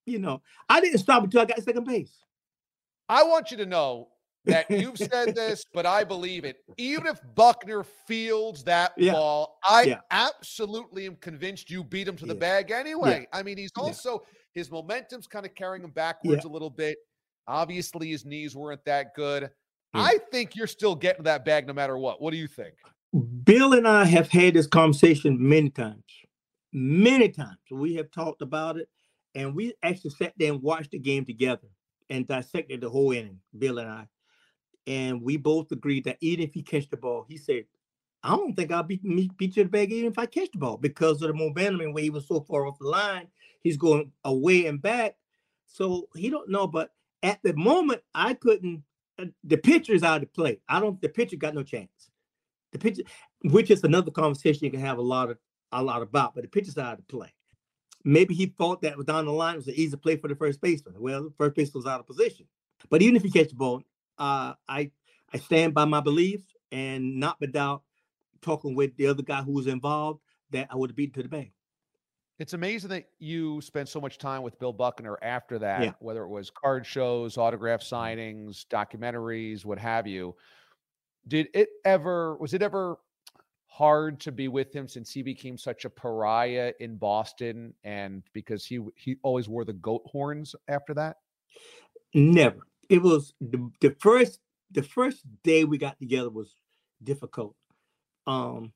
You 0.09 0.19
know, 0.19 0.41
I 0.67 0.81
didn't 0.81 0.99
stop 0.99 1.23
until 1.23 1.41
I 1.41 1.45
got 1.45 1.61
second 1.61 1.85
base. 1.85 2.23
I 3.07 3.23
want 3.23 3.51
you 3.51 3.57
to 3.57 3.65
know 3.65 4.09
that 4.45 4.69
you've 4.71 4.97
said 5.13 5.35
this, 5.35 5.63
but 5.73 5.85
I 5.85 6.03
believe 6.03 6.45
it. 6.45 6.57
Even 6.77 7.05
if 7.05 7.19
Buckner 7.35 7.83
fields 7.83 8.63
that 8.63 8.93
Yeah. 8.97 9.13
ball, 9.13 9.59
I 9.63 9.83
Yeah. 9.83 9.99
absolutely 10.09 11.05
am 11.05 11.15
convinced 11.17 11.69
you 11.69 11.83
beat 11.83 12.07
him 12.07 12.15
to 12.17 12.25
the 12.25 12.33
Yeah. 12.33 12.39
bag 12.39 12.71
anyway. 12.71 13.27
I 13.31 13.43
mean, 13.43 13.57
he's 13.57 13.71
also 13.75 14.23
his 14.53 14.71
momentum's 14.71 15.27
kind 15.27 15.45
of 15.45 15.53
carrying 15.53 15.83
him 15.83 15.91
backwards 15.91 16.45
a 16.45 16.49
little 16.49 16.69
bit. 16.71 16.97
Obviously, 17.47 18.09
his 18.09 18.25
knees 18.25 18.55
weren't 18.55 18.83
that 18.85 19.13
good. 19.15 19.51
I 19.93 20.19
think 20.31 20.55
you're 20.55 20.67
still 20.67 20.95
getting 20.95 21.23
that 21.23 21.45
bag 21.45 21.67
no 21.67 21.73
matter 21.73 21.97
what. 21.97 22.21
What 22.21 22.31
do 22.31 22.37
you 22.37 22.47
think? 22.47 22.75
Bill 23.43 23.73
and 23.73 23.87
I 23.87 24.05
have 24.05 24.29
had 24.29 24.53
this 24.53 24.67
conversation 24.67 25.37
many 25.39 25.69
times. 25.69 26.03
Many 26.71 27.29
times. 27.29 27.57
We 27.71 27.95
have 27.95 28.11
talked 28.11 28.43
about 28.43 28.77
it, 28.77 28.87
and 29.35 29.55
we 29.55 29.73
actually 29.83 30.11
sat 30.11 30.33
there 30.37 30.51
and 30.51 30.61
watched 30.61 30.91
the 30.91 30.99
game 30.99 31.25
together 31.25 31.67
and 32.09 32.27
dissected 32.27 32.81
the 32.81 32.89
whole 32.89 33.11
inning, 33.11 33.39
Bill 33.57 33.79
and 33.79 33.89
I. 33.89 34.07
And 34.87 35.21
we 35.21 35.37
both 35.37 35.71
agreed 35.71 36.05
that 36.05 36.17
even 36.21 36.43
if 36.45 36.53
he 36.53 36.63
catch 36.63 36.89
the 36.89 36.97
ball, 36.97 37.25
he 37.27 37.37
said, 37.37 37.65
I 38.23 38.35
don't 38.35 38.55
think 38.55 38.71
I'll 38.71 38.83
beat, 38.83 39.03
beat 39.03 39.31
you 39.39 39.47
to 39.49 39.63
the 39.63 39.69
bag 39.69 39.91
even 39.91 40.11
if 40.11 40.17
I 40.19 40.25
catch 40.25 40.51
the 40.51 40.57
ball 40.59 40.77
because 40.77 41.21
of 41.21 41.27
the 41.27 41.33
momentum 41.33 41.81
and 41.81 41.93
where 41.93 42.03
he 42.03 42.09
was 42.09 42.27
so 42.27 42.41
far 42.41 42.65
off 42.65 42.79
the 42.79 42.87
line. 42.87 43.27
He's 43.61 43.77
going 43.77 44.11
away 44.25 44.65
and 44.65 44.81
back. 44.81 45.15
So 45.67 46.09
he 46.15 46.29
don't 46.29 46.49
know. 46.49 46.65
But 46.67 46.91
at 47.23 47.39
the 47.43 47.53
moment, 47.55 48.01
I 48.15 48.33
couldn't. 48.33 48.83
uh, 49.19 49.25
The 49.43 49.57
pitcher's 49.57 50.03
out 50.03 50.23
of 50.23 50.33
play. 50.33 50.59
I 50.67 50.79
don't. 50.79 50.99
The 51.01 51.09
pitcher 51.09 51.35
got 51.35 51.53
no 51.55 51.63
chance. 51.63 52.09
The 52.71 52.79
pitcher, 52.79 53.03
which 53.43 53.69
is 53.69 53.83
another 53.83 54.11
conversation 54.11 54.65
you 54.65 54.71
can 54.71 54.79
have 54.79 54.97
a 54.97 55.03
lot 55.03 55.29
of 55.29 55.37
a 55.71 55.83
lot 55.83 56.01
about. 56.01 56.35
But 56.35 56.43
the 56.43 56.49
pitcher's 56.49 56.77
out 56.77 56.99
of 56.99 57.07
play. 57.07 57.31
Maybe 58.09 58.33
he 58.33 58.47
thought 58.47 58.81
that 58.81 58.97
was 58.97 59.05
down 59.05 59.25
the 59.25 59.31
line 59.31 59.53
it 59.53 59.57
was 59.57 59.67
an 59.67 59.75
easy 59.75 59.95
play 59.95 60.15
for 60.17 60.27
the 60.27 60.35
first 60.35 60.61
baseman. 60.61 60.95
Well, 60.99 61.25
the 61.25 61.33
first 61.37 61.55
baseman 61.55 61.79
was 61.79 61.85
out 61.85 61.99
of 61.99 62.07
position. 62.07 62.47
But 62.89 63.01
even 63.01 63.15
if 63.15 63.23
he 63.23 63.29
catch 63.29 63.49
the 63.49 63.55
ball, 63.55 63.83
uh, 64.17 64.53
I 64.67 64.91
I 65.31 65.37
stand 65.37 65.73
by 65.75 65.85
my 65.85 65.99
beliefs 65.99 66.55
and 66.71 67.19
not 67.19 67.39
without 67.39 67.83
talking 68.41 68.73
with 68.73 68.95
the 68.97 69.07
other 69.07 69.21
guy 69.21 69.43
who 69.43 69.51
was 69.51 69.67
involved 69.67 70.21
that 70.49 70.67
I 70.71 70.75
would 70.75 70.89
have 70.89 70.97
beaten 70.97 71.13
to 71.13 71.23
the 71.23 71.29
bag. 71.29 71.51
It's 72.39 72.53
amazing 72.53 72.89
that 72.91 73.09
you 73.19 73.59
spent 73.61 73.89
so 73.89 73.99
much 73.99 74.17
time 74.17 74.41
with 74.41 74.57
Bill 74.59 74.73
Buckner 74.73 75.19
after 75.21 75.59
that, 75.59 75.81
Yeah. 75.81 75.93
whether 75.99 76.23
it 76.23 76.29
was 76.29 76.49
card 76.49 76.85
shows, 76.85 77.37
autograph 77.37 77.81
signings, 77.81 78.65
documentaries, 78.65 79.65
what 79.65 79.77
have 79.77 80.07
you. 80.07 80.35
Did 81.27 81.49
it 81.53 81.69
ever, 81.85 82.37
was 82.37 82.53
it 82.53 82.61
ever 82.61 82.97
hard 83.69 84.19
to 84.19 84.31
be 84.31 84.47
with 84.47 84.75
him 84.75 84.87
since 84.87 85.11
he 85.11 85.21
became 85.21 85.57
such 85.57 85.85
a 85.85 85.89
pariah 85.89 86.73
in 86.79 86.97
Boston 86.97 87.73
and 87.83 88.23
because 88.33 88.65
he 88.65 88.79
he 88.95 89.17
always 89.21 89.47
wore 89.47 89.63
the 89.63 89.73
goat 89.73 90.01
horns 90.05 90.55
after 90.67 90.93
that? 90.95 91.17
Never. 92.13 92.59
It 92.89 93.01
was 93.01 93.33
the, 93.39 93.69
the 93.79 93.95
first 93.99 94.39
the 94.71 94.83
first 94.83 95.23
day 95.43 95.63
we 95.63 95.77
got 95.77 95.99
together 95.99 96.29
was 96.29 96.55
difficult. 97.03 97.55
Um, 98.27 98.73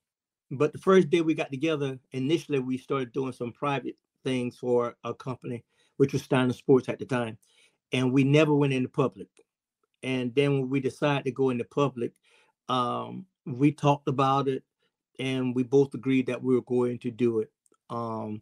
but 0.52 0.72
the 0.72 0.80
first 0.80 1.10
day 1.10 1.22
we 1.22 1.34
got 1.34 1.52
together, 1.52 2.00
initially 2.12 2.60
we 2.60 2.78
started 2.78 3.12
doing 3.12 3.34
some 3.34 3.52
private 3.52 3.98
things 4.24 4.58
for 4.58 4.96
a 5.04 5.14
company, 5.14 5.64
which 5.98 6.14
was 6.14 6.24
Steiner 6.24 6.54
Sports 6.54 6.89
at 6.89 7.00
the 7.00 7.06
time, 7.06 7.38
and 7.91 8.14
we 8.14 8.24
never 8.24 8.54
went 8.54 8.74
into 8.74 8.89
public. 8.89 9.28
And 10.04 10.34
then 10.36 10.54
when 10.54 10.70
we 10.70 10.80
decided 10.80 11.26
to 11.26 11.32
go 11.32 11.50
into 11.50 11.64
public, 11.64 12.12
um, 12.70 13.26
we 13.46 13.72
talked 13.72 14.08
about 14.08 14.48
it, 14.48 14.64
and 15.20 15.55
we 15.55 15.64
both 15.64 15.93
agreed 15.93 16.28
that 16.28 16.41
we 16.41 16.55
were 16.55 16.61
going 16.61 16.99
to 16.99 17.11
do 17.11 17.39
it. 17.39 17.51
Um, 17.89 18.41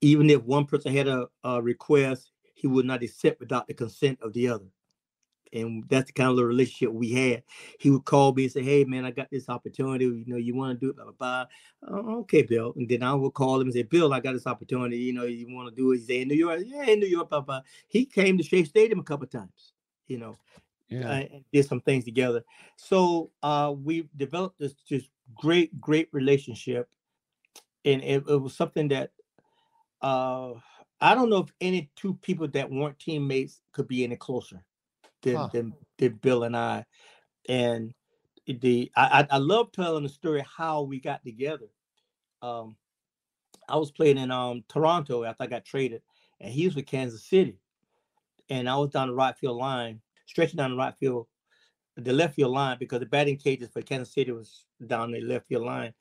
even 0.00 0.30
if 0.30 0.42
one 0.42 0.66
person 0.66 0.94
had 0.94 1.08
a, 1.08 1.28
a 1.44 1.60
request, 1.62 2.32
he 2.54 2.66
would 2.66 2.86
not 2.86 3.02
accept 3.02 3.40
without 3.40 3.66
the 3.66 3.74
consent 3.74 4.18
of 4.22 4.32
the 4.32 4.48
other. 4.48 4.66
And 5.52 5.84
that's 5.88 6.06
the 6.06 6.12
kind 6.12 6.30
of 6.30 6.38
relationship 6.38 6.94
we 6.94 7.10
had. 7.10 7.42
He 7.80 7.90
would 7.90 8.04
call 8.04 8.32
me 8.32 8.44
and 8.44 8.52
say, 8.52 8.62
Hey 8.62 8.84
man, 8.84 9.04
I 9.04 9.10
got 9.10 9.28
this 9.30 9.48
opportunity. 9.48 10.04
You 10.04 10.24
know, 10.26 10.36
you 10.36 10.54
want 10.54 10.78
to 10.78 10.86
do 10.86 10.90
it, 10.90 10.96
blah, 10.96 11.06
blah, 11.06 11.14
blah. 11.18 11.46
"Oh, 11.88 12.20
okay, 12.20 12.42
Bill. 12.42 12.72
And 12.76 12.88
then 12.88 13.02
I 13.02 13.14
would 13.14 13.34
call 13.34 13.56
him 13.60 13.66
and 13.66 13.74
say, 13.74 13.82
Bill, 13.82 14.12
I 14.12 14.20
got 14.20 14.32
this 14.34 14.46
opportunity. 14.46 14.98
You 14.98 15.12
know, 15.12 15.24
you 15.24 15.52
want 15.52 15.68
to 15.68 15.74
do 15.74 15.90
it? 15.90 15.98
He 15.98 16.04
say 16.04 16.20
in 16.22 16.28
New 16.28 16.36
York. 16.36 16.60
Yeah, 16.64 16.84
in 16.84 17.00
New 17.00 17.06
York, 17.08 17.30
blah, 17.30 17.40
blah. 17.40 17.62
He 17.88 18.04
came 18.04 18.38
to 18.38 18.44
Shea 18.44 18.62
Stadium 18.62 19.00
a 19.00 19.02
couple 19.02 19.24
of 19.24 19.30
times, 19.30 19.72
you 20.06 20.18
know, 20.18 20.36
uh, 20.92 21.24
and 21.32 21.44
did 21.52 21.66
some 21.66 21.80
things 21.80 22.04
together. 22.04 22.44
So 22.76 23.30
uh 23.42 23.74
we 23.76 24.08
developed 24.16 24.60
this 24.60 24.74
just 24.74 25.08
great, 25.36 25.80
great 25.80 26.08
relationship. 26.12 26.88
And 27.84 28.02
it, 28.02 28.24
it 28.28 28.36
was 28.42 28.56
something 28.56 28.88
that 28.88 29.12
uh 30.02 30.52
I 31.00 31.14
don't 31.14 31.30
know 31.30 31.38
if 31.38 31.52
any 31.60 31.90
two 31.96 32.14
people 32.22 32.48
that 32.48 32.70
weren't 32.70 32.98
teammates 32.98 33.60
could 33.72 33.88
be 33.88 34.04
any 34.04 34.16
closer 34.16 34.64
than 35.22 35.48
Huh. 35.48 35.50
than, 35.52 35.74
than 35.98 36.14
Bill 36.14 36.44
and 36.44 36.56
I. 36.56 36.86
And 37.48 37.94
the 38.46 38.90
I, 38.96 39.26
I 39.30 39.36
I 39.36 39.38
love 39.38 39.72
telling 39.72 40.04
the 40.04 40.08
story 40.10 40.44
how 40.56 40.82
we 40.82 41.00
got 41.00 41.24
together. 41.24 41.68
Um 42.42 42.76
I 43.68 43.76
was 43.78 43.92
playing 43.92 44.18
in 44.18 44.32
um 44.32 44.64
Toronto 44.68 45.24
after 45.24 45.44
I 45.44 45.48
got 45.48 45.66
traded, 45.66 46.02
and 46.40 46.52
he 46.52 46.66
was 46.66 46.76
with 46.76 46.86
Kansas 46.86 47.24
City. 47.24 47.58
And 48.50 48.68
I 48.68 48.76
was 48.76 48.90
down 48.90 49.08
the 49.08 49.14
right 49.14 49.36
field 49.38 49.58
line, 49.58 50.00
stretching 50.26 50.58
down 50.58 50.72
the 50.72 50.76
right 50.76 50.94
field, 51.00 51.28
the 52.04 52.12
left 52.12 52.34
field 52.34 52.52
line, 52.52 52.76
because 52.78 53.00
the 53.00 53.06
batting 53.06 53.36
cages 53.36 53.68
for 53.72 53.82
Kansas 53.82 54.12
City 54.12 54.32
was 54.32 54.64
down 54.86 55.12
the 55.12 55.20
left 55.20 55.48
field 55.48 55.64
line. 55.64 55.92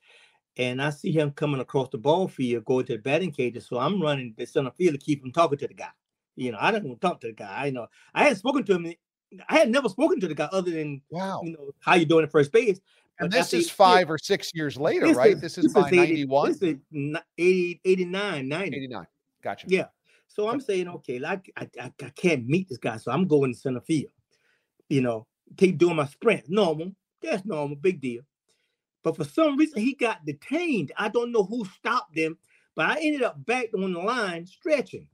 And 0.58 0.82
I 0.82 0.90
see 0.90 1.12
him 1.12 1.32
coming 1.32 1.62
across 1.62 1.90
the 1.90 1.98
ball 1.98 2.28
field, 2.28 2.66
going 2.66 2.86
to 2.88 2.94
the 2.94 3.00
batting 3.02 3.32
cages. 3.32 3.68
So 3.68 3.78
I'm 3.78 4.02
running 4.02 4.34
the 4.38 4.46
center 4.46 4.72
field 4.72 4.96
to 4.96 5.00
keep 5.00 5.22
from 5.22 5.32
talking 5.32 5.58
to 5.60 5.68
the 5.68 5.74
guy. 5.74 5.90
You 6.36 6.52
know, 6.52 6.58
I 6.60 6.72
didn't 6.72 6.88
want 6.90 7.02
to 7.02 7.08
talk 7.08 7.22
to 7.22 7.28
the 7.28 7.34
guy. 7.34 7.66
I 7.66 7.70
know 7.70 7.88
I 8.14 8.24
hadn't 8.24 8.40
spoken 8.40 8.64
to 8.66 8.76
him. 8.76 8.94
I 9.48 9.58
had 9.60 9.70
never 9.70 9.90
spoken 9.90 10.20
to 10.22 10.28
the 10.28 10.36
guy 10.36 10.50
other 10.52 10.72
than 10.72 11.02
Wow. 11.10 11.42
you 11.44 11.52
know 11.52 11.72
how 11.80 11.96
you 11.96 12.06
doing 12.06 12.24
at 12.24 12.32
first 12.32 12.52
base. 12.52 12.80
And 13.20 13.30
But 13.30 13.38
this 13.38 13.54
is 13.54 13.70
five 13.70 14.10
or 14.10 14.18
six 14.18 14.52
years 14.54 14.78
later, 14.78 15.08
right? 15.14 15.40
This 15.40 15.58
is 15.58 15.74
by 15.74 15.88
80 15.88 15.98
91, 15.98 16.52
This 16.52 16.62
is 16.62 16.78
80, 17.38 17.82
89, 17.84 18.48
90. 18.48 18.78
89. 18.78 19.08
Gotcha. 19.44 19.68
Yeah. 19.70 19.86
So 20.28 20.48
I'm 20.50 20.62
saying, 20.62 20.88
okay, 20.88 21.20
like 21.20 21.52
I, 21.58 21.68
I, 21.82 21.92
I 22.04 22.10
can't 22.10 22.48
meet 22.48 22.70
this 22.70 22.78
guy, 22.78 22.98
so 22.98 23.12
I'm 23.12 23.28
going 23.28 23.54
to 23.54 23.60
center 23.60 23.82
field. 23.82 24.12
You 24.88 25.02
know, 25.02 25.28
keep 25.58 25.78
doing 25.78 25.98
my 25.98 26.06
sprint. 26.08 26.50
Normal. 26.50 26.94
That's 27.22 27.46
normal, 27.46 27.76
big 27.78 28.02
deal. 28.02 28.22
But 29.04 29.16
for 29.16 29.24
some 29.24 29.58
reason, 29.58 29.82
he 29.82 29.94
got 29.96 30.26
detained. 30.26 30.92
I 30.98 31.10
don't 31.10 31.32
know 31.32 31.44
who 31.44 31.66
stopped 31.66 32.18
him, 32.18 32.38
but 32.76 32.86
I 32.88 33.00
ended 33.02 33.24
up 33.24 33.46
back 33.46 33.68
on 33.76 33.94
the 33.94 34.00
line 34.00 34.46
stretching. 34.46 35.08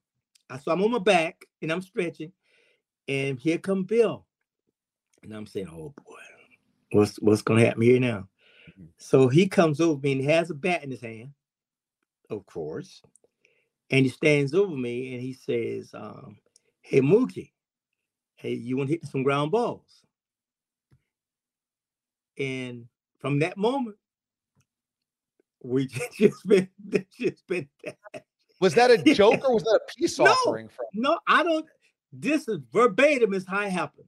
I 0.50 0.60
so 0.60 0.72
I'm 0.72 0.84
on 0.84 0.92
my 0.92 1.00
back 1.00 1.46
and 1.62 1.72
I'm 1.72 1.82
stretching, 1.82 2.32
and 3.08 3.40
here 3.40 3.58
come 3.58 3.84
Bill, 3.84 4.26
and 5.24 5.34
I'm 5.34 5.48
saying, 5.48 5.70
oh 5.72 5.94
boy, 6.06 6.20
what's 6.92 7.18
what's 7.18 7.42
gonna 7.42 7.66
happen 7.66 7.82
here 7.84 8.00
now? 8.00 8.30
Mhm. 8.70 8.90
So 8.98 9.28
he 9.28 9.48
comes 9.48 9.82
over 9.82 10.00
me 10.02 10.14
and 10.14 10.22
he 10.22 10.28
has 10.28 10.52
a 10.52 10.56
bat 10.56 10.84
in 10.84 10.92
his 10.92 11.02
hand, 11.02 11.34
of 12.30 12.46
course, 12.46 13.02
and 13.92 14.06
he 14.06 14.12
stands 14.12 14.54
over 14.54 14.76
me 14.76 15.14
and 15.14 15.22
he 15.22 15.34
says, 15.34 15.94
um, 15.94 16.38
"Hey 16.82 17.02
Mookie, 17.02 17.52
hey, 18.36 18.54
you 18.54 18.78
want 18.78 18.90
to 18.90 18.96
hit 18.96 19.06
some 19.06 19.24
ground 19.24 19.52
balls?" 19.52 20.05
And 22.38 22.88
from 23.20 23.40
that 23.40 23.58
moment, 23.58 23.98
we 25.64 25.88
just 26.18 26.48
been 26.48 26.70
just 27.18 27.48
been 27.48 27.68
that. 27.84 28.26
Was 28.62 28.74
that 28.76 28.92
a 28.92 28.98
joke 29.14 29.48
or 29.48 29.56
was 29.56 29.64
that 29.64 29.80
a 29.82 29.94
peace 29.98 30.20
no, 30.20 30.26
offering? 30.26 30.70
From 30.70 30.86
no, 30.94 31.20
I 31.28 31.44
don't. 31.44 31.66
This 32.14 32.48
is 32.48 32.60
verbatim 32.72 33.34
is 33.34 33.46
how 33.46 33.62
it 33.62 33.72
happened. 33.72 34.08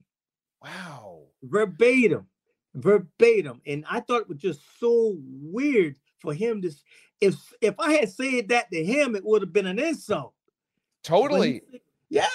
wow. 0.62 1.24
verbatim, 1.42 2.26
verbatim. 2.74 3.60
And 3.66 3.84
I 3.88 4.00
thought 4.00 4.22
it 4.22 4.28
was 4.28 4.38
just 4.38 4.60
so 4.80 5.16
weird 5.18 5.96
for 6.18 6.32
him 6.32 6.62
to. 6.62 6.70
If 7.20 7.52
if 7.60 7.74
I 7.78 7.92
had 7.92 8.10
said 8.10 8.48
that 8.48 8.70
to 8.72 8.84
him, 8.84 9.16
it 9.16 9.24
would 9.24 9.42
have 9.42 9.52
been 9.52 9.66
an 9.66 9.78
insult. 9.78 10.32
He 11.02 11.08
Totally. 11.08 11.62
Yeah, 12.10 12.26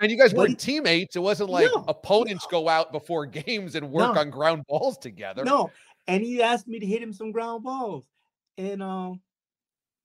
And 0.00 0.10
you 0.10 0.16
guys 0.18 0.32
but 0.32 0.38
weren't 0.38 0.50
he- 0.50 0.72
teammates. 0.72 1.16
It 1.16 1.20
wasn't 1.20 1.50
like 1.50 1.70
No, 1.74 1.84
opponents 1.88 2.46
go 2.50 2.68
out 2.68 2.92
before 2.92 3.26
games 3.26 3.74
and 3.74 3.90
work 3.90 4.14
No. 4.14 4.20
on 4.20 4.30
ground 4.30 4.64
balls 4.68 4.98
together. 4.98 5.44
no. 5.44 5.70
And 6.06 6.22
he 6.22 6.42
asked 6.42 6.66
me 6.66 6.78
to 6.78 6.86
hit 6.86 7.02
him 7.02 7.12
some 7.12 7.32
ground 7.32 7.62
balls, 7.64 8.08
and 8.56 8.82
um, 8.82 9.20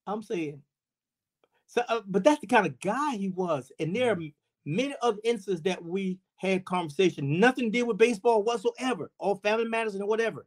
I'm 0.06 0.22
saying, 0.22 0.60
so. 1.66 1.82
Uh, 1.88 2.02
but 2.06 2.22
that's 2.22 2.40
the 2.42 2.46
kind 2.46 2.66
of 2.66 2.78
guy 2.80 3.16
he 3.16 3.30
was. 3.30 3.72
And 3.80 3.96
there 3.96 4.12
are 4.12 4.16
Mm. 4.16 4.34
many 4.66 4.94
other 5.00 5.18
instances 5.24 5.62
that 5.62 5.82
we 5.82 6.18
had 6.36 6.66
conversation, 6.66 7.40
nothing 7.40 7.72
to 7.72 7.78
do 7.78 7.86
with 7.86 7.96
baseball 7.96 8.42
whatsoever, 8.42 9.10
all 9.18 9.36
family 9.36 9.64
matters 9.64 9.94
and 9.94 10.06
whatever. 10.06 10.46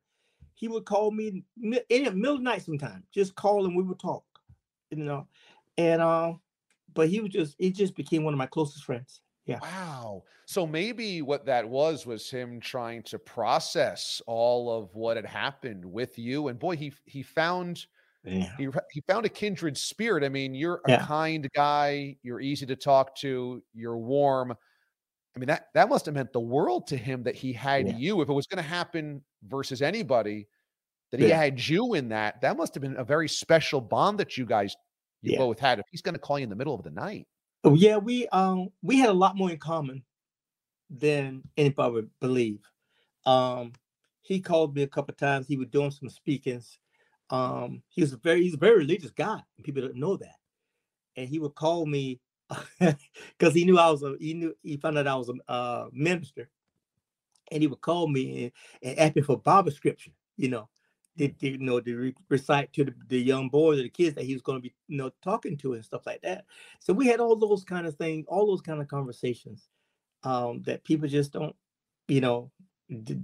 He 0.53 0.67
would 0.67 0.85
call 0.85 1.09
me 1.09 1.43
in 1.61 1.71
the 2.03 2.11
middle 2.11 2.33
of 2.33 2.37
the 2.39 2.43
night 2.43 2.61
sometime, 2.63 3.03
just 3.11 3.33
call 3.35 3.65
and 3.65 3.75
we 3.75 3.81
would 3.83 3.99
talk, 3.99 4.25
you 4.91 4.97
know. 4.97 5.27
And 5.79 6.01
um, 6.03 6.39
but 6.97 7.09
he 7.09 7.21
was 7.21 7.31
just 7.31 7.55
he 7.59 7.71
just 7.71 7.95
became 7.95 8.25
one 8.25 8.33
of 8.35 8.39
my 8.39 8.47
closest 8.47 8.85
friends. 8.85 9.21
Yeah. 9.45 9.61
Wow. 9.61 10.23
So 10.45 10.67
maybe 10.67 11.21
what 11.21 11.45
that 11.45 11.69
was 11.69 12.05
was 12.05 12.29
him 12.29 12.59
trying 12.59 13.03
to 13.03 13.19
process 13.19 14.21
all 14.27 14.71
of 14.71 14.93
what 14.95 15.17
had 15.17 15.25
happened 15.25 15.85
with 15.85 16.19
you. 16.19 16.49
And 16.49 16.59
boy, 16.59 16.75
he 16.77 16.93
he 17.05 17.23
found 17.23 17.85
Yeah. 18.23 18.57
he, 18.57 18.69
he 18.91 19.01
found 19.07 19.25
a 19.25 19.29
kindred 19.29 19.77
spirit. 19.77 20.23
I 20.23 20.29
mean, 20.29 20.53
you're 20.55 20.81
a 20.85 20.91
Yeah. 20.91 20.99
kind 21.07 21.49
guy. 21.53 22.17
You're 22.23 22.41
easy 22.41 22.65
to 22.67 22.75
talk 22.75 23.15
to. 23.17 23.63
You're 23.73 23.97
warm. 23.97 24.53
I 25.35 25.39
mean 25.39 25.47
that 25.47 25.67
that 25.75 25.89
must 25.89 26.05
have 26.07 26.15
meant 26.15 26.33
the 26.33 26.41
world 26.41 26.87
to 26.87 26.97
him 26.97 27.23
that 27.23 27.35
he 27.35 27.53
had 27.53 27.87
Yeah. 27.87 27.93
you. 27.93 28.21
If 28.21 28.29
it 28.29 28.33
was 28.33 28.47
going 28.47 28.63
to 28.63 28.69
happen 28.69 29.23
versus 29.43 29.81
anybody, 29.81 30.47
that 31.11 31.19
he 31.21 31.29
had 31.29 31.65
you 31.67 31.93
in 31.95 32.09
that. 32.09 32.41
That 32.41 32.57
must 32.57 32.75
have 32.75 32.81
been 32.83 32.97
a 32.97 33.03
very 33.05 33.29
special 33.29 33.81
bond 33.81 34.19
that 34.19 34.37
you 34.37 34.45
guys 34.45 34.75
you 35.23 35.31
Yeah. 35.31 35.37
both 35.37 35.59
had. 35.59 35.79
If 35.79 35.85
he's 35.91 36.01
going 36.01 36.15
to 36.15 36.19
call 36.19 36.39
you 36.39 36.43
in 36.43 36.49
the 36.49 36.55
middle 36.55 36.75
of 36.75 36.83
the 36.83 36.91
night, 36.91 37.27
Oh, 37.63 37.75
yeah, 37.75 37.97
we 37.97 38.27
um 38.29 38.69
we 38.83 38.97
had 38.99 39.09
a 39.09 39.13
lot 39.13 39.37
more 39.37 39.51
in 39.51 39.57
common 39.59 40.03
than 40.89 41.43
anybody 41.57 41.93
would 41.93 42.09
believe. 42.21 42.61
Um, 43.25 43.73
he 44.21 44.41
called 44.41 44.75
me 44.75 44.83
a 44.83 44.87
couple 44.87 45.13
of 45.13 45.17
times. 45.17 45.47
He 45.47 45.57
was 45.57 45.69
doing 45.69 45.91
some 45.91 46.09
speakings. 46.09 46.79
Um, 47.29 47.83
he 47.89 48.01
was 48.01 48.13
a 48.13 48.17
very 48.17 48.43
he's 48.43 48.55
a 48.55 48.59
very 48.59 48.77
religious 48.77 49.11
guy. 49.11 49.41
and 49.57 49.65
People 49.65 49.83
don't 49.83 49.95
know 49.97 50.17
that. 50.17 50.35
And 51.17 51.29
he 51.29 51.39
would 51.39 51.55
call 51.55 51.85
me 51.85 52.19
because 52.79 53.53
he 53.53 53.65
knew 53.65 53.79
I 53.79 53.91
was 53.91 54.03
a 54.03 54.15
he 54.19 54.33
knew 54.35 54.55
he 54.63 54.77
found 54.77 54.97
out 54.97 55.07
I 55.07 55.15
was 55.15 55.29
a 55.29 55.51
uh, 55.51 55.87
minister, 55.93 56.49
and 57.51 57.61
he 57.61 57.67
would 57.67 57.81
call 57.81 58.07
me 58.07 58.45
and, 58.45 58.51
and 58.91 58.99
ask 58.99 59.15
me 59.15 59.21
for 59.23 59.37
Bible 59.39 59.71
scripture. 59.71 60.11
You 60.37 60.49
know, 60.49 60.69
to, 61.17 61.33
you 61.41 61.57
know 61.59 61.79
to 61.79 61.97
re- 61.97 62.15
recite 62.29 62.73
to 62.73 62.85
the, 62.85 62.93
the 63.09 63.19
young 63.19 63.49
boys 63.49 63.79
or 63.79 63.83
the 63.83 63.89
kids 63.89 64.15
that 64.15 64.25
he 64.25 64.33
was 64.33 64.41
going 64.43 64.59
to 64.59 64.61
be 64.61 64.73
you 64.87 64.97
know 64.97 65.11
talking 65.23 65.57
to 65.57 65.73
and 65.73 65.85
stuff 65.85 66.05
like 66.05 66.21
that. 66.23 66.45
So 66.79 66.93
we 66.93 67.07
had 67.07 67.19
all 67.19 67.35
those 67.35 67.63
kind 67.63 67.87
of 67.87 67.95
things, 67.95 68.25
all 68.29 68.47
those 68.47 68.61
kind 68.61 68.81
of 68.81 68.87
conversations 68.87 69.69
um, 70.23 70.63
that 70.63 70.83
people 70.83 71.07
just 71.07 71.33
don't, 71.33 71.55
you 72.07 72.21
know, 72.21 72.51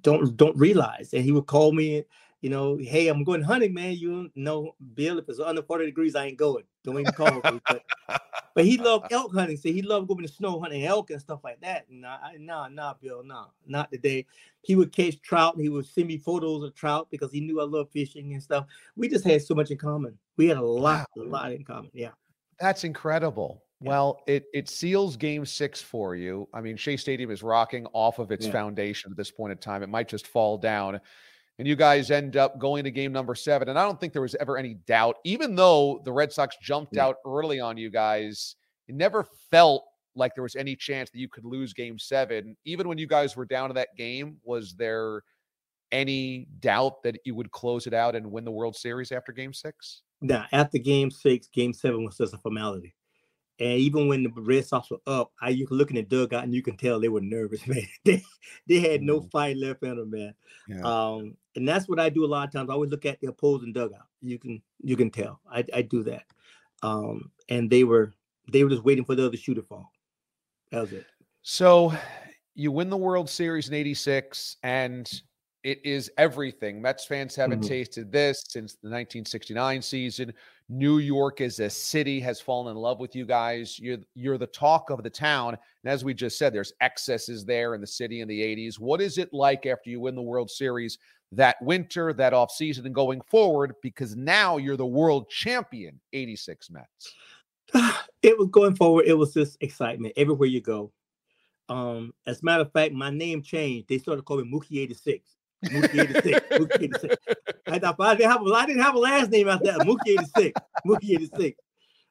don't 0.01 0.37
don't 0.37 0.57
realize. 0.57 1.13
And 1.13 1.23
he 1.23 1.31
would 1.31 1.47
call 1.47 1.71
me, 1.73 2.03
you 2.43 2.49
know, 2.49 2.75
hey, 2.75 3.07
I'm 3.07 3.23
going 3.23 3.41
hunting, 3.41 3.73
man. 3.73 3.93
You 3.93 4.29
know, 4.35 4.75
Bill, 4.95 5.17
if 5.17 5.29
it's 5.29 5.39
under 5.39 5.63
40 5.63 5.85
degrees, 5.85 6.13
I 6.13 6.25
ain't 6.25 6.37
going. 6.37 6.65
Don't 6.83 6.99
even 6.99 7.13
call 7.13 7.41
me. 7.49 7.61
But, 7.69 7.83
but 8.53 8.65
he 8.65 8.77
loved 8.77 9.13
elk 9.13 9.33
hunting, 9.33 9.55
so 9.55 9.69
he 9.69 9.81
loved 9.81 10.09
going 10.09 10.23
to 10.23 10.27
snow 10.27 10.59
hunting 10.59 10.85
elk 10.85 11.09
and 11.09 11.21
stuff 11.21 11.39
like 11.45 11.61
that. 11.61 11.87
And 11.89 12.05
I, 12.05 12.35
nah, 12.37 12.67
nah, 12.67 12.95
Bill, 13.01 13.23
nah, 13.23 13.45
not 13.65 13.93
today. 13.93 14.25
He 14.61 14.75
would 14.75 14.91
catch 14.91 15.21
trout 15.21 15.55
and 15.55 15.63
he 15.63 15.69
would 15.69 15.85
send 15.85 16.07
me 16.07 16.17
photos 16.17 16.63
of 16.63 16.75
trout 16.75 17.07
because 17.09 17.31
he 17.31 17.39
knew 17.39 17.61
I 17.61 17.63
love 17.63 17.89
fishing 17.91 18.33
and 18.33 18.43
stuff. 18.43 18.65
We 18.97 19.07
just 19.07 19.23
had 19.23 19.41
so 19.41 19.55
much 19.55 19.71
in 19.71 19.77
common. 19.77 20.17
We 20.35 20.47
had 20.47 20.57
a 20.57 20.61
lot, 20.61 21.07
a 21.17 21.21
lot 21.21 21.53
in 21.53 21.63
common. 21.63 21.91
Yeah. 21.93 22.11
That's 22.59 22.83
incredible. 22.83 23.63
Well, 23.79 24.21
it 24.27 24.45
it 24.53 24.69
seals 24.69 25.17
game 25.17 25.45
six 25.45 25.81
for 25.81 26.15
you. 26.15 26.47
I 26.53 26.61
mean, 26.61 26.77
Shea 26.77 26.95
Stadium 26.97 27.31
is 27.31 27.43
rocking 27.43 27.85
off 27.93 28.19
of 28.19 28.31
its 28.31 28.45
Yeah. 28.45 28.51
foundation 28.53 29.11
at 29.11 29.17
this 29.17 29.31
point 29.31 29.51
in 29.51 29.57
time. 29.57 29.83
It 29.83 29.89
might 29.89 30.07
just 30.07 30.27
fall 30.27 30.57
down. 30.57 31.01
And 31.59 31.67
you 31.67 31.75
guys 31.75 32.09
end 32.11 32.35
up 32.35 32.57
going 32.57 32.83
to 32.83 32.91
game 32.91 33.11
number 33.11 33.35
seven. 33.35 33.69
And 33.69 33.77
I 33.77 33.83
don't 33.83 33.99
think 33.99 34.11
there 34.11 34.21
was 34.23 34.35
ever 34.35 34.57
any 34.57 34.73
doubt, 34.73 35.17
even 35.23 35.55
though 35.55 36.01
the 36.03 36.11
Red 36.11 36.31
Sox 36.33 36.57
jumped 36.61 36.95
Yeah. 36.95 37.05
out 37.05 37.17
early 37.25 37.59
on 37.59 37.77
you 37.77 37.89
guys, 37.91 38.55
it 38.87 38.95
never 38.95 39.23
felt 39.51 39.85
like 40.15 40.33
there 40.35 40.43
was 40.43 40.55
any 40.55 40.75
chance 40.75 41.09
that 41.11 41.19
you 41.19 41.29
could 41.29 41.45
lose 41.45 41.73
game 41.73 41.97
seven. 41.99 42.55
Even 42.65 42.87
when 42.87 42.97
you 42.97 43.07
guys 43.07 43.35
were 43.35 43.45
down 43.45 43.69
to 43.69 43.73
that 43.75 43.95
game, 43.97 44.37
was 44.43 44.73
there 44.75 45.21
any 45.91 46.47
doubt 46.59 47.03
that 47.03 47.17
you 47.25 47.35
would 47.35 47.51
close 47.51 47.85
it 47.87 47.93
out 47.93 48.15
and 48.15 48.31
win 48.31 48.45
the 48.45 48.51
World 48.51 48.75
Series 48.75 49.11
after 49.11 49.31
game 49.31 49.53
six? 49.53 50.01
Now, 50.21 50.45
after 50.51 50.79
game 50.79 51.11
six, 51.11 51.47
game 51.47 51.73
seven 51.73 52.03
was 52.03 52.17
just 52.17 52.33
a 52.33 52.37
formality. 52.39 52.95
And 53.59 53.79
even 53.79 54.07
when 54.07 54.23
the 54.23 54.31
Red 54.35 54.65
Sox 54.65 54.89
were 54.89 54.97
up, 55.05 55.31
I 55.41 55.49
you 55.49 55.67
can 55.67 55.77
look 55.77 55.91
in 55.91 55.95
the 55.97 56.01
dugout 56.01 56.43
and 56.43 56.53
you 56.53 56.63
can 56.63 56.75
tell 56.77 56.99
they 56.99 57.09
were 57.09 57.21
nervous, 57.21 57.61
man. 57.67 57.85
They 58.03 58.23
they 58.67 58.79
had 58.79 59.03
no 59.03 59.21
Mm. 59.21 59.31
fight 59.31 59.57
left 59.57 59.83
in 59.83 59.95
them, 59.97 60.09
man. 60.09 60.33
Yeah. 60.67 60.81
Um, 60.81 61.37
and 61.55 61.67
that's 61.67 61.87
what 61.87 61.99
I 61.99 62.09
do 62.09 62.25
a 62.25 62.27
lot 62.27 62.47
of 62.47 62.53
times. 62.53 62.69
I 62.69 62.73
always 62.73 62.91
look 62.91 63.05
at 63.05 63.19
the 63.21 63.27
opposing 63.27 63.73
dugout. 63.73 64.07
You 64.21 64.39
can 64.39 64.61
you 64.81 64.95
can 64.95 65.09
tell. 65.11 65.39
I, 65.51 65.63
I 65.73 65.81
do 65.83 66.03
that. 66.03 66.23
Um, 66.81 67.31
and 67.49 67.69
they 67.69 67.83
were 67.83 68.13
they 68.51 68.63
were 68.63 68.69
just 68.69 68.83
waiting 68.83 69.05
for 69.05 69.15
the 69.15 69.25
other 69.25 69.37
shoe 69.37 69.53
to 69.53 69.61
fall. 69.61 69.91
That 70.71 70.81
was 70.81 70.93
it. 70.93 71.05
So 71.43 71.93
you 72.55 72.71
win 72.71 72.89
the 72.89 72.97
World 72.97 73.29
Series 73.29 73.67
in 73.67 73.73
86, 73.73 74.57
and 74.63 75.09
it 75.63 75.79
is 75.85 76.11
everything. 76.17 76.81
Mets 76.81 77.05
fans 77.05 77.35
haven't 77.35 77.61
Mhm. 77.63 77.67
tasted 77.67 78.11
this 78.11 78.43
since 78.47 78.73
the 78.75 78.89
1969 78.89 79.81
season. 79.81 80.33
New 80.69 80.97
York 80.97 81.39
as 81.41 81.59
a 81.59 81.69
city 81.69 82.19
has 82.19 82.39
fallen 82.41 82.71
in 82.71 82.77
love 82.77 82.99
with 82.99 83.15
you 83.15 83.25
guys. 83.25 83.79
You're 83.79 83.99
you're 84.15 84.37
the 84.37 84.47
talk 84.47 84.89
of 84.89 85.03
the 85.03 85.09
town. 85.09 85.57
And 85.83 85.91
as 85.91 86.03
we 86.03 86.13
just 86.13 86.37
said, 86.37 86.53
there's 86.53 86.73
excesses 86.81 87.45
there 87.45 87.75
in 87.75 87.81
the 87.81 87.87
city 87.87 88.21
in 88.21 88.27
the 88.27 88.41
80s. 88.41 88.79
What 88.79 89.01
is 89.01 89.17
it 89.17 89.33
like 89.33 89.65
after 89.65 89.89
you 89.89 89.99
win 89.99 90.15
the 90.15 90.21
World 90.21 90.49
Series 90.49 90.97
that 91.35 91.61
winter, 91.61 92.13
that 92.13 92.33
offseason, 92.33 92.85
and 92.85 92.95
going 92.95 93.21
forward? 93.21 93.73
Because 93.81 94.15
now 94.15 94.57
you're 94.57 94.77
the 94.77 94.85
world 94.85 95.29
champion, 95.29 95.99
86 96.13 96.69
Mets. 96.71 97.13
it 98.21 98.37
was 98.37 98.49
going 98.49 98.75
forward. 98.75 99.05
It 99.05 99.13
was 99.13 99.33
just 99.33 99.57
excitement 99.61 100.13
everywhere 100.17 100.49
you 100.49 100.61
go. 100.61 100.91
Um, 101.69 102.13
as 102.27 102.41
a 102.41 102.45
matter 102.45 102.61
of 102.61 102.71
fact, 102.71 102.93
my 102.93 103.09
name 103.09 103.41
changed. 103.41 103.87
They 103.87 103.97
started 103.97 104.25
calling 104.25 104.49
me 104.49 104.57
Mookie 104.57 104.81
86. 104.83 105.29
Mookie 105.65 105.99
86. 106.03 106.47
Mookie 106.57 106.83
86. 106.83 107.15
I 107.67 107.79
thought 107.79 107.95
I 107.99 108.15
didn't 108.15 108.31
have 108.31 108.41
a, 108.45 108.53
I 108.53 108.65
didn't 108.65 108.81
have 108.81 108.95
a 108.95 108.99
last 108.99 109.31
name 109.31 109.47
after 109.47 109.71
that. 109.71 109.79
Mookie 109.81 110.19
86. 110.19 110.59
Mookie 110.85 111.15
86. 111.15 111.59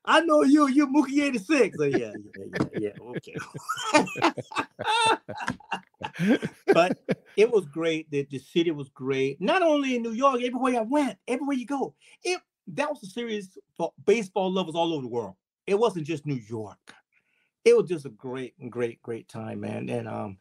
I 0.05 0.21
know 0.21 0.43
you, 0.43 0.69
you 0.69 0.87
Mookie 0.89 1.23
86. 1.23 1.77
So 1.77 1.85
yeah, 1.85 2.13
yeah, 2.39 2.69
yeah, 2.73 2.81
yeah. 2.81 2.91
Okay. 3.11 3.37
but 6.75 6.99
it 7.37 7.51
was 7.51 7.67
great. 7.67 8.11
The, 8.11 8.27
the 8.31 8.39
city 8.39 8.71
was 8.73 8.89
great. 8.89 9.41
Not 9.41 9.63
only 9.63 9.97
in 9.97 10.03
New 10.03 10.13
York, 10.13 10.43
everywhere 10.43 10.81
I 10.81 10.83
went, 10.83 11.19
everywhere 11.29 11.57
you 11.57 11.67
go. 11.67 11.95
It 12.25 12.41
that 12.69 12.89
was 12.89 13.03
a 13.03 13.07
series 13.07 13.57
for 13.77 13.93
baseball 14.05 14.53
lovers 14.53 14.75
all 14.75 14.93
over 14.93 15.03
the 15.03 15.09
world. 15.09 15.35
It 15.67 15.79
wasn't 15.79 16.07
just 16.07 16.27
New 16.27 16.41
York. 16.49 16.79
It 17.65 17.77
was 17.77 17.89
just 17.89 18.07
a 18.07 18.11
great, 18.11 18.55
great, 18.71 19.01
great 19.03 19.29
time, 19.29 19.61
man. 19.61 19.89
And 19.89 20.09
um, 20.09 20.39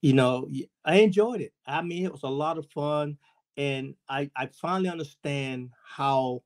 you 0.00 0.14
know, 0.14 0.48
I 0.84 0.96
enjoyed 0.96 1.40
it. 1.40 1.52
I 1.66 1.82
mean, 1.82 2.04
it 2.04 2.12
was 2.12 2.22
a 2.22 2.28
lot 2.28 2.58
of 2.58 2.66
fun, 2.70 3.18
and 3.56 3.94
I 4.08 4.30
I 4.36 4.46
finally 4.46 4.88
understand 4.88 5.70
how 5.84 6.42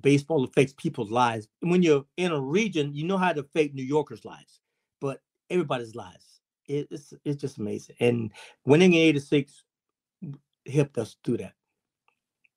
baseball 0.00 0.44
affects 0.44 0.74
people's 0.76 1.10
lives. 1.10 1.48
When 1.60 1.82
you're 1.82 2.04
in 2.16 2.32
a 2.32 2.40
region, 2.40 2.94
you 2.94 3.04
know 3.04 3.18
how 3.18 3.32
to 3.32 3.40
affect 3.40 3.74
New 3.74 3.84
Yorkers' 3.84 4.24
lives, 4.24 4.60
but 5.00 5.20
everybody's 5.50 5.94
lives. 5.94 6.40
It, 6.66 6.88
it's 6.90 7.12
it's 7.24 7.40
just 7.40 7.58
amazing. 7.58 7.96
And 8.00 8.30
winning 8.64 8.94
in 8.94 9.00
'86 9.00 9.64
helped 10.72 10.98
us 10.98 11.16
do 11.22 11.36
that. 11.36 11.52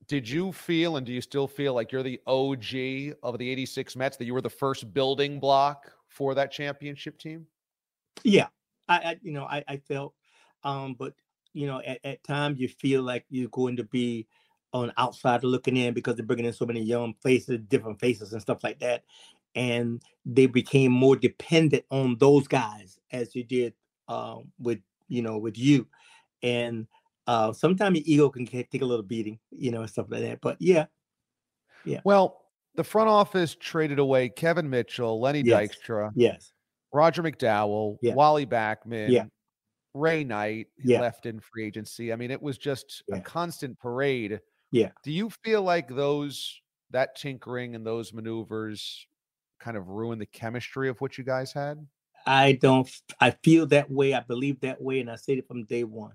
Did 0.07 0.29
you 0.29 0.53
feel 0.53 0.95
and 0.95 1.05
do 1.05 1.11
you 1.11 1.19
still 1.19 1.47
feel 1.47 1.73
like 1.73 1.91
you're 1.91 2.03
the 2.03 2.21
OG 2.27 3.17
of 3.23 3.37
the 3.37 3.49
86 3.49 3.95
Mets, 3.97 4.15
that 4.15 4.23
you 4.23 4.33
were 4.33 4.41
the 4.41 4.49
first 4.49 4.93
building 4.93 5.37
block 5.39 5.91
for 6.07 6.33
that 6.33 6.49
championship 6.49 7.19
team? 7.19 7.45
Yeah, 8.23 8.47
I, 8.87 8.97
I 8.97 9.19
you 9.21 9.33
know 9.33 9.43
I, 9.43 9.63
I 9.67 9.77
felt, 9.77 10.13
um, 10.63 10.95
but 10.97 11.13
you 11.53 11.67
know 11.67 11.81
at, 11.85 11.99
at 12.05 12.23
times 12.23 12.59
you 12.59 12.69
feel 12.69 13.03
like 13.03 13.25
you're 13.29 13.49
going 13.49 13.75
to 13.75 13.83
be 13.83 14.27
on 14.73 14.91
outsider 14.97 15.47
looking 15.47 15.77
in 15.77 15.93
because 15.93 16.15
they're 16.15 16.25
bringing 16.25 16.45
in 16.45 16.53
so 16.53 16.65
many 16.65 16.81
young 16.81 17.13
faces, 17.23 17.59
different 17.67 17.99
faces 17.99 18.33
and 18.33 18.41
stuff 18.41 18.63
like 18.63 18.79
that, 18.79 19.03
and 19.55 20.01
they 20.25 20.45
became 20.45 20.91
more 20.91 21.15
dependent 21.15 21.83
on 21.89 22.17
those 22.19 22.47
guys 22.47 22.99
as 23.11 23.35
you 23.35 23.43
did 23.43 23.73
um, 24.07 24.51
with 24.59 24.79
you 25.07 25.21
know 25.21 25.37
with 25.37 25.57
you, 25.57 25.87
and 26.43 26.87
uh, 27.27 27.51
sometimes 27.53 27.97
your 27.97 28.03
ego 28.05 28.29
can 28.29 28.45
take 28.45 28.81
a 28.81 28.85
little 28.85 29.03
beating, 29.03 29.39
you 29.51 29.71
know, 29.71 29.81
and 29.81 29.89
stuff 29.89 30.07
like 30.09 30.21
that. 30.21 30.41
But 30.41 30.57
yeah, 30.59 30.85
yeah. 31.85 32.01
Well, 32.03 32.41
the 32.75 32.83
front 32.83 33.09
office 33.09 33.55
traded 33.59 33.99
away 33.99 34.29
Kevin 34.29 34.69
Mitchell, 34.69 35.19
Lenny 35.19 35.41
Yes. 35.41 35.69
Dykstra, 35.69 36.11
Yes. 36.15 36.53
Roger 36.93 37.23
McDowell, 37.23 37.97
Yeah. 38.01 38.13
Wally 38.13 38.45
Backman, 38.45 39.11
Yeah. 39.11 39.25
Ray 39.93 40.23
Knight 40.23 40.67
Yeah. 40.83 41.01
left 41.01 41.25
in 41.25 41.39
free 41.39 41.65
agency. 41.65 42.13
I 42.13 42.15
mean, 42.15 42.31
it 42.31 42.41
was 42.41 42.57
just 42.57 43.03
a 43.11 43.19
constant 43.19 43.77
parade. 43.79 44.39
Yeah. 44.77 44.91
Do 45.03 45.11
you 45.11 45.29
feel 45.43 45.61
like 45.61 45.87
those 45.87 46.61
that 46.91 47.15
tinkering 47.15 47.75
and 47.75 47.85
those 47.85 48.13
maneuvers 48.13 49.07
kind 49.59 49.75
of 49.75 49.87
ruined 49.87 50.21
the 50.21 50.25
chemistry 50.27 50.89
of 50.89 51.01
what 51.01 51.17
you 51.17 51.23
guys 51.23 51.51
had? 51.51 51.85
I 52.25 52.53
don't. 52.53 52.89
I 53.19 53.31
feel 53.31 53.65
that 53.67 53.89
way. 53.89 54.13
I 54.13 54.19
believe 54.19 54.59
that 54.61 54.81
way, 54.81 54.99
and 54.99 55.09
I 55.09 55.15
said 55.15 55.37
it 55.37 55.47
from 55.47 55.65
day 55.65 55.83
one. 55.83 56.13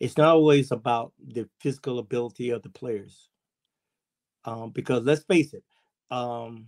It's 0.00 0.16
not 0.16 0.34
always 0.34 0.70
about 0.70 1.12
the 1.22 1.48
physical 1.60 1.98
ability 1.98 2.50
of 2.50 2.62
the 2.62 2.70
players, 2.70 3.28
um, 4.44 4.70
because 4.70 5.02
let's 5.04 5.24
face 5.24 5.52
it, 5.52 5.64
um, 6.10 6.66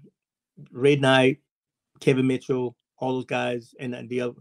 Ray 0.72 0.96
Knight, 0.96 1.38
Kevin 2.00 2.26
Mitchell, 2.26 2.76
all 2.98 3.14
those 3.14 3.24
guys, 3.24 3.74
and, 3.78 3.94
and 3.94 4.08
the 4.08 4.20
other, 4.20 4.34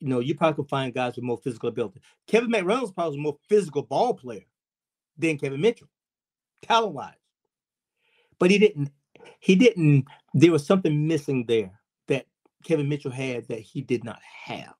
you 0.00 0.08
know, 0.08 0.18
you 0.18 0.34
probably 0.34 0.56
could 0.56 0.68
find 0.68 0.92
guys 0.92 1.16
with 1.16 1.24
more 1.24 1.38
physical 1.38 1.68
ability. 1.68 2.00
Kevin 2.26 2.50
McReynolds 2.50 2.94
probably 2.94 3.10
was 3.10 3.16
a 3.16 3.22
more 3.22 3.38
physical 3.48 3.82
ball 3.82 4.14
player 4.14 4.44
than 5.16 5.38
Kevin 5.38 5.60
Mitchell, 5.60 5.88
talent 6.62 6.94
wise, 6.94 7.14
but 8.38 8.50
he 8.50 8.58
didn't. 8.58 8.90
He 9.40 9.54
didn't. 9.54 10.06
There 10.34 10.52
was 10.52 10.66
something 10.66 11.06
missing 11.06 11.44
there 11.46 11.78
that 12.08 12.26
Kevin 12.64 12.88
Mitchell 12.88 13.10
had 13.10 13.46
that 13.48 13.60
he 13.60 13.80
did 13.82 14.04
not 14.04 14.18
have, 14.46 14.74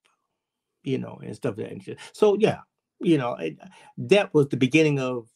you 0.82 0.98
know, 0.98 1.20
and 1.22 1.34
stuff 1.36 1.58
like 1.58 1.84
that. 1.84 1.98
So 2.12 2.36
yeah, 2.38 2.58
you 3.00 3.18
know, 3.18 3.34
it, 3.34 3.58
that 3.98 4.32
was 4.34 4.48
the 4.48 4.56
beginning 4.56 4.98
of 4.98 5.28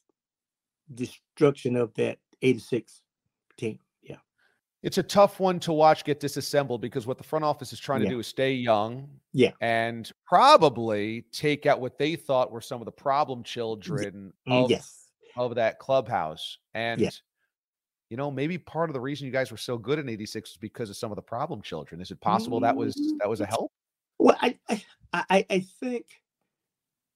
destruction 0.95 1.77
of 1.77 1.93
that 1.95 2.19
'86 2.43 3.03
team. 3.57 3.79
Yeah, 4.03 4.17
It's 4.83 4.99
a 4.99 5.03
tough 5.03 5.41
one 5.41 5.59
to 5.61 5.73
watch 5.73 6.05
get 6.05 6.21
disassembled 6.21 6.81
because 6.81 7.07
what 7.07 7.19
the 7.19 7.25
front 7.25 7.45
office 7.45 7.73
is 7.73 7.81
trying 7.81 8.01
Yeah. 8.03 8.09
to 8.09 8.15
do 8.15 8.21
is 8.21 8.27
stay 8.27 8.53
young 8.55 9.09
yeah, 9.33 9.53
and 9.61 10.11
probably 10.25 11.23
take 11.33 11.67
out 11.67 11.81
what 11.81 11.99
they 11.99 12.17
thought 12.17 12.51
were 12.53 12.61
some 12.61 12.81
of 12.81 12.87
the 12.87 12.93
problem 12.93 13.43
children 13.43 14.33
of, 14.47 14.71
yes, 14.71 15.06
of 15.37 15.55
that 15.57 15.79
clubhouse. 15.79 16.59
And 16.75 17.01
Yeah. 17.01 17.11
you 18.11 18.17
know, 18.17 18.31
maybe 18.31 18.57
part 18.57 18.89
of 18.89 18.95
the 18.95 19.01
reason 19.01 19.27
you 19.27 19.33
guys 19.33 19.51
were 19.51 19.57
so 19.57 19.77
good 19.77 19.99
in 19.99 20.09
86 20.09 20.53
was 20.53 20.57
because 20.59 20.91
of 20.91 20.97
some 20.97 21.11
of 21.11 21.17
the 21.17 21.23
problem 21.23 21.61
children. 21.63 22.01
Is 22.01 22.11
it 22.11 22.21
possible 22.21 22.61
that 22.61 22.77
was 22.77 23.15
that 23.19 23.29
was 23.29 23.41
a 23.41 23.47
help? 23.47 23.73
Well, 24.19 24.37
I 24.41 24.59
I 24.69 24.83
I, 25.13 25.47
I 25.51 25.61
think 25.81 26.07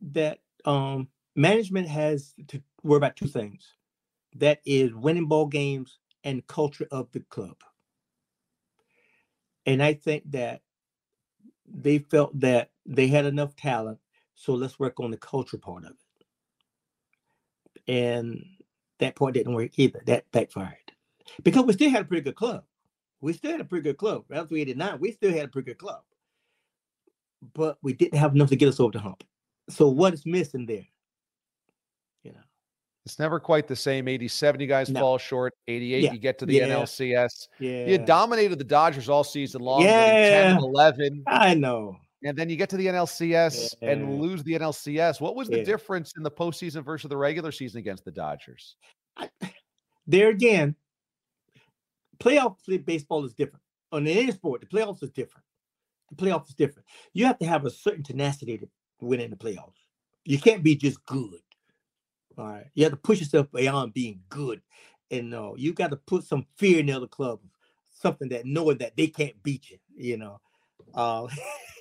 that 0.01 0.41
um 0.65 1.09
management 1.37 1.89
has 1.89 2.35
to 2.49 2.63
worry 2.83 2.97
about 2.99 3.17
two 3.17 3.29
things. 3.29 3.75
That 4.37 4.61
is 4.65 4.95
winning 4.95 5.27
ball 5.27 5.47
games 5.47 5.99
and 6.25 6.47
culture 6.47 6.87
of 6.91 7.11
the 7.13 7.21
club. 7.21 7.57
And 9.67 9.83
I 9.83 9.95
think 9.95 10.31
that 10.33 10.63
they 11.67 11.99
felt 11.99 12.39
that 12.41 12.71
they 12.85 13.07
had 13.09 13.27
enough 13.27 13.55
talent, 13.57 13.99
so 14.35 14.55
let's 14.55 14.79
work 14.79 14.99
on 15.01 15.11
the 15.11 15.17
culture 15.17 15.59
part 15.59 15.85
of 15.85 15.93
it. 15.93 15.97
And 17.89 18.45
that 18.99 19.17
part 19.17 19.35
didn't 19.35 19.55
work 19.55 19.79
either. 19.79 20.03
That 20.07 20.31
backfired. 20.33 20.77
Because 21.43 21.65
we 21.65 21.73
still 21.73 21.91
had 21.91 22.03
a 22.03 22.05
pretty 22.05 22.23
good 22.23 22.37
club. 22.37 22.65
We 23.21 23.33
still 23.33 23.53
had 23.53 23.61
a 23.61 23.65
pretty 23.65 23.85
good 23.85 23.99
club. 23.99 24.25
After 24.33 24.57
89, 24.57 24.99
we 25.01 25.13
still 25.13 25.33
had 25.33 25.45
a 25.45 25.49
pretty 25.49 25.67
good 25.67 25.79
club 25.79 26.03
but 27.55 27.79
we 27.83 27.93
didn't 27.93 28.19
have 28.19 28.35
enough 28.35 28.51
to 28.51 28.57
get 28.57 28.69
us 28.69 28.81
over 28.81 28.93
the 28.93 28.99
hump. 28.99 29.25
So 29.69 29.89
what 29.89 30.13
is 30.15 30.27
missing 30.27 30.67
there? 30.67 30.87
You 32.23 32.33
know, 32.33 32.41
It's 33.07 33.19
never 33.19 33.41
quite 33.41 33.67
the 33.67 33.77
same. 33.77 34.09
87, 34.09 34.61
you 34.61 34.67
guys 34.67 34.91
No. 34.91 35.01
fall 35.01 35.19
short. 35.19 35.55
88, 35.67 36.05
Yeah. 36.05 36.13
you 36.13 36.19
get 36.19 36.39
to 36.41 36.47
the 36.47 36.55
Yeah. 36.57 36.67
NLCS. 36.67 37.49
yeah. 37.59 37.87
You 37.87 37.99
dominated 37.99 38.59
the 38.59 38.65
Dodgers 38.65 39.09
all 39.09 39.25
season 39.25 39.63
long, 39.63 39.81
10 39.83 39.89
Yeah. 39.89 40.51
and 40.55 40.63
11. 40.63 41.23
I 41.27 41.55
know. 41.55 41.97
And 42.23 42.37
then 42.37 42.51
you 42.51 42.57
get 42.57 42.69
to 42.71 42.77
the 42.77 42.87
NLCS 42.87 43.75
Yeah. 43.81 43.93
and 43.93 44.21
lose 44.21 44.43
the 44.43 44.55
NLCS. 44.55 45.21
What 45.21 45.37
was 45.37 45.49
the 45.49 45.59
Yeah. 45.59 45.65
difference 45.65 46.13
in 46.17 46.23
the 46.23 46.31
postseason 46.31 46.85
versus 46.85 47.09
the 47.09 47.17
regular 47.17 47.51
season 47.51 47.79
against 47.79 48.05
the 48.05 48.11
Dodgers? 48.11 48.77
I, 49.17 49.31
there 50.07 50.29
again, 50.29 50.77
playoff 52.19 52.57
baseball 52.85 53.25
is 53.25 53.33
different. 53.33 53.63
On 53.93 54.07
any 54.07 54.31
sport, 54.33 54.61
the 54.61 54.67
playoffs 54.67 55.03
is 55.03 55.11
different. 55.11 55.45
The 56.11 56.17
playoffs 56.17 56.49
is 56.49 56.55
different. 56.55 56.87
You 57.13 57.27
have 57.27 57.39
to 57.39 57.47
have 57.47 57.65
a 57.65 57.71
certain 57.71 58.03
tenacity 58.03 58.59
to 58.59 58.69
win 59.01 59.21
in 59.21 59.31
the 59.31 59.37
playoffs. 59.37 59.79
You 60.25 60.39
can't 60.39 60.63
be 60.63 60.77
just 60.77 61.05
good. 61.07 61.41
All 62.37 62.47
right. 62.47 62.67
You 62.75 62.85
have 62.85 62.93
to 62.93 62.99
push 62.99 63.21
yourself 63.21 63.51
beyond 63.53 63.95
being 63.95 64.23
good. 64.29 64.61
And 65.11 65.35
uh, 65.35 65.53
you 65.57 65.73
got 65.73 65.91
to 65.91 65.97
put 65.97 66.25
some 66.25 66.47
fear 66.57 66.81
in 66.81 66.87
the 66.87 66.93
other 66.93 67.07
club, 67.09 67.41
something 67.91 68.29
that 68.29 68.45
knowing 68.47 68.79
that 68.79 68.97
they 68.97 69.09
can't 69.09 69.43
beat 69.43 69.71
you, 69.71 69.79
you 69.97 70.17
know. 70.17 70.41
Uh, 70.95 71.27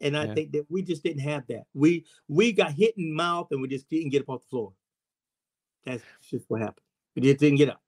and 0.00 0.16
I 0.16 0.24
Yeah. 0.26 0.34
think 0.34 0.52
that 0.52 0.66
we 0.70 0.82
just 0.82 1.02
didn't 1.02 1.22
have 1.22 1.46
that. 1.48 1.64
We 1.74 2.04
we 2.28 2.52
got 2.52 2.72
hit 2.72 2.94
in 2.96 3.04
the 3.10 3.14
mouth 3.14 3.48
and 3.50 3.60
we 3.60 3.68
just 3.68 3.88
didn't 3.88 4.10
get 4.10 4.22
up 4.22 4.28
off 4.30 4.42
the 4.42 4.48
floor. 4.48 4.72
That's 5.84 6.02
just 6.30 6.44
what 6.48 6.60
happened. 6.60 6.84
We 7.14 7.22
just 7.22 7.38
didn't 7.40 7.58
get 7.58 7.68
up. 7.70 7.80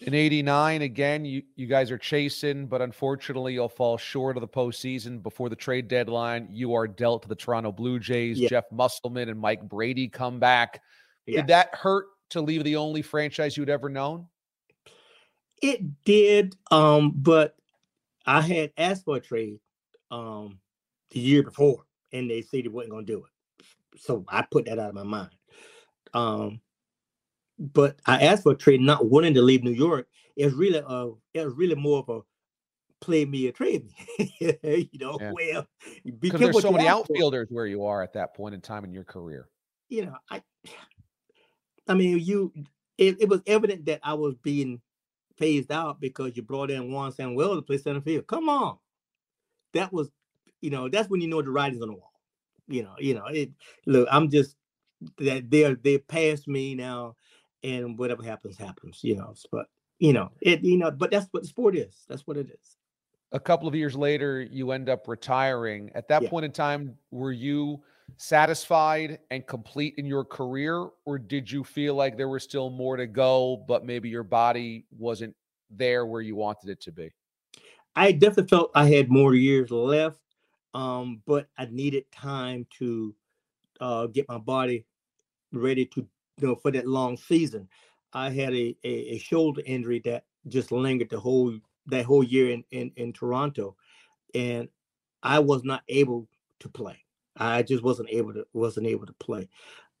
In 0.00 0.12
89, 0.12 0.82
again, 0.82 1.24
you, 1.24 1.42
you 1.54 1.66
guys 1.66 1.90
are 1.90 1.96
chasing, 1.96 2.66
but 2.66 2.82
unfortunately, 2.82 3.54
you'll 3.54 3.70
fall 3.70 3.96
short 3.96 4.36
of 4.36 4.42
the 4.42 4.48
postseason. 4.48 5.22
Before 5.22 5.48
the 5.48 5.56
trade 5.56 5.88
deadline, 5.88 6.48
you 6.50 6.74
are 6.74 6.86
dealt 6.86 7.22
to 7.22 7.28
the 7.28 7.34
Toronto 7.34 7.72
Blue 7.72 7.98
Jays. 7.98 8.38
Yeah. 8.38 8.50
Jeff 8.50 8.64
Musselman 8.70 9.30
and 9.30 9.40
Mike 9.40 9.66
Brady 9.66 10.06
come 10.06 10.38
back. 10.38 10.82
Yeah. 11.24 11.40
Did 11.40 11.46
that 11.46 11.74
hurt 11.74 12.08
to 12.30 12.42
leave 12.42 12.62
the 12.62 12.76
only 12.76 13.00
franchise 13.00 13.56
you'd 13.56 13.70
ever 13.70 13.88
known? 13.88 14.26
It 15.62 16.04
did, 16.04 16.54
um, 16.70 17.12
but 17.16 17.56
I 18.26 18.40
had 18.40 18.72
asked 18.76 19.04
for 19.04 19.16
a 19.16 19.20
trade 19.20 19.60
um 20.10 20.58
the 21.10 21.20
year 21.20 21.42
before, 21.42 21.84
and 22.12 22.28
they 22.30 22.42
said 22.42 22.64
they 22.64 22.68
wasn't 22.68 22.92
gonna 22.92 23.06
do 23.06 23.24
it. 23.24 24.00
So 24.00 24.24
I 24.28 24.42
put 24.42 24.66
that 24.66 24.78
out 24.78 24.90
of 24.90 24.94
my 24.94 25.02
mind. 25.02 25.30
Um, 26.14 26.60
but 27.58 27.98
I 28.06 28.24
asked 28.24 28.42
for 28.42 28.52
a 28.52 28.56
trade, 28.56 28.80
not 28.80 29.06
wanting 29.06 29.34
to 29.34 29.42
leave 29.42 29.62
New 29.64 29.70
York. 29.70 30.08
It 30.36 30.44
was 30.44 30.54
really 30.54 30.78
it 30.78 31.44
was 31.44 31.54
really 31.54 31.74
more 31.74 32.00
of 32.00 32.08
a 32.08 32.20
play 33.00 33.24
me 33.24 33.48
or 33.48 33.52
trade 33.52 33.86
me. 34.20 34.36
you 34.92 34.98
know, 34.98 35.18
Yeah. 35.20 35.32
well, 35.32 35.66
be 36.04 36.12
Because 36.18 36.40
there's 36.40 36.60
so 36.60 36.72
many 36.72 36.86
ask 36.86 36.98
for. 36.98 37.12
outfielders 37.12 37.48
where 37.50 37.66
you 37.66 37.84
are 37.84 38.02
at 38.02 38.12
that 38.14 38.34
point 38.34 38.54
in 38.54 38.60
time 38.60 38.84
in 38.84 38.92
your 38.92 39.04
career. 39.04 39.48
you 39.88 40.06
know, 40.06 40.16
I 40.30 40.42
I 41.88 41.94
mean 41.94 42.18
you 42.18 42.52
it, 42.98 43.20
it 43.20 43.28
was 43.28 43.42
evident 43.46 43.86
that 43.86 44.00
I 44.02 44.14
was 44.14 44.34
being 44.42 44.80
phased 45.36 45.70
out 45.72 46.00
because 46.00 46.36
you 46.36 46.42
brought 46.42 46.70
in 46.70 46.92
Juan 46.92 47.12
Samuel 47.12 47.56
to 47.56 47.62
play 47.62 47.78
center 47.78 48.00
field. 48.00 48.26
Come 48.26 48.48
on. 48.48 48.78
That 49.74 49.92
was, 49.92 50.10
you 50.60 50.70
know, 50.70 50.88
that's 50.88 51.08
when 51.08 51.20
you 51.20 51.28
know 51.28 51.42
the 51.42 51.50
writing's 51.50 51.82
on 51.82 51.88
the 51.88 51.94
wall. 51.94 52.12
You 52.68 52.82
know, 52.82 52.94
you 52.98 53.14
know, 53.14 53.26
it 53.26 53.50
look, 53.86 54.08
I'm 54.10 54.30
just 54.30 54.56
that 55.18 55.50
they're 55.50 55.76
they're 55.76 55.98
past 55.98 56.48
me 56.48 56.74
now 56.74 57.16
and 57.62 57.98
whatever 57.98 58.22
happens, 58.22 58.56
happens, 58.56 59.00
you 59.02 59.16
know. 59.16 59.34
But 59.52 59.66
you 59.98 60.12
know, 60.12 60.30
it 60.40 60.62
you 60.64 60.78
know, 60.78 60.90
but 60.90 61.10
that's 61.10 61.28
what 61.30 61.42
the 61.42 61.48
sport 61.48 61.76
is. 61.76 62.04
That's 62.08 62.26
what 62.26 62.36
it 62.36 62.48
is. 62.50 62.76
A 63.32 63.40
couple 63.40 63.68
of 63.68 63.74
years 63.74 63.96
later, 63.96 64.40
you 64.40 64.70
end 64.70 64.88
up 64.88 65.08
retiring. 65.08 65.90
At 65.94 66.08
that 66.08 66.22
Yeah. 66.22 66.30
point 66.30 66.44
in 66.44 66.52
time, 66.52 66.96
were 67.10 67.32
you 67.32 67.82
satisfied 68.16 69.18
and 69.30 69.46
complete 69.46 69.94
in 69.98 70.06
your 70.06 70.24
career, 70.24 70.88
or 71.04 71.18
did 71.18 71.50
you 71.50 71.64
feel 71.64 71.94
like 71.94 72.16
there 72.16 72.28
was 72.28 72.42
still 72.42 72.70
more 72.70 72.96
to 72.96 73.06
go, 73.06 73.64
but 73.68 73.84
maybe 73.84 74.08
your 74.08 74.22
body 74.22 74.86
wasn't 74.90 75.34
there 75.70 76.06
where 76.06 76.22
you 76.22 76.36
wanted 76.36 76.70
it 76.70 76.80
to 76.82 76.92
be? 76.92 77.10
I 77.94 78.12
definitely 78.12 78.48
felt 78.48 78.70
I 78.74 78.88
had 78.88 79.10
more 79.10 79.34
years 79.34 79.70
left, 79.70 80.20
um, 80.74 81.22
but 81.26 81.48
I 81.56 81.66
needed 81.66 82.04
time 82.12 82.66
to 82.78 83.14
uh, 83.80 84.06
get 84.06 84.28
my 84.28 84.38
body 84.38 84.84
ready 85.52 85.86
to, 85.86 86.06
you 86.38 86.48
know, 86.48 86.54
for 86.54 86.70
that 86.70 86.86
long 86.86 87.16
season. 87.16 87.68
I 88.12 88.30
had 88.30 88.54
a, 88.54 88.76
a, 88.84 89.14
a 89.14 89.18
shoulder 89.18 89.62
injury 89.64 90.00
that 90.04 90.24
just 90.48 90.72
lingered 90.72 91.10
the 91.10 91.18
whole 91.18 91.58
that 91.86 92.04
whole 92.04 92.24
year 92.24 92.50
in, 92.50 92.64
in 92.70 92.92
in 92.96 93.12
Toronto, 93.12 93.76
and 94.34 94.68
I 95.22 95.38
was 95.38 95.64
not 95.64 95.82
able 95.88 96.28
to 96.60 96.68
play. 96.68 97.05
I 97.36 97.62
just 97.62 97.82
wasn't 97.82 98.10
able 98.10 98.32
to 98.34 98.46
wasn't 98.52 98.86
able 98.86 99.06
to 99.06 99.12
play. 99.14 99.48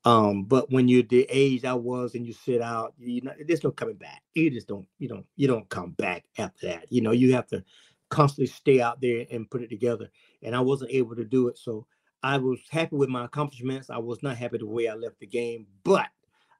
Um, 0.06 0.44
but 0.44 0.70
when 0.70 0.86
you're 0.86 1.02
the 1.02 1.26
age 1.28 1.64
I 1.64 1.74
was 1.74 2.14
and 2.14 2.24
you 2.24 2.32
sit 2.32 2.62
out, 2.62 2.94
you 2.96 3.22
know, 3.22 3.32
there's 3.44 3.64
no 3.64 3.72
coming 3.72 3.96
back. 3.96 4.22
You 4.34 4.50
just 4.50 4.68
don't, 4.68 4.86
you 5.00 5.08
don't, 5.08 5.26
you 5.34 5.48
don't 5.48 5.68
come 5.68 5.90
back 5.92 6.24
after 6.38 6.68
that. 6.68 6.86
You 6.90 7.00
know, 7.00 7.10
you 7.10 7.34
have 7.34 7.48
to 7.48 7.64
constantly 8.08 8.46
stay 8.46 8.80
out 8.80 9.00
there 9.00 9.26
and 9.32 9.50
put 9.50 9.62
it 9.62 9.68
together. 9.68 10.08
And 10.44 10.54
I 10.54 10.60
wasn't 10.60 10.92
able 10.92 11.16
to 11.16 11.24
do 11.24 11.48
it. 11.48 11.58
So 11.58 11.88
I 12.22 12.38
was 12.38 12.60
happy 12.70 12.94
with 12.94 13.08
my 13.08 13.24
accomplishments. 13.24 13.90
I 13.90 13.98
was 13.98 14.22
not 14.22 14.36
happy 14.36 14.58
the 14.58 14.66
way 14.66 14.86
I 14.86 14.94
left 14.94 15.18
the 15.18 15.26
game, 15.26 15.66
but 15.82 16.06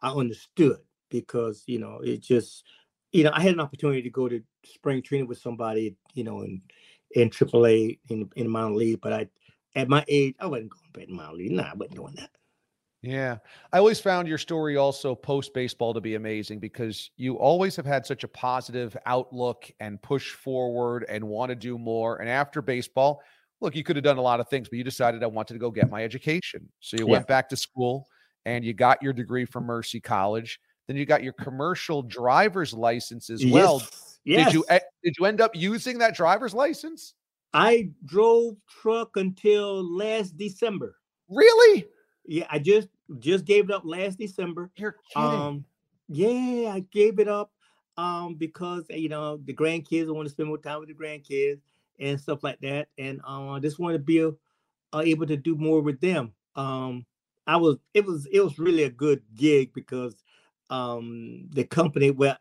I 0.03 0.11
understood 0.11 0.79
because, 1.09 1.63
you 1.67 1.79
know, 1.79 2.01
it 2.03 2.23
just, 2.23 2.65
you 3.13 3.23
know, 3.23 3.31
I 3.33 3.43
had 3.43 3.53
an 3.53 3.61
opportunity 3.61 4.03
to 4.03 4.11
go 4.11 4.29
to 4.29 4.43
spring 4.65 5.03
training 5.03 5.29
with 5.29 5.39
somebody, 5.39 5.95
you 6.15 6.25
know, 6.25 6.43
in 6.43 6.63
in 7.13 7.31
AAA 7.31 8.01
in 8.09 8.29
in 8.35 8.51
minor 8.51 8.75
league, 8.75 9.01
but 9.01 9.13
I 9.13 9.29
at 9.77 9.89
my 9.89 10.05
age, 10.09 10.35
I 10.41 10.47
wasn't 10.47 10.73
going 10.93 11.15
minor 11.15 11.35
league. 11.35 11.53
Nah, 11.53 11.71
I 11.71 11.75
wasn't 11.75 11.97
doing 11.97 12.15
that. 12.17 12.31
Yeah. 13.03 13.37
I 13.73 13.79
always 13.79 14.01
found 14.01 14.27
your 14.27 14.39
story 14.39 14.77
also 14.77 15.15
post 15.15 15.55
baseball 15.55 15.95
to 15.95 16.01
be 16.01 16.17
amazing 16.17 16.59
because 16.59 17.11
you 17.17 17.37
always 17.39 17.77
have 17.77 17.87
had 17.87 18.05
such 18.05 18.25
a 18.25 18.29
positive 18.29 18.97
outlook 19.07 19.71
and 19.79 20.03
push 20.03 20.33
forward 20.33 21.05
and 21.09 21.23
want 21.23 21.51
to 21.51 21.55
do 21.55 21.79
more. 21.79 22.17
And 22.17 22.29
after 22.29 22.61
baseball, 22.61 23.21
look, 23.61 23.77
you 23.77 23.85
could 23.85 23.97
have 23.97 24.05
done 24.05 24.17
a 24.17 24.23
lot 24.23 24.41
of 24.41 24.49
things, 24.49 24.69
but 24.69 24.79
you 24.79 24.85
decided 24.85 25.23
I 25.23 25.27
wanted 25.27 25.55
to 25.55 25.61
go 25.61 25.71
get 25.71 25.91
my 25.91 26.03
education. 26.03 26.69
So 26.81 26.97
you 26.99 27.07
yeah. 27.07 27.13
went 27.13 27.29
back 27.29 27.49
to 27.51 27.57
school 27.57 28.09
and 28.45 28.65
you 28.65 28.73
got 28.73 29.03
your 29.03 29.13
degree 29.13 29.45
from 29.45 29.65
Mercy 29.65 30.01
College. 30.01 30.59
Then 30.89 30.97
you 30.97 31.05
got 31.05 31.23
your 31.23 31.33
commercial 31.35 32.03
driver's 32.03 32.73
license 32.73 33.29
as 33.31 33.45
well. 33.45 33.81
Yes. 33.83 34.19
yes. 34.25 34.47
Did 34.47 34.55
you 34.55 34.65
did 35.05 35.15
you 35.19 35.27
end 35.27 35.41
up 35.41 35.55
using 35.55 35.99
that 35.99 36.17
driver's 36.17 36.55
license? 36.55 37.15
I 37.57 37.89
drove 38.05 38.57
truck 38.69 39.17
until 39.17 39.83
last 39.83 40.37
December. 40.37 40.97
Really? 41.31 41.87
Yeah, 42.27 42.47
I 42.51 42.59
just 42.59 42.89
just 43.19 43.47
gave 43.47 43.71
it 43.71 43.71
up 43.71 43.83
last 43.87 44.19
December. 44.19 44.71
You're 44.77 44.97
kidding. 45.11 45.41
Um, 45.41 45.65
yeah, 46.09 46.73
I 46.75 46.85
gave 46.93 47.19
it 47.19 47.29
up 47.29 47.51
um 47.97 48.35
because 48.35 48.85
you 48.91 49.09
know 49.09 49.39
the 49.39 49.55
grandkids 49.55 50.07
I 50.07 50.11
want 50.13 50.27
to 50.27 50.31
spend 50.31 50.49
more 50.49 50.59
time 50.59 50.81
with 50.81 50.91
the 50.91 50.95
grandkids 50.95 51.61
and 51.99 52.21
stuff 52.21 52.45
like 52.45 52.61
that, 52.61 52.89
and 52.99 53.23
uh, 53.27 53.53
I 53.53 53.61
just 53.61 53.79
want 53.79 53.95
to 53.95 53.99
be 53.99 54.21
uh, 54.21 55.03
able 55.03 55.27
to 55.27 55.37
do 55.39 55.57
more 55.57 55.81
with 55.81 55.99
them. 56.01 56.33
Um, 56.57 57.07
I 57.47 57.57
was 57.57 57.79
it 57.95 58.05
was 58.05 58.27
it 58.31 58.41
was 58.41 58.59
really 58.59 58.83
a 58.83 58.91
good 58.91 59.23
gig 59.35 59.73
because 59.73 60.15
um 60.69 61.49
the 61.53 61.65
company 61.65 62.11
well 62.11 62.37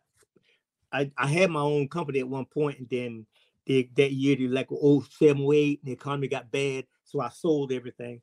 I, 0.91 1.11
I 1.18 1.28
had 1.28 1.51
my 1.51 1.61
own 1.61 1.88
company 1.88 2.20
at 2.20 2.28
one 2.28 2.45
point 2.45 2.80
and 2.80 2.89
then 2.89 3.26
the, 3.66 3.89
that 3.95 4.11
year 4.11 4.36
the 4.36 4.47
like 4.47 4.68
oh 4.72 5.03
seven 5.18 5.43
oh 5.45 5.53
eight 5.53 5.84
the 5.84 5.91
economy 5.91 6.28
got 6.28 6.51
bad 6.51 6.86
so 7.03 7.22
I 7.22 7.30
sold 7.30 7.72
everything. 7.72 8.22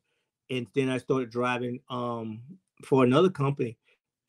And 0.49 0.67
then 0.75 0.89
I 0.89 0.97
started 0.97 1.31
driving 1.31 1.79
um 1.89 2.41
for 2.83 3.03
another 3.03 3.29
company 3.29 3.77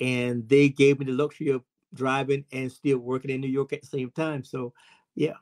and 0.01 0.49
they 0.49 0.69
gave 0.69 0.99
me 0.99 1.07
the 1.07 1.12
luxury 1.12 1.49
of 1.49 1.62
driving 1.93 2.45
and 2.53 2.71
still 2.71 2.99
working 2.99 3.31
in 3.31 3.41
New 3.41 3.49
York 3.49 3.73
at 3.73 3.83
the 3.83 3.87
same 3.87 4.11
time. 4.11 4.45
So 4.45 4.73
yeah 5.15 5.35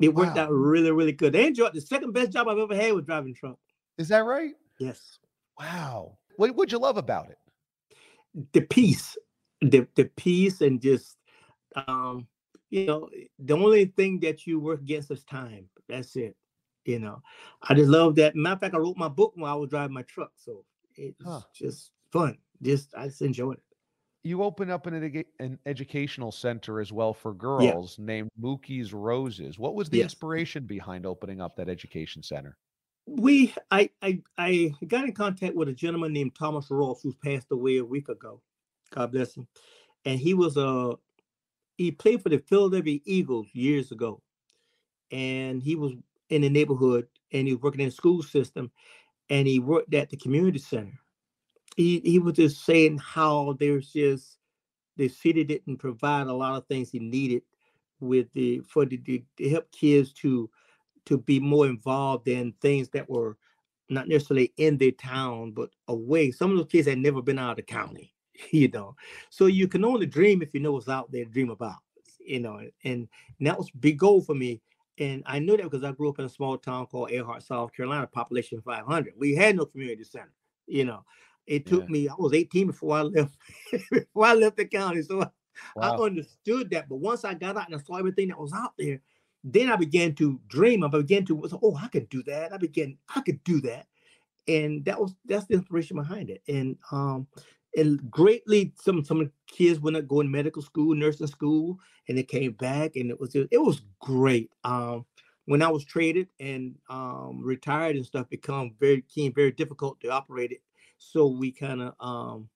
it 0.00 0.14
worked 0.14 0.36
wow. 0.36 0.44
out 0.44 0.50
really 0.50 0.92
really 0.92 1.12
good. 1.12 1.34
I 1.34 1.40
enjoyed 1.40 1.74
the 1.74 1.80
second 1.80 2.12
best 2.12 2.32
job 2.32 2.48
I've 2.48 2.58
ever 2.58 2.74
had 2.74 2.92
was 2.92 3.04
driving 3.04 3.34
truck. 3.34 3.58
Is 3.96 4.08
that 4.08 4.24
right? 4.24 4.52
Yes. 4.78 5.18
Wow. 5.58 6.18
What 6.36 6.54
would 6.54 6.70
you 6.70 6.78
love 6.78 6.96
about 6.96 7.30
it? 7.30 7.38
The 8.52 8.60
peace, 8.60 9.16
the 9.60 9.86
the 9.96 10.04
peace, 10.04 10.60
and 10.60 10.80
just 10.80 11.16
um, 11.74 12.28
you 12.70 12.86
know, 12.86 13.08
the 13.38 13.54
only 13.54 13.86
thing 13.86 14.20
that 14.20 14.46
you 14.46 14.60
work 14.60 14.80
against 14.80 15.10
is 15.10 15.24
time. 15.24 15.68
That's 15.88 16.16
it. 16.16 16.36
You 16.84 16.98
know, 16.98 17.20
I 17.62 17.74
just 17.74 17.90
love 17.90 18.14
that. 18.16 18.34
Matter 18.34 18.54
of 18.54 18.60
fact, 18.60 18.74
I 18.74 18.78
wrote 18.78 18.96
my 18.96 19.08
book 19.08 19.32
while 19.34 19.52
I 19.52 19.56
was 19.56 19.68
driving 19.68 19.94
my 19.94 20.02
truck, 20.02 20.30
so 20.36 20.64
it's 20.96 21.22
huh. 21.22 21.40
just 21.54 21.90
fun. 22.10 22.38
Just 22.62 22.94
I 22.96 23.08
just 23.08 23.20
enjoyed 23.20 23.58
it. 23.58 23.62
You 24.24 24.42
open 24.42 24.70
up 24.70 24.86
an, 24.86 25.24
an 25.38 25.58
educational 25.66 26.32
center 26.32 26.80
as 26.80 26.92
well 26.92 27.12
for 27.12 27.34
girls 27.34 27.96
yeah. 27.98 28.04
named 28.04 28.30
Mookie's 28.40 28.92
Roses. 28.92 29.58
What 29.58 29.74
was 29.74 29.90
the 29.90 29.98
yes. 29.98 30.04
inspiration 30.04 30.64
behind 30.64 31.06
opening 31.06 31.40
up 31.40 31.56
that 31.56 31.68
education 31.68 32.22
center? 32.22 32.56
we 33.08 33.54
I, 33.70 33.90
I 34.02 34.20
I 34.36 34.74
got 34.86 35.04
in 35.04 35.12
contact 35.12 35.54
with 35.54 35.68
a 35.68 35.72
gentleman 35.72 36.12
named 36.12 36.34
Thomas 36.34 36.70
Ross 36.70 37.00
who's 37.02 37.16
passed 37.16 37.46
away 37.50 37.78
a 37.78 37.84
week 37.84 38.08
ago. 38.08 38.42
God 38.90 39.12
bless 39.12 39.34
him. 39.34 39.46
And 40.04 40.20
he 40.20 40.34
was 40.34 40.56
a 40.56 40.94
he 41.78 41.92
played 41.92 42.22
for 42.22 42.28
the 42.28 42.38
Philadelphia 42.38 43.00
Eagles 43.04 43.46
years 43.52 43.92
ago. 43.92 44.20
And 45.10 45.62
he 45.62 45.76
was 45.76 45.92
in 46.28 46.42
the 46.42 46.50
neighborhood 46.50 47.06
and 47.32 47.46
he 47.46 47.54
was 47.54 47.62
working 47.62 47.80
in 47.80 47.88
the 47.88 47.94
school 47.94 48.22
system 48.22 48.70
and 49.30 49.46
he 49.46 49.58
worked 49.58 49.94
at 49.94 50.10
the 50.10 50.16
community 50.16 50.58
center. 50.58 50.98
He 51.76 52.00
he 52.00 52.18
was 52.18 52.34
just 52.34 52.64
saying 52.66 52.98
how 52.98 53.56
there's 53.58 53.92
just 53.92 54.38
the 54.96 55.08
city 55.08 55.44
didn't 55.44 55.78
provide 55.78 56.26
a 56.26 56.32
lot 56.32 56.56
of 56.56 56.66
things 56.66 56.90
he 56.90 56.98
needed 56.98 57.42
with 58.00 58.26
the 58.34 58.60
for 58.60 58.84
the, 58.84 58.96
the 58.98 59.24
to 59.36 59.48
help 59.48 59.70
kids 59.70 60.12
to 60.14 60.50
to 61.06 61.18
be 61.18 61.38
more 61.40 61.66
involved 61.66 62.28
in 62.28 62.52
things 62.60 62.88
that 62.90 63.08
were 63.08 63.38
not 63.88 64.08
necessarily 64.08 64.52
in 64.58 64.76
their 64.76 64.90
town, 64.90 65.52
but 65.52 65.70
away. 65.86 66.30
Some 66.30 66.50
of 66.50 66.58
those 66.58 66.66
kids 66.66 66.88
had 66.88 66.98
never 66.98 67.22
been 67.22 67.38
out 67.38 67.52
of 67.52 67.56
the 67.56 67.62
county, 67.62 68.12
you 68.50 68.68
know. 68.68 68.96
So 69.30 69.46
you 69.46 69.68
can 69.68 69.84
only 69.84 70.06
dream 70.06 70.42
if 70.42 70.54
you 70.54 70.60
know 70.60 70.72
what's 70.72 70.88
out 70.88 71.10
there 71.10 71.24
to 71.24 71.30
dream 71.30 71.50
about, 71.50 71.76
you 72.20 72.40
know. 72.40 72.60
And, 72.84 73.08
and 73.38 73.46
that 73.46 73.58
was 73.58 73.70
big 73.70 73.98
goal 73.98 74.20
for 74.20 74.34
me. 74.34 74.60
And 74.98 75.22
I 75.26 75.38
knew 75.38 75.56
that 75.56 75.62
because 75.62 75.84
I 75.84 75.92
grew 75.92 76.08
up 76.08 76.18
in 76.18 76.24
a 76.24 76.28
small 76.30 76.58
town 76.58 76.86
called 76.86 77.10
Ehrhardt, 77.10 77.42
South 77.42 77.72
Carolina, 77.72 78.06
population 78.06 78.60
500. 78.60 79.14
We 79.16 79.34
had 79.34 79.56
no 79.56 79.64
community 79.64 80.04
center, 80.04 80.32
you 80.66 80.84
know. 80.84 81.04
It 81.46 81.66
took 81.66 81.84
yeah. 81.84 81.90
me, 81.90 82.08
I 82.08 82.14
was 82.18 82.34
18 82.34 82.66
before 82.66 82.98
I 82.98 83.02
left, 83.02 83.36
before 83.90 84.26
I 84.26 84.34
left 84.34 84.56
the 84.56 84.66
county. 84.66 85.02
So 85.02 85.22
I, 85.22 85.28
wow. 85.76 85.96
I 85.96 86.04
understood 86.04 86.70
that. 86.70 86.88
But 86.88 86.96
once 86.96 87.24
I 87.24 87.34
got 87.34 87.56
out 87.56 87.66
and 87.66 87.76
I 87.76 87.82
saw 87.82 87.96
everything 87.96 88.28
that 88.28 88.38
was 88.38 88.52
out 88.52 88.72
there, 88.76 89.00
then 89.44 89.70
I 89.70 89.76
began 89.76 90.14
to 90.16 90.40
dream. 90.48 90.84
I 90.84 90.88
began 90.88 91.24
to, 91.26 91.48
oh, 91.62 91.78
I 91.80 91.88
could 91.88 92.08
do 92.08 92.22
that. 92.24 92.52
I 92.52 92.58
began, 92.58 92.98
I 93.14 93.20
could 93.20 93.42
do 93.44 93.60
that. 93.62 93.86
And 94.46 94.84
that 94.86 95.00
was 95.00 95.14
that's 95.26 95.46
the 95.46 95.54
inspiration 95.54 95.96
behind 95.96 96.30
it. 96.30 96.42
And 96.48 96.76
um, 96.90 97.26
and 97.78 98.10
greatly 98.10 98.72
some 98.80 99.04
some 99.04 99.30
kids 99.46 99.80
went 99.80 99.96
up 99.96 100.08
going 100.08 100.30
medical 100.30 100.62
school, 100.62 100.94
nursing 100.94 101.26
school, 101.26 101.78
and 102.08 102.18
they 102.18 102.22
came 102.22 102.52
back, 102.52 102.96
and 102.96 103.10
it 103.10 103.20
was 103.20 103.34
it 103.34 103.48
was 103.52 103.82
great. 104.00 104.50
Um, 104.64 105.06
when 105.46 105.62
I 105.62 105.68
was 105.68 105.84
traded 105.84 106.28
and 106.40 106.74
um, 106.90 107.40
retired 107.42 107.96
and 107.96 108.04
stuff, 108.04 108.28
become 108.28 108.74
very 108.78 109.02
keen, 109.02 109.32
very 109.32 109.52
difficult 109.52 109.98
to 110.00 110.08
operate 110.08 110.52
it. 110.52 110.62
So 110.98 111.26
we 111.26 111.52
kind 111.52 111.80
of 111.80 111.94
um, 112.00 112.48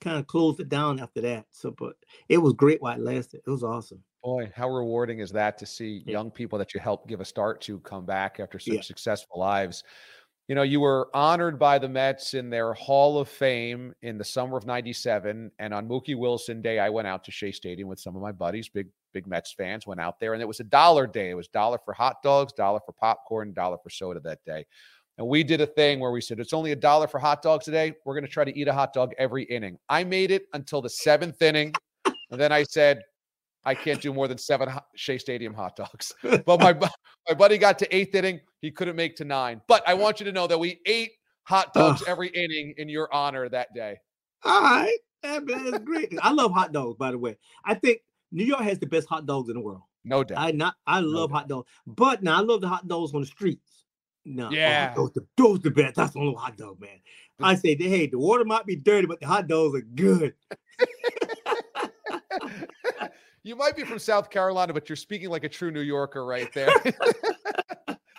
kind 0.00 0.18
of 0.18 0.26
closed 0.26 0.60
it 0.60 0.68
down 0.68 0.98
after 0.98 1.20
that. 1.20 1.46
So, 1.50 1.70
but 1.70 1.96
it 2.28 2.38
was 2.38 2.52
great 2.54 2.82
while 2.82 2.96
it 2.96 3.02
lasted. 3.02 3.42
It 3.46 3.50
was 3.50 3.62
awesome. 3.62 4.02
Boy, 4.24 4.50
how 4.56 4.70
rewarding 4.70 5.18
is 5.18 5.30
that 5.32 5.58
to 5.58 5.66
see 5.66 6.02
yeah. 6.06 6.12
young 6.12 6.30
people 6.30 6.58
that 6.58 6.72
you 6.72 6.80
helped 6.80 7.08
give 7.08 7.20
a 7.20 7.24
start 7.24 7.60
to 7.62 7.78
come 7.80 8.06
back 8.06 8.40
after 8.40 8.58
such 8.58 8.74
yeah. 8.74 8.80
successful 8.80 9.38
lives? 9.38 9.84
You 10.46 10.54
know, 10.54 10.62
you 10.62 10.80
were 10.80 11.08
honored 11.14 11.58
by 11.58 11.78
the 11.78 11.88
Mets 11.88 12.34
in 12.34 12.50
their 12.50 12.74
Hall 12.74 13.18
of 13.18 13.30
Fame 13.30 13.94
in 14.02 14.18
the 14.18 14.24
summer 14.24 14.58
of 14.58 14.66
97. 14.66 15.50
And 15.58 15.72
on 15.72 15.88
Mookie 15.88 16.18
Wilson 16.18 16.60
Day, 16.60 16.78
I 16.78 16.90
went 16.90 17.08
out 17.08 17.24
to 17.24 17.30
Shea 17.30 17.50
Stadium 17.50 17.88
with 17.88 17.98
some 17.98 18.14
of 18.14 18.20
my 18.20 18.30
buddies, 18.30 18.68
big, 18.68 18.88
big 19.14 19.26
Mets 19.26 19.54
fans, 19.54 19.86
went 19.86 20.00
out 20.00 20.20
there. 20.20 20.34
And 20.34 20.42
it 20.42 20.46
was 20.46 20.60
a 20.60 20.64
dollar 20.64 21.06
day. 21.06 21.30
It 21.30 21.34
was 21.34 21.48
dollar 21.48 21.78
for 21.82 21.94
hot 21.94 22.22
dogs, 22.22 22.52
dollar 22.52 22.80
for 22.84 22.92
popcorn, 22.92 23.54
dollar 23.54 23.78
for 23.82 23.88
soda 23.88 24.20
that 24.20 24.44
day. 24.44 24.66
And 25.16 25.26
we 25.26 25.44
did 25.44 25.62
a 25.62 25.66
thing 25.66 25.98
where 25.98 26.10
we 26.10 26.20
said, 26.20 26.38
it's 26.40 26.52
only 26.52 26.72
a 26.72 26.76
dollar 26.76 27.08
for 27.08 27.18
hot 27.18 27.40
dogs 27.40 27.64
today. 27.64 27.94
We're 28.04 28.14
going 28.14 28.26
to 28.26 28.30
try 28.30 28.44
to 28.44 28.58
eat 28.58 28.68
a 28.68 28.72
hot 28.74 28.92
dog 28.92 29.14
every 29.16 29.44
inning. 29.44 29.78
I 29.88 30.04
made 30.04 30.30
it 30.30 30.46
until 30.52 30.82
the 30.82 30.90
seventh 30.90 31.40
inning. 31.40 31.72
And 32.04 32.38
then 32.38 32.52
I 32.52 32.64
said, 32.64 33.00
I 33.64 33.74
can't 33.74 34.00
do 34.00 34.12
more 34.12 34.28
than 34.28 34.38
seven 34.38 34.68
Shea 34.94 35.18
Stadium 35.18 35.54
hot 35.54 35.76
dogs. 35.76 36.12
But 36.22 36.60
my 36.60 36.72
my 37.28 37.34
buddy 37.34 37.58
got 37.58 37.78
to 37.80 37.94
eighth 37.96 38.14
inning. 38.14 38.40
He 38.60 38.70
couldn't 38.70 38.96
make 38.96 39.16
to 39.16 39.24
nine. 39.24 39.62
But 39.68 39.82
I 39.88 39.94
want 39.94 40.20
you 40.20 40.26
to 40.26 40.32
know 40.32 40.46
that 40.46 40.58
we 40.58 40.80
ate 40.86 41.12
hot 41.44 41.72
dogs 41.72 42.02
every 42.06 42.28
inning 42.28 42.74
in 42.76 42.88
your 42.88 43.12
honor 43.12 43.48
that 43.48 43.68
day. 43.74 43.96
All 44.44 44.60
right. 44.60 44.98
That, 45.22 45.46
that's 45.46 45.78
great. 45.84 46.14
I 46.20 46.32
love 46.32 46.52
hot 46.52 46.72
dogs, 46.72 46.96
by 46.98 47.10
the 47.10 47.18
way. 47.18 47.38
I 47.64 47.74
think 47.74 48.00
New 48.30 48.44
York 48.44 48.60
has 48.62 48.78
the 48.78 48.86
best 48.86 49.08
hot 49.08 49.24
dogs 49.26 49.48
in 49.48 49.54
the 49.54 49.60
world. 49.60 49.82
No 50.04 50.22
doubt. 50.22 50.38
I 50.38 50.50
not 50.50 50.74
I 50.86 51.00
love 51.00 51.30
no 51.30 51.36
hot 51.36 51.48
dogs. 51.48 51.68
But 51.86 52.22
now 52.22 52.38
I 52.38 52.40
love 52.40 52.60
the 52.60 52.68
hot 52.68 52.86
dogs 52.86 53.14
on 53.14 53.22
the 53.22 53.26
streets. 53.26 53.84
No, 54.26 54.46
oh, 54.46 54.50
yeah, 54.50 54.94
those, 54.94 55.12
the, 55.12 55.26
those 55.36 55.60
the 55.60 55.70
best. 55.70 55.96
That's 55.96 56.14
the 56.14 56.20
only 56.20 56.34
hot 56.34 56.56
dog, 56.56 56.80
man. 56.80 56.98
I 57.40 57.56
say, 57.56 57.76
hey, 57.76 58.06
the 58.06 58.18
water 58.18 58.44
might 58.44 58.64
be 58.64 58.76
dirty, 58.76 59.06
but 59.06 59.20
the 59.20 59.26
hot 59.26 59.48
dogs 59.48 59.76
are 59.76 59.82
good. 59.82 60.34
You 63.44 63.56
might 63.56 63.76
be 63.76 63.84
from 63.84 63.98
South 63.98 64.30
Carolina, 64.30 64.72
but 64.72 64.88
you're 64.88 64.96
speaking 64.96 65.28
like 65.28 65.44
a 65.44 65.48
true 65.48 65.70
New 65.70 65.82
Yorker 65.82 66.24
right 66.24 66.50
there. 66.54 66.72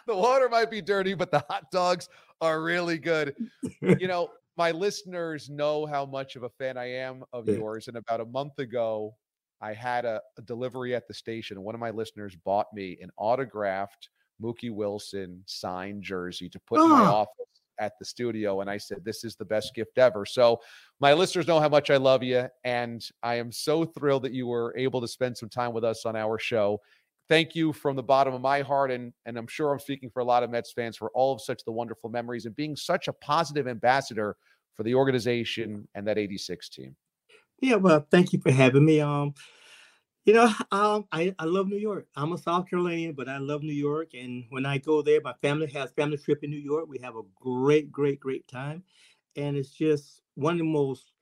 the 0.08 0.16
water 0.16 0.48
might 0.48 0.70
be 0.70 0.82
dirty, 0.82 1.16
but 1.16 1.32
the 1.32 1.44
hot 1.50 1.72
dogs 1.72 2.10
are 2.42 2.62
really 2.62 3.00
good. 3.00 3.36
You 3.82 4.08
know, 4.08 4.30
my 4.56 4.70
listeners 4.70 5.50
know 5.50 5.88
how 5.88 6.06
much 6.06 6.36
of 6.36 6.44
a 6.44 6.50
fan 6.50 6.78
I 6.78 6.92
am 6.92 7.24
of 7.34 7.48
yours. 7.48 7.88
And 7.88 7.98
about 7.98 8.22
a 8.22 8.26
month 8.26 8.60
ago, 8.60 9.16
I 9.62 9.74
had 9.74 10.06
a, 10.06 10.22
a 10.38 10.44
delivery 10.44 10.94
at 10.94 11.08
the 11.08 11.14
station. 11.14 11.62
One 11.64 11.74
of 11.74 11.82
my 11.82 11.90
listeners 11.90 12.36
bought 12.36 12.68
me 12.72 13.00
an 13.02 13.10
autographed 13.18 14.10
Mookie 14.42 14.72
Wilson 14.72 15.42
signed 15.48 16.04
jersey 16.04 16.50
to 16.50 16.60
put 16.60 16.80
oh. 16.80 16.86
in 16.86 16.92
my 16.92 17.06
ah! 17.06 17.14
office 17.22 17.55
at 17.80 17.94
the 18.00 18.06
studio 18.06 18.62
and 18.62 18.70
I 18.70 18.78
said, 18.78 19.04
This 19.04 19.24
is 19.24 19.36
the 19.36 19.46
best 19.46 19.74
gift 19.76 19.98
ever. 19.98 20.26
So, 20.26 20.60
my 21.00 21.14
listeners 21.14 21.48
know 21.48 21.60
how 21.60 21.70
much 21.70 21.90
I 21.90 21.98
love 21.98 22.24
you. 22.24 22.48
And 22.64 23.04
I 23.22 23.36
am 23.36 23.52
so 23.52 23.86
thrilled 23.86 24.24
that 24.24 24.34
you 24.34 24.48
were 24.48 24.74
able 24.78 25.02
to 25.02 25.08
spend 25.08 25.38
some 25.38 25.50
time 25.50 25.74
with 25.74 25.84
us 25.84 26.06
on 26.06 26.16
our 26.16 26.40
show. 26.40 26.80
Thank 27.28 27.56
you 27.56 27.74
from 27.74 27.96
the 27.96 28.04
bottom 28.04 28.34
of 28.34 28.42
my 28.42 28.62
heart. 28.62 28.92
And, 28.92 29.12
and 29.26 29.38
I'm 29.38 29.48
sure 29.48 29.74
I'm 29.74 29.80
speaking 29.80 30.10
for 30.10 30.20
a 30.20 30.26
lot 30.26 30.44
of 30.44 30.52
Mets 30.52 30.72
fans 30.72 30.96
for 30.96 31.10
all 31.16 31.34
of 31.34 31.42
such 31.42 31.64
the 31.66 31.72
wonderful 31.72 32.10
memories 32.10 32.46
and 32.46 32.56
being 32.56 32.76
such 32.76 33.08
a 33.08 33.14
positive 33.14 33.68
ambassador 33.68 34.36
for 34.76 34.84
the 34.84 34.94
organization 34.94 35.88
and 35.96 36.08
that 36.08 36.18
86 36.18 36.70
team. 36.70 36.96
Yeah, 37.62 37.76
well, 37.76 38.06
thank 38.12 38.34
you 38.34 38.40
for 38.40 38.52
having 38.52 38.86
me. 38.86 39.02
Um, 39.02 39.34
you 40.26 40.34
know, 40.34 40.52
um, 40.72 41.06
I, 41.12 41.34
I 41.40 41.46
love 41.46 41.68
New 41.68 41.78
York. 41.78 42.08
I'm 42.16 42.34
a 42.34 42.38
South 42.38 42.70
Carolinian, 42.70 43.14
but 43.14 43.30
I 43.30 43.38
love 43.38 43.64
New 43.64 43.74
York. 43.74 44.10
And 44.14 44.46
when 44.50 44.66
I 44.66 44.78
go 44.80 45.02
there, 45.02 45.22
my 45.24 45.34
family 45.42 45.68
has 45.68 45.92
family 45.92 46.18
trip 46.18 46.44
in 46.44 46.50
New 46.52 46.58
York. 46.60 46.86
We 46.88 47.00
have 47.04 47.16
a 47.16 47.22
great, 47.40 47.92
great, 47.92 48.20
great 48.20 48.48
time. 48.48 48.84
and 49.38 49.58
it's 49.58 49.72
just 49.72 50.22
one 50.36 50.56
of 50.56 50.60
the 50.60 50.66
most 50.66 51.14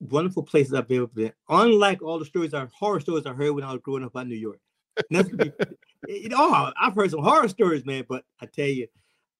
wonderful 0.00 0.42
places 0.42 0.74
I've 0.74 0.90
ever 0.90 1.06
been. 1.06 1.32
Unlike 1.48 2.02
all 2.02 2.18
the 2.18 2.24
stories, 2.24 2.54
I 2.54 2.66
horror 2.72 3.00
stories 3.00 3.26
I 3.26 3.32
heard 3.32 3.52
when 3.52 3.64
I 3.64 3.72
was 3.72 3.80
growing 3.82 4.04
up 4.04 4.16
in 4.16 4.28
New 4.28 4.34
York. 4.36 4.60
you 5.10 6.28
know, 6.28 6.36
oh, 6.38 6.72
I've 6.80 6.94
heard 6.94 7.10
some 7.10 7.22
horror 7.22 7.48
stories, 7.48 7.84
man. 7.84 8.04
But 8.08 8.24
I 8.40 8.46
tell 8.46 8.66
you, 8.66 8.86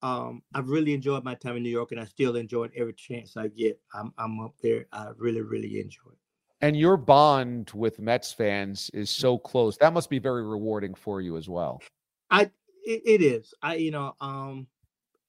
um, 0.02 0.42
I've 0.54 0.68
really 0.68 0.94
enjoyed 0.94 1.24
my 1.24 1.34
time 1.34 1.56
in 1.56 1.62
New 1.62 1.70
York, 1.70 1.92
and 1.92 2.00
I 2.00 2.04
still 2.04 2.36
enjoy 2.36 2.64
it 2.64 2.72
every 2.76 2.94
chance 2.94 3.36
I 3.36 3.48
get. 3.48 3.80
I'm 3.94 4.12
I'm 4.18 4.40
up 4.40 4.54
there. 4.62 4.86
I 4.92 5.08
really 5.16 5.42
really 5.42 5.80
enjoy 5.80 6.10
it. 6.12 6.18
And 6.64 6.74
your 6.74 6.96
bond 6.96 7.70
with 7.74 7.98
Mets 7.98 8.32
fans 8.32 8.90
is 8.94 9.10
so 9.10 9.36
close. 9.36 9.76
That 9.76 9.92
must 9.92 10.08
be 10.08 10.18
very 10.18 10.42
rewarding 10.42 10.94
for 10.94 11.20
you 11.20 11.36
as 11.36 11.46
well. 11.46 11.82
I 12.30 12.44
it, 12.86 13.02
it 13.04 13.20
is. 13.20 13.52
I 13.60 13.74
you 13.74 13.90
know 13.90 14.16
um 14.18 14.66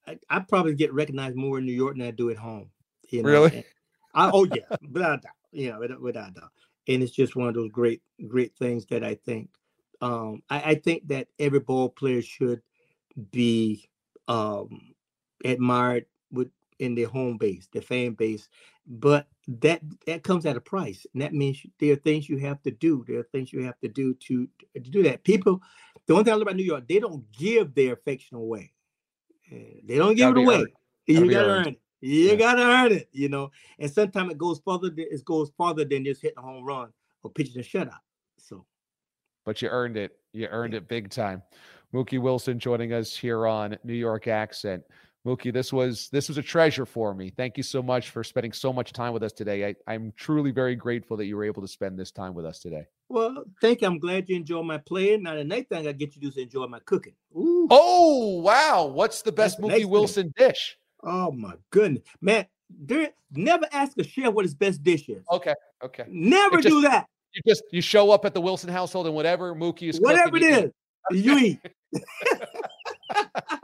I, 0.06 0.18
I, 0.30 0.38
probably 0.38 0.74
get 0.74 0.94
recognized 0.94 1.36
more 1.36 1.58
in 1.58 1.66
New 1.66 1.74
York 1.74 1.98
than 1.98 2.06
I 2.06 2.10
do 2.10 2.30
at 2.30 2.38
home. 2.38 2.70
You 3.10 3.22
know? 3.22 3.28
Really? 3.28 3.64
I, 4.14 4.30
oh 4.32 4.44
yeah, 4.44 4.62
without 4.90 5.20
doubt. 5.20 5.32
You 5.52 5.72
know, 5.72 5.80
without, 5.80 6.00
without 6.00 6.34
doubt. 6.34 6.52
And 6.88 7.02
it's 7.02 7.12
just 7.12 7.36
one 7.36 7.48
of 7.48 7.54
those 7.54 7.70
great 7.70 8.00
great 8.28 8.56
things 8.56 8.86
that 8.86 9.04
I 9.04 9.16
think 9.16 9.50
um, 10.00 10.42
I, 10.48 10.60
I, 10.60 10.74
think 10.76 11.06
that 11.08 11.28
every 11.38 11.60
ball 11.60 11.90
player 11.90 12.22
should 12.22 12.62
be 13.30 13.86
um, 14.26 14.94
admired 15.44 16.06
with 16.32 16.48
in 16.78 16.94
their 16.94 17.08
home 17.08 17.36
base, 17.36 17.68
their 17.72 17.82
fan 17.82 18.12
base. 18.12 18.48
But 18.86 19.26
that 19.48 19.80
that 20.06 20.22
comes 20.24 20.44
at 20.46 20.56
a 20.56 20.60
price, 20.60 21.06
and 21.12 21.22
that 21.22 21.32
means 21.32 21.64
there 21.78 21.92
are 21.92 21.96
things 21.96 22.28
you 22.28 22.38
have 22.38 22.62
to 22.62 22.70
do. 22.70 23.04
There 23.06 23.20
are 23.20 23.28
things 23.32 23.52
you 23.52 23.62
have 23.64 23.78
to 23.80 23.88
do 23.88 24.14
to, 24.14 24.48
to 24.74 24.90
do 24.90 25.02
that. 25.04 25.22
People, 25.24 25.60
the 26.06 26.14
one 26.14 26.24
thing 26.24 26.32
I 26.32 26.36
love 26.36 26.42
about 26.42 26.56
New 26.56 26.64
York, 26.64 26.88
they 26.88 26.98
don't 26.98 27.24
give 27.32 27.74
their 27.74 27.94
affection 27.94 28.36
away. 28.36 28.72
They 29.50 29.96
don't 29.96 30.16
give 30.16 30.36
it 30.36 30.38
away. 30.38 30.56
Earned. 30.56 30.68
You 31.06 31.30
gotta 31.30 31.48
earn 31.48 31.68
it. 31.68 31.80
You 32.00 32.30
yeah. 32.30 32.34
gotta 32.34 32.62
earn 32.62 32.92
it. 32.92 33.08
You 33.12 33.28
know, 33.28 33.50
and 33.78 33.90
sometimes 33.90 34.32
it 34.32 34.38
goes 34.38 34.60
further. 34.64 34.90
It 34.96 35.24
goes 35.24 35.50
farther 35.56 35.84
than 35.84 36.04
just 36.04 36.22
hitting 36.22 36.38
a 36.38 36.42
home 36.42 36.64
run 36.64 36.92
or 37.22 37.30
pitching 37.30 37.60
a 37.60 37.64
shutout. 37.64 38.00
So 38.38 38.66
but 39.44 39.62
you 39.62 39.68
earned 39.68 39.96
it. 39.96 40.18
You 40.32 40.48
earned 40.48 40.74
it 40.74 40.88
big 40.88 41.08
time. 41.08 41.42
Mookie 41.94 42.20
Wilson 42.20 42.58
joining 42.58 42.92
us 42.92 43.16
here 43.16 43.46
on 43.46 43.78
New 43.84 43.94
York 43.94 44.26
Accent. 44.26 44.82
Mookie, 45.26 45.52
this 45.52 45.72
was 45.72 46.08
this 46.10 46.28
was 46.28 46.38
a 46.38 46.42
treasure 46.42 46.86
for 46.86 47.12
me. 47.12 47.30
Thank 47.30 47.56
you 47.56 47.64
so 47.64 47.82
much 47.82 48.10
for 48.10 48.22
spending 48.22 48.52
so 48.52 48.72
much 48.72 48.92
time 48.92 49.12
with 49.12 49.24
us 49.24 49.32
today. 49.32 49.74
I, 49.86 49.94
am 49.94 50.12
truly 50.16 50.52
very 50.52 50.76
grateful 50.76 51.16
that 51.16 51.24
you 51.26 51.36
were 51.36 51.44
able 51.44 51.62
to 51.62 51.68
spend 51.68 51.98
this 51.98 52.12
time 52.12 52.32
with 52.32 52.46
us 52.46 52.60
today. 52.60 52.86
Well, 53.08 53.44
thank 53.60 53.80
you. 53.80 53.88
I'm 53.88 53.98
glad 53.98 54.28
you 54.28 54.36
enjoy 54.36 54.62
my 54.62 54.78
playing. 54.78 55.24
Now 55.24 55.34
the 55.34 55.42
next 55.42 55.68
thing 55.68 55.88
I 55.88 55.92
get 55.92 56.14
you 56.14 56.20
to 56.20 56.20
do 56.20 56.28
is 56.28 56.36
enjoy 56.36 56.68
my 56.68 56.78
cooking. 56.80 57.14
Ooh. 57.36 57.66
Oh 57.70 58.40
wow! 58.40 58.86
What's 58.86 59.22
the 59.22 59.32
best 59.32 59.58
That's 59.60 59.74
Mookie 59.74 59.86
Wilson 59.86 60.32
thing. 60.36 60.48
dish? 60.48 60.78
Oh 61.02 61.32
my 61.32 61.54
goodness, 61.70 62.04
man! 62.20 62.46
There, 62.70 63.10
never 63.32 63.66
ask 63.72 63.98
a 63.98 64.04
chef 64.04 64.32
what 64.32 64.44
his 64.44 64.54
best 64.54 64.84
dish 64.84 65.08
is. 65.08 65.24
Okay, 65.32 65.54
okay. 65.82 66.04
Never 66.08 66.58
just, 66.58 66.68
do 66.68 66.80
that 66.82 67.06
you 67.36 67.42
just 67.46 67.62
you 67.70 67.80
show 67.80 68.10
up 68.10 68.24
at 68.24 68.34
the 68.34 68.40
Wilson 68.40 68.70
household 68.70 69.06
and 69.06 69.14
whatever 69.14 69.54
Mookie 69.54 69.88
is 69.90 70.00
whatever 70.00 70.30
cooking, 70.30 70.48
it 70.48 70.74
is, 71.10 71.24
you 71.24 71.38
eat. 71.38 71.60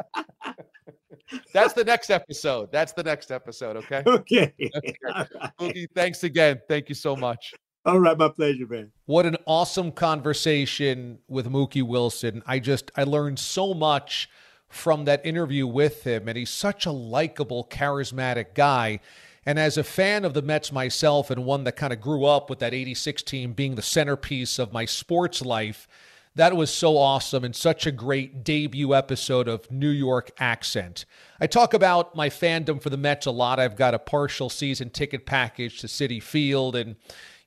That's 1.52 1.72
the 1.72 1.84
next 1.84 2.10
episode. 2.10 2.70
That's 2.72 2.92
the 2.92 3.02
next 3.02 3.30
episode. 3.30 3.76
Okay. 3.76 4.02
Okay. 4.12 4.52
okay. 4.76 4.94
Right. 5.02 5.28
Mookie, 5.58 5.86
thanks 5.94 6.22
again. 6.24 6.60
Thank 6.68 6.88
you 6.88 6.94
so 6.94 7.16
much. 7.16 7.54
All 7.84 7.98
right, 7.98 8.16
my 8.16 8.28
pleasure, 8.28 8.66
man. 8.66 8.92
What 9.06 9.26
an 9.26 9.36
awesome 9.46 9.90
conversation 9.90 11.18
with 11.28 11.50
Mookie 11.50 11.82
Wilson. 11.82 12.42
I 12.46 12.58
just 12.60 12.90
I 12.96 13.02
learned 13.04 13.38
so 13.38 13.74
much 13.74 14.28
from 14.68 15.04
that 15.06 15.24
interview 15.26 15.66
with 15.66 16.04
him, 16.04 16.28
and 16.28 16.38
he's 16.38 16.50
such 16.50 16.86
a 16.86 16.92
likable, 16.92 17.66
charismatic 17.70 18.54
guy. 18.54 19.00
And 19.44 19.58
as 19.58 19.76
a 19.76 19.84
fan 19.84 20.24
of 20.24 20.34
the 20.34 20.42
Mets 20.42 20.70
myself, 20.70 21.30
and 21.30 21.44
one 21.44 21.64
that 21.64 21.76
kind 21.76 21.92
of 21.92 22.00
grew 22.00 22.24
up 22.24 22.48
with 22.48 22.60
that 22.60 22.72
86 22.72 23.22
team 23.24 23.52
being 23.52 23.74
the 23.74 23.82
centerpiece 23.82 24.58
of 24.60 24.72
my 24.72 24.84
sports 24.84 25.42
life, 25.42 25.88
that 26.34 26.56
was 26.56 26.72
so 26.72 26.96
awesome 26.96 27.44
and 27.44 27.54
such 27.54 27.86
a 27.86 27.92
great 27.92 28.42
debut 28.42 28.94
episode 28.94 29.48
of 29.48 29.70
New 29.70 29.90
York 29.90 30.30
Accent. 30.38 31.04
I 31.40 31.46
talk 31.46 31.74
about 31.74 32.14
my 32.14 32.30
fandom 32.30 32.80
for 32.80 32.90
the 32.90 32.96
Mets 32.96 33.26
a 33.26 33.30
lot. 33.30 33.60
I've 33.60 33.76
got 33.76 33.94
a 33.94 33.98
partial 33.98 34.48
season 34.48 34.90
ticket 34.90 35.26
package 35.26 35.80
to 35.80 35.86
Citi 35.86 36.22
Field 36.22 36.76
and 36.76 36.96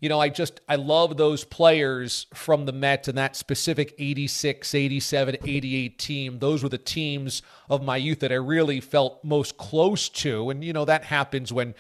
you 0.02 0.10
know, 0.10 0.20
I 0.20 0.30
just 0.30 0.60
I 0.68 0.76
love 0.76 1.18
those 1.18 1.46
players 1.46 2.28
from 2.34 2.66
the 2.66 2.74
Mets 2.74 3.08
and 3.08 3.18
that 3.18 3.36
specific 3.36 3.96
86, 3.98 4.76
87, 4.76 5.38
88 5.44 5.98
team. 5.98 6.40
Those 6.40 6.62
were 6.62 6.70
the 6.70 6.78
teams 6.78 7.42
of 7.70 7.82
my 7.82 7.98
youth 7.98 8.20
that 8.20 8.32
I 8.32 8.36
really 8.36 8.82
felt 8.82 9.24
most 9.24 9.58
close 9.58 10.10
to. 10.10 10.50
And 10.50 10.64
you 10.64 10.74
know, 10.74 10.86
that 10.86 11.06
happens 11.06 11.52
when 11.52 11.74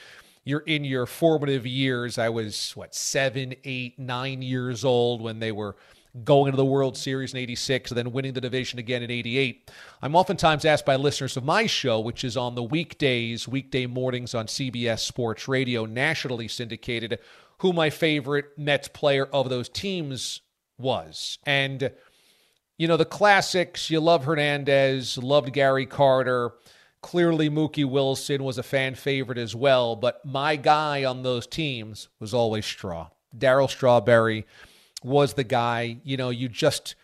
you're 0.44 0.62
in 0.62 0.86
your 0.86 1.06
formative 1.06 1.68
years. 1.68 2.18
I 2.18 2.30
was 2.30 2.72
what, 2.72 2.96
seven, 2.96 3.54
eight, 3.64 4.00
nine 4.00 4.42
years 4.42 4.86
old 4.86 5.22
when 5.22 5.40
they 5.40 5.52
were 5.52 5.76
going 6.24 6.52
to 6.52 6.58
the 6.58 6.66
World 6.66 6.96
Series 6.96 7.34
in 7.34 7.40
86 7.40 7.92
and 7.92 7.98
then 7.98 8.12
winning 8.12 8.34
the 8.34 8.42
division 8.42 8.80
again 8.80 9.04
in 9.04 9.12
88. 9.12 9.70
I'm 10.02 10.16
oftentimes 10.16 10.64
asked 10.64 10.86
by 10.86 10.96
listeners 10.96 11.36
of 11.36 11.44
my 11.44 11.66
show, 11.66 12.00
which 12.00 12.24
is 12.24 12.38
on 12.38 12.56
the 12.56 12.64
weekdays, 12.64 13.48
weekday 13.48 13.86
mornings 13.86 14.34
on 14.34 14.48
CBS 14.48 15.00
Sports 15.00 15.48
Radio, 15.48 15.86
nationally 15.86 16.48
syndicated, 16.48 17.20
who 17.60 17.74
my 17.74 17.90
favorite 17.90 18.58
Mets 18.58 18.88
player 18.88 19.26
of 19.26 19.50
those 19.50 19.68
teams 19.68 20.42
was. 20.78 21.38
And, 21.46 21.92
you 22.78 22.88
know, 22.88 22.98
the 22.98 23.06
classics, 23.06 23.90
you 23.90 24.00
love 24.00 24.24
Hernandez, 24.24 25.18
loved 25.18 25.52
Gary 25.52 25.86
Carter. 25.86 26.52
Clearly, 27.02 27.50
Mookie 27.50 27.90
Wilson 27.90 28.44
was 28.44 28.58
a 28.58 28.64
fan 28.64 28.96
favorite 28.96 29.38
as 29.38 29.56
well, 29.56 29.96
but 29.96 30.26
my 30.26 30.56
guy 30.56 31.04
on 31.04 31.24
those 31.24 31.46
teams 31.46 32.08
was 32.20 32.34
always 32.34 32.66
Straw. 32.66 33.10
Darryl 33.38 33.70
Strawberry 33.70 34.46
was 35.06 35.36
the 35.36 35.44
guy. 35.44 35.98
You 36.04 36.18
know, 36.18 36.30
you 36.30 36.50
just, 36.50 36.96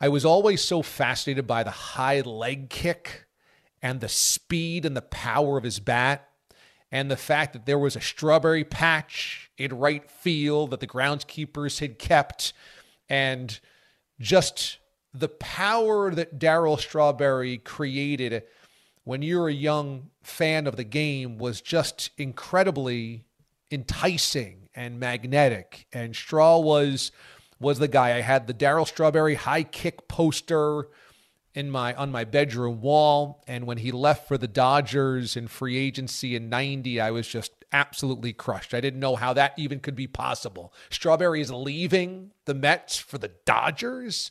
I 0.00 0.08
was 0.08 0.24
always 0.24 0.62
so 0.62 0.82
fascinated 0.82 1.46
by 1.46 1.62
the 1.62 1.70
high 1.70 2.20
leg 2.20 2.68
kick 2.68 3.26
and 3.80 4.00
the 4.00 4.08
speed 4.08 4.84
and 4.84 4.96
the 4.96 5.02
power 5.02 5.56
of 5.56 5.64
his 5.64 5.78
bat 5.78 6.28
and 6.90 7.10
the 7.10 7.16
fact 7.16 7.52
that 7.52 7.66
there 7.66 7.78
was 7.78 7.96
a 7.96 8.00
strawberry 8.00 8.64
patch 8.64 9.50
in 9.58 9.78
right 9.78 10.10
field 10.10 10.70
that 10.70 10.80
the 10.80 10.86
groundskeepers 10.86 11.80
had 11.80 11.98
kept, 11.98 12.52
and 13.08 13.60
just 14.18 14.78
the 15.12 15.28
power 15.28 16.14
that 16.14 16.38
Darryl 16.38 16.78
Strawberry 16.78 17.58
created 17.58 18.42
when 19.04 19.22
you're 19.22 19.48
a 19.48 19.52
young 19.52 20.10
fan 20.22 20.66
of 20.66 20.76
the 20.76 20.84
game 20.84 21.38
was 21.38 21.60
just 21.60 22.10
incredibly 22.16 23.24
enticing 23.70 24.57
and 24.74 25.00
magnetic. 25.00 25.86
And 25.92 26.14
Straw 26.14 26.58
was 26.58 27.12
was 27.60 27.78
the 27.78 27.88
guy. 27.88 28.16
I 28.16 28.20
had 28.20 28.46
the 28.46 28.54
Darryl 28.54 28.86
Strawberry 28.86 29.34
high 29.34 29.64
kick 29.64 30.08
poster 30.08 30.88
in 31.54 31.70
my 31.70 31.94
on 31.94 32.12
my 32.12 32.24
bedroom 32.24 32.80
wall 32.80 33.42
and 33.48 33.66
when 33.66 33.78
he 33.78 33.90
left 33.90 34.28
for 34.28 34.38
the 34.38 34.46
Dodgers 34.46 35.36
in 35.36 35.48
free 35.48 35.76
agency 35.76 36.36
in 36.36 36.48
90 36.48 37.00
I 37.00 37.10
was 37.10 37.26
just 37.26 37.52
absolutely 37.72 38.32
crushed. 38.32 38.74
I 38.74 38.80
didn't 38.80 39.00
know 39.00 39.16
how 39.16 39.32
that 39.34 39.54
even 39.58 39.80
could 39.80 39.96
be 39.96 40.06
possible. 40.06 40.72
Strawberry 40.90 41.40
is 41.40 41.50
leaving 41.50 42.30
the 42.44 42.54
Mets 42.54 42.96
for 42.96 43.18
the 43.18 43.32
Dodgers. 43.44 44.30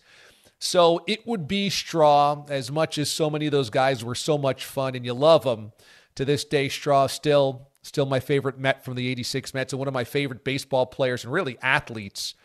So 0.59 1.03
it 1.05 1.27
would 1.27 1.47
be 1.47 1.69
Straw 1.69 2.45
as 2.49 2.71
much 2.71 2.97
as 2.97 3.11
so 3.11 3.29
many 3.29 3.45
of 3.45 3.51
those 3.51 3.69
guys 3.69 4.03
were 4.03 4.15
so 4.15 4.37
much 4.37 4.65
fun 4.65 4.95
and 4.95 5.05
you 5.05 5.13
love 5.13 5.43
them. 5.43 5.73
To 6.15 6.25
this 6.25 6.45
day 6.45 6.67
Straw 6.67 7.05
still 7.07 7.66
still 7.87 8.05
my 8.05 8.19
favorite 8.19 8.59
Met 8.59 8.83
from 8.83 8.95
the 8.95 9.07
86 9.07 9.53
Mets 9.53 9.73
and 9.73 9.79
one 9.79 9.87
of 9.87 9.93
my 9.93 10.03
favorite 10.03 10.43
baseball 10.43 10.85
players 10.85 11.23
and 11.23 11.33
really 11.33 11.57
athletes 11.61 12.35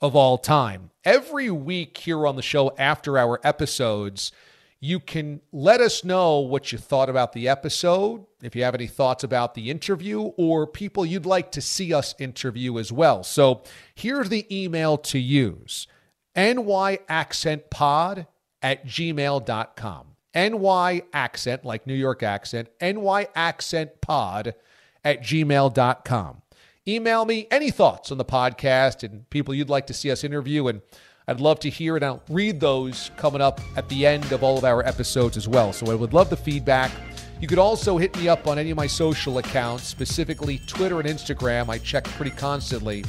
of 0.00 0.14
all 0.16 0.38
time. 0.38 0.90
Every 1.04 1.50
week 1.50 1.98
here 1.98 2.26
on 2.26 2.36
the 2.36 2.42
show 2.42 2.74
after 2.78 3.18
our 3.18 3.40
episodes, 3.44 4.32
you 4.80 5.00
can 5.00 5.40
let 5.50 5.80
us 5.80 6.04
know 6.04 6.40
what 6.40 6.70
you 6.70 6.78
thought 6.78 7.08
about 7.08 7.32
the 7.32 7.48
episode, 7.48 8.26
if 8.42 8.54
you 8.54 8.62
have 8.64 8.74
any 8.74 8.86
thoughts 8.86 9.24
about 9.24 9.54
the 9.54 9.70
interview, 9.70 10.20
or 10.36 10.66
people 10.66 11.06
you'd 11.06 11.24
like 11.24 11.50
to 11.52 11.62
see 11.62 11.94
us 11.94 12.14
interview 12.18 12.78
as 12.78 12.92
well. 12.92 13.22
So 13.22 13.62
here's 13.94 14.28
the 14.28 14.46
email 14.54 14.98
to 14.98 15.18
use 15.18 15.86
nyaccentpod 16.36 18.26
at 18.60 18.86
gmail.com. 18.86 20.06
NY 20.34 21.02
accent, 21.12 21.64
like 21.64 21.86
New 21.86 21.94
York 21.94 22.22
accent, 22.22 22.68
nyaccentpod 22.80 24.52
at 25.04 25.22
gmail.com 25.22 26.42
email 26.86 27.24
me 27.24 27.46
any 27.50 27.70
thoughts 27.70 28.12
on 28.12 28.18
the 28.18 28.24
podcast 28.24 29.02
and 29.02 29.28
people 29.30 29.54
you'd 29.54 29.70
like 29.70 29.86
to 29.86 29.94
see 29.94 30.10
us 30.10 30.22
interview. 30.22 30.68
And 30.68 30.82
I'd 31.26 31.40
love 31.40 31.58
to 31.60 31.70
hear 31.70 31.96
and 31.96 32.04
I'll 32.04 32.22
read 32.28 32.60
those 32.60 33.10
coming 33.16 33.40
up 33.40 33.60
at 33.76 33.88
the 33.88 34.06
end 34.06 34.32
of 34.32 34.42
all 34.42 34.58
of 34.58 34.64
our 34.64 34.86
episodes 34.86 35.36
as 35.36 35.48
well. 35.48 35.72
So 35.72 35.90
I 35.90 35.94
would 35.94 36.12
love 36.12 36.28
the 36.28 36.36
feedback. 36.36 36.90
You 37.40 37.48
could 37.48 37.58
also 37.58 37.96
hit 37.96 38.16
me 38.18 38.28
up 38.28 38.46
on 38.46 38.58
any 38.58 38.70
of 38.70 38.76
my 38.76 38.86
social 38.86 39.38
accounts, 39.38 39.84
specifically 39.84 40.60
Twitter 40.66 41.00
and 41.00 41.08
Instagram. 41.08 41.68
I 41.68 41.78
check 41.78 42.04
pretty 42.04 42.30
constantly. 42.32 43.04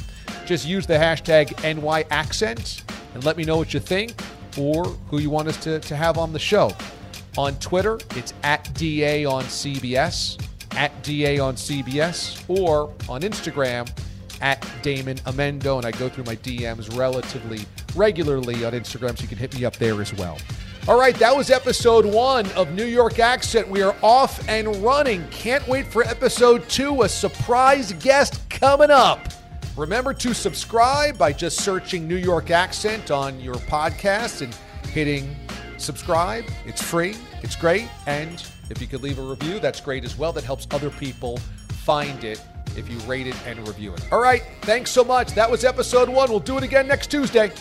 Just 0.46 0.66
use 0.66 0.86
the 0.86 0.94
hashtag 0.94 1.48
NYAccent 1.56 2.82
and 3.14 3.24
let 3.24 3.36
me 3.36 3.44
know 3.44 3.58
what 3.58 3.74
you 3.74 3.80
think 3.80 4.14
or 4.58 4.84
who 4.84 5.20
you 5.20 5.28
want 5.28 5.48
us 5.48 5.56
to, 5.64 5.80
to 5.80 5.96
have 5.96 6.16
on 6.16 6.32
the 6.32 6.38
show. 6.38 6.72
On 7.36 7.54
Twitter, 7.58 7.98
it's 8.14 8.32
at 8.42 8.72
DA 8.74 9.26
on 9.26 9.44
CBS. 9.44 10.42
At 10.76 11.02
DA 11.02 11.38
on 11.38 11.56
CBS 11.56 12.44
or 12.48 12.92
on 13.08 13.22
Instagram 13.22 13.90
at 14.40 14.64
Damon 14.82 15.16
Amendo. 15.18 15.78
And 15.78 15.86
I 15.86 15.90
go 15.92 16.08
through 16.08 16.24
my 16.24 16.36
DMs 16.36 16.96
relatively 16.96 17.60
regularly 17.94 18.64
on 18.64 18.72
Instagram, 18.72 19.16
so 19.16 19.22
you 19.22 19.28
can 19.28 19.38
hit 19.38 19.54
me 19.54 19.64
up 19.64 19.76
there 19.76 20.00
as 20.00 20.12
well. 20.14 20.38
All 20.88 20.98
right, 20.98 21.16
that 21.16 21.36
was 21.36 21.50
episode 21.50 22.06
one 22.06 22.46
of 22.52 22.72
New 22.72 22.84
York 22.84 23.18
Accent. 23.18 23.66
We 23.68 23.82
are 23.82 23.96
off 24.02 24.48
and 24.48 24.76
running. 24.76 25.26
Can't 25.30 25.66
wait 25.66 25.86
for 25.86 26.04
episode 26.04 26.68
two, 26.68 27.02
a 27.02 27.08
surprise 27.08 27.92
guest 27.94 28.48
coming 28.50 28.90
up. 28.90 29.18
Remember 29.76 30.14
to 30.14 30.32
subscribe 30.32 31.18
by 31.18 31.32
just 31.32 31.60
searching 31.60 32.06
New 32.06 32.16
York 32.16 32.50
Accent 32.50 33.10
on 33.10 33.40
your 33.40 33.56
podcast 33.56 34.42
and 34.42 34.54
hitting 34.90 35.34
subscribe. 35.76 36.44
It's 36.64 36.82
free, 36.82 37.16
it's 37.42 37.56
great. 37.56 37.88
And 38.06 38.46
if 38.70 38.80
you 38.80 38.86
could 38.86 39.02
leave 39.02 39.18
a 39.18 39.22
review, 39.22 39.60
that's 39.60 39.80
great 39.80 40.04
as 40.04 40.18
well. 40.18 40.32
That 40.32 40.44
helps 40.44 40.66
other 40.70 40.90
people 40.90 41.38
find 41.84 42.24
it 42.24 42.42
if 42.76 42.90
you 42.90 42.98
rate 43.00 43.26
it 43.26 43.36
and 43.46 43.66
review 43.66 43.94
it. 43.94 44.06
All 44.12 44.20
right, 44.20 44.42
thanks 44.62 44.90
so 44.90 45.04
much. 45.04 45.32
That 45.34 45.50
was 45.50 45.64
episode 45.64 46.08
one. 46.08 46.30
We'll 46.30 46.40
do 46.40 46.58
it 46.58 46.64
again 46.64 46.86
next 46.86 47.10
Tuesday. 47.10 47.52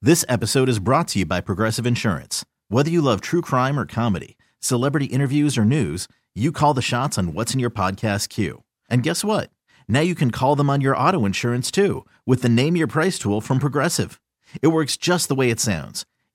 This 0.00 0.24
episode 0.28 0.68
is 0.68 0.78
brought 0.78 1.08
to 1.08 1.18
you 1.18 1.26
by 1.26 1.40
Progressive 1.40 1.84
Insurance. 1.84 2.44
Whether 2.68 2.90
you 2.90 3.00
love 3.02 3.20
true 3.20 3.40
crime 3.42 3.78
or 3.78 3.84
comedy, 3.84 4.36
celebrity 4.60 5.06
interviews 5.06 5.58
or 5.58 5.64
news, 5.64 6.06
you 6.34 6.52
call 6.52 6.72
the 6.72 6.82
shots 6.82 7.18
on 7.18 7.32
what's 7.32 7.52
in 7.52 7.58
your 7.58 7.70
podcast 7.70 8.28
queue. 8.28 8.62
And 8.88 9.02
guess 9.02 9.24
what? 9.24 9.50
Now 9.88 10.00
you 10.00 10.14
can 10.14 10.30
call 10.30 10.54
them 10.54 10.70
on 10.70 10.80
your 10.80 10.96
auto 10.96 11.24
insurance 11.24 11.70
too 11.72 12.06
with 12.24 12.42
the 12.42 12.48
Name 12.48 12.76
Your 12.76 12.86
Price 12.86 13.18
tool 13.18 13.40
from 13.40 13.58
Progressive. 13.58 14.20
It 14.62 14.68
works 14.68 14.96
just 14.96 15.28
the 15.28 15.34
way 15.34 15.50
it 15.50 15.58
sounds. 15.60 16.06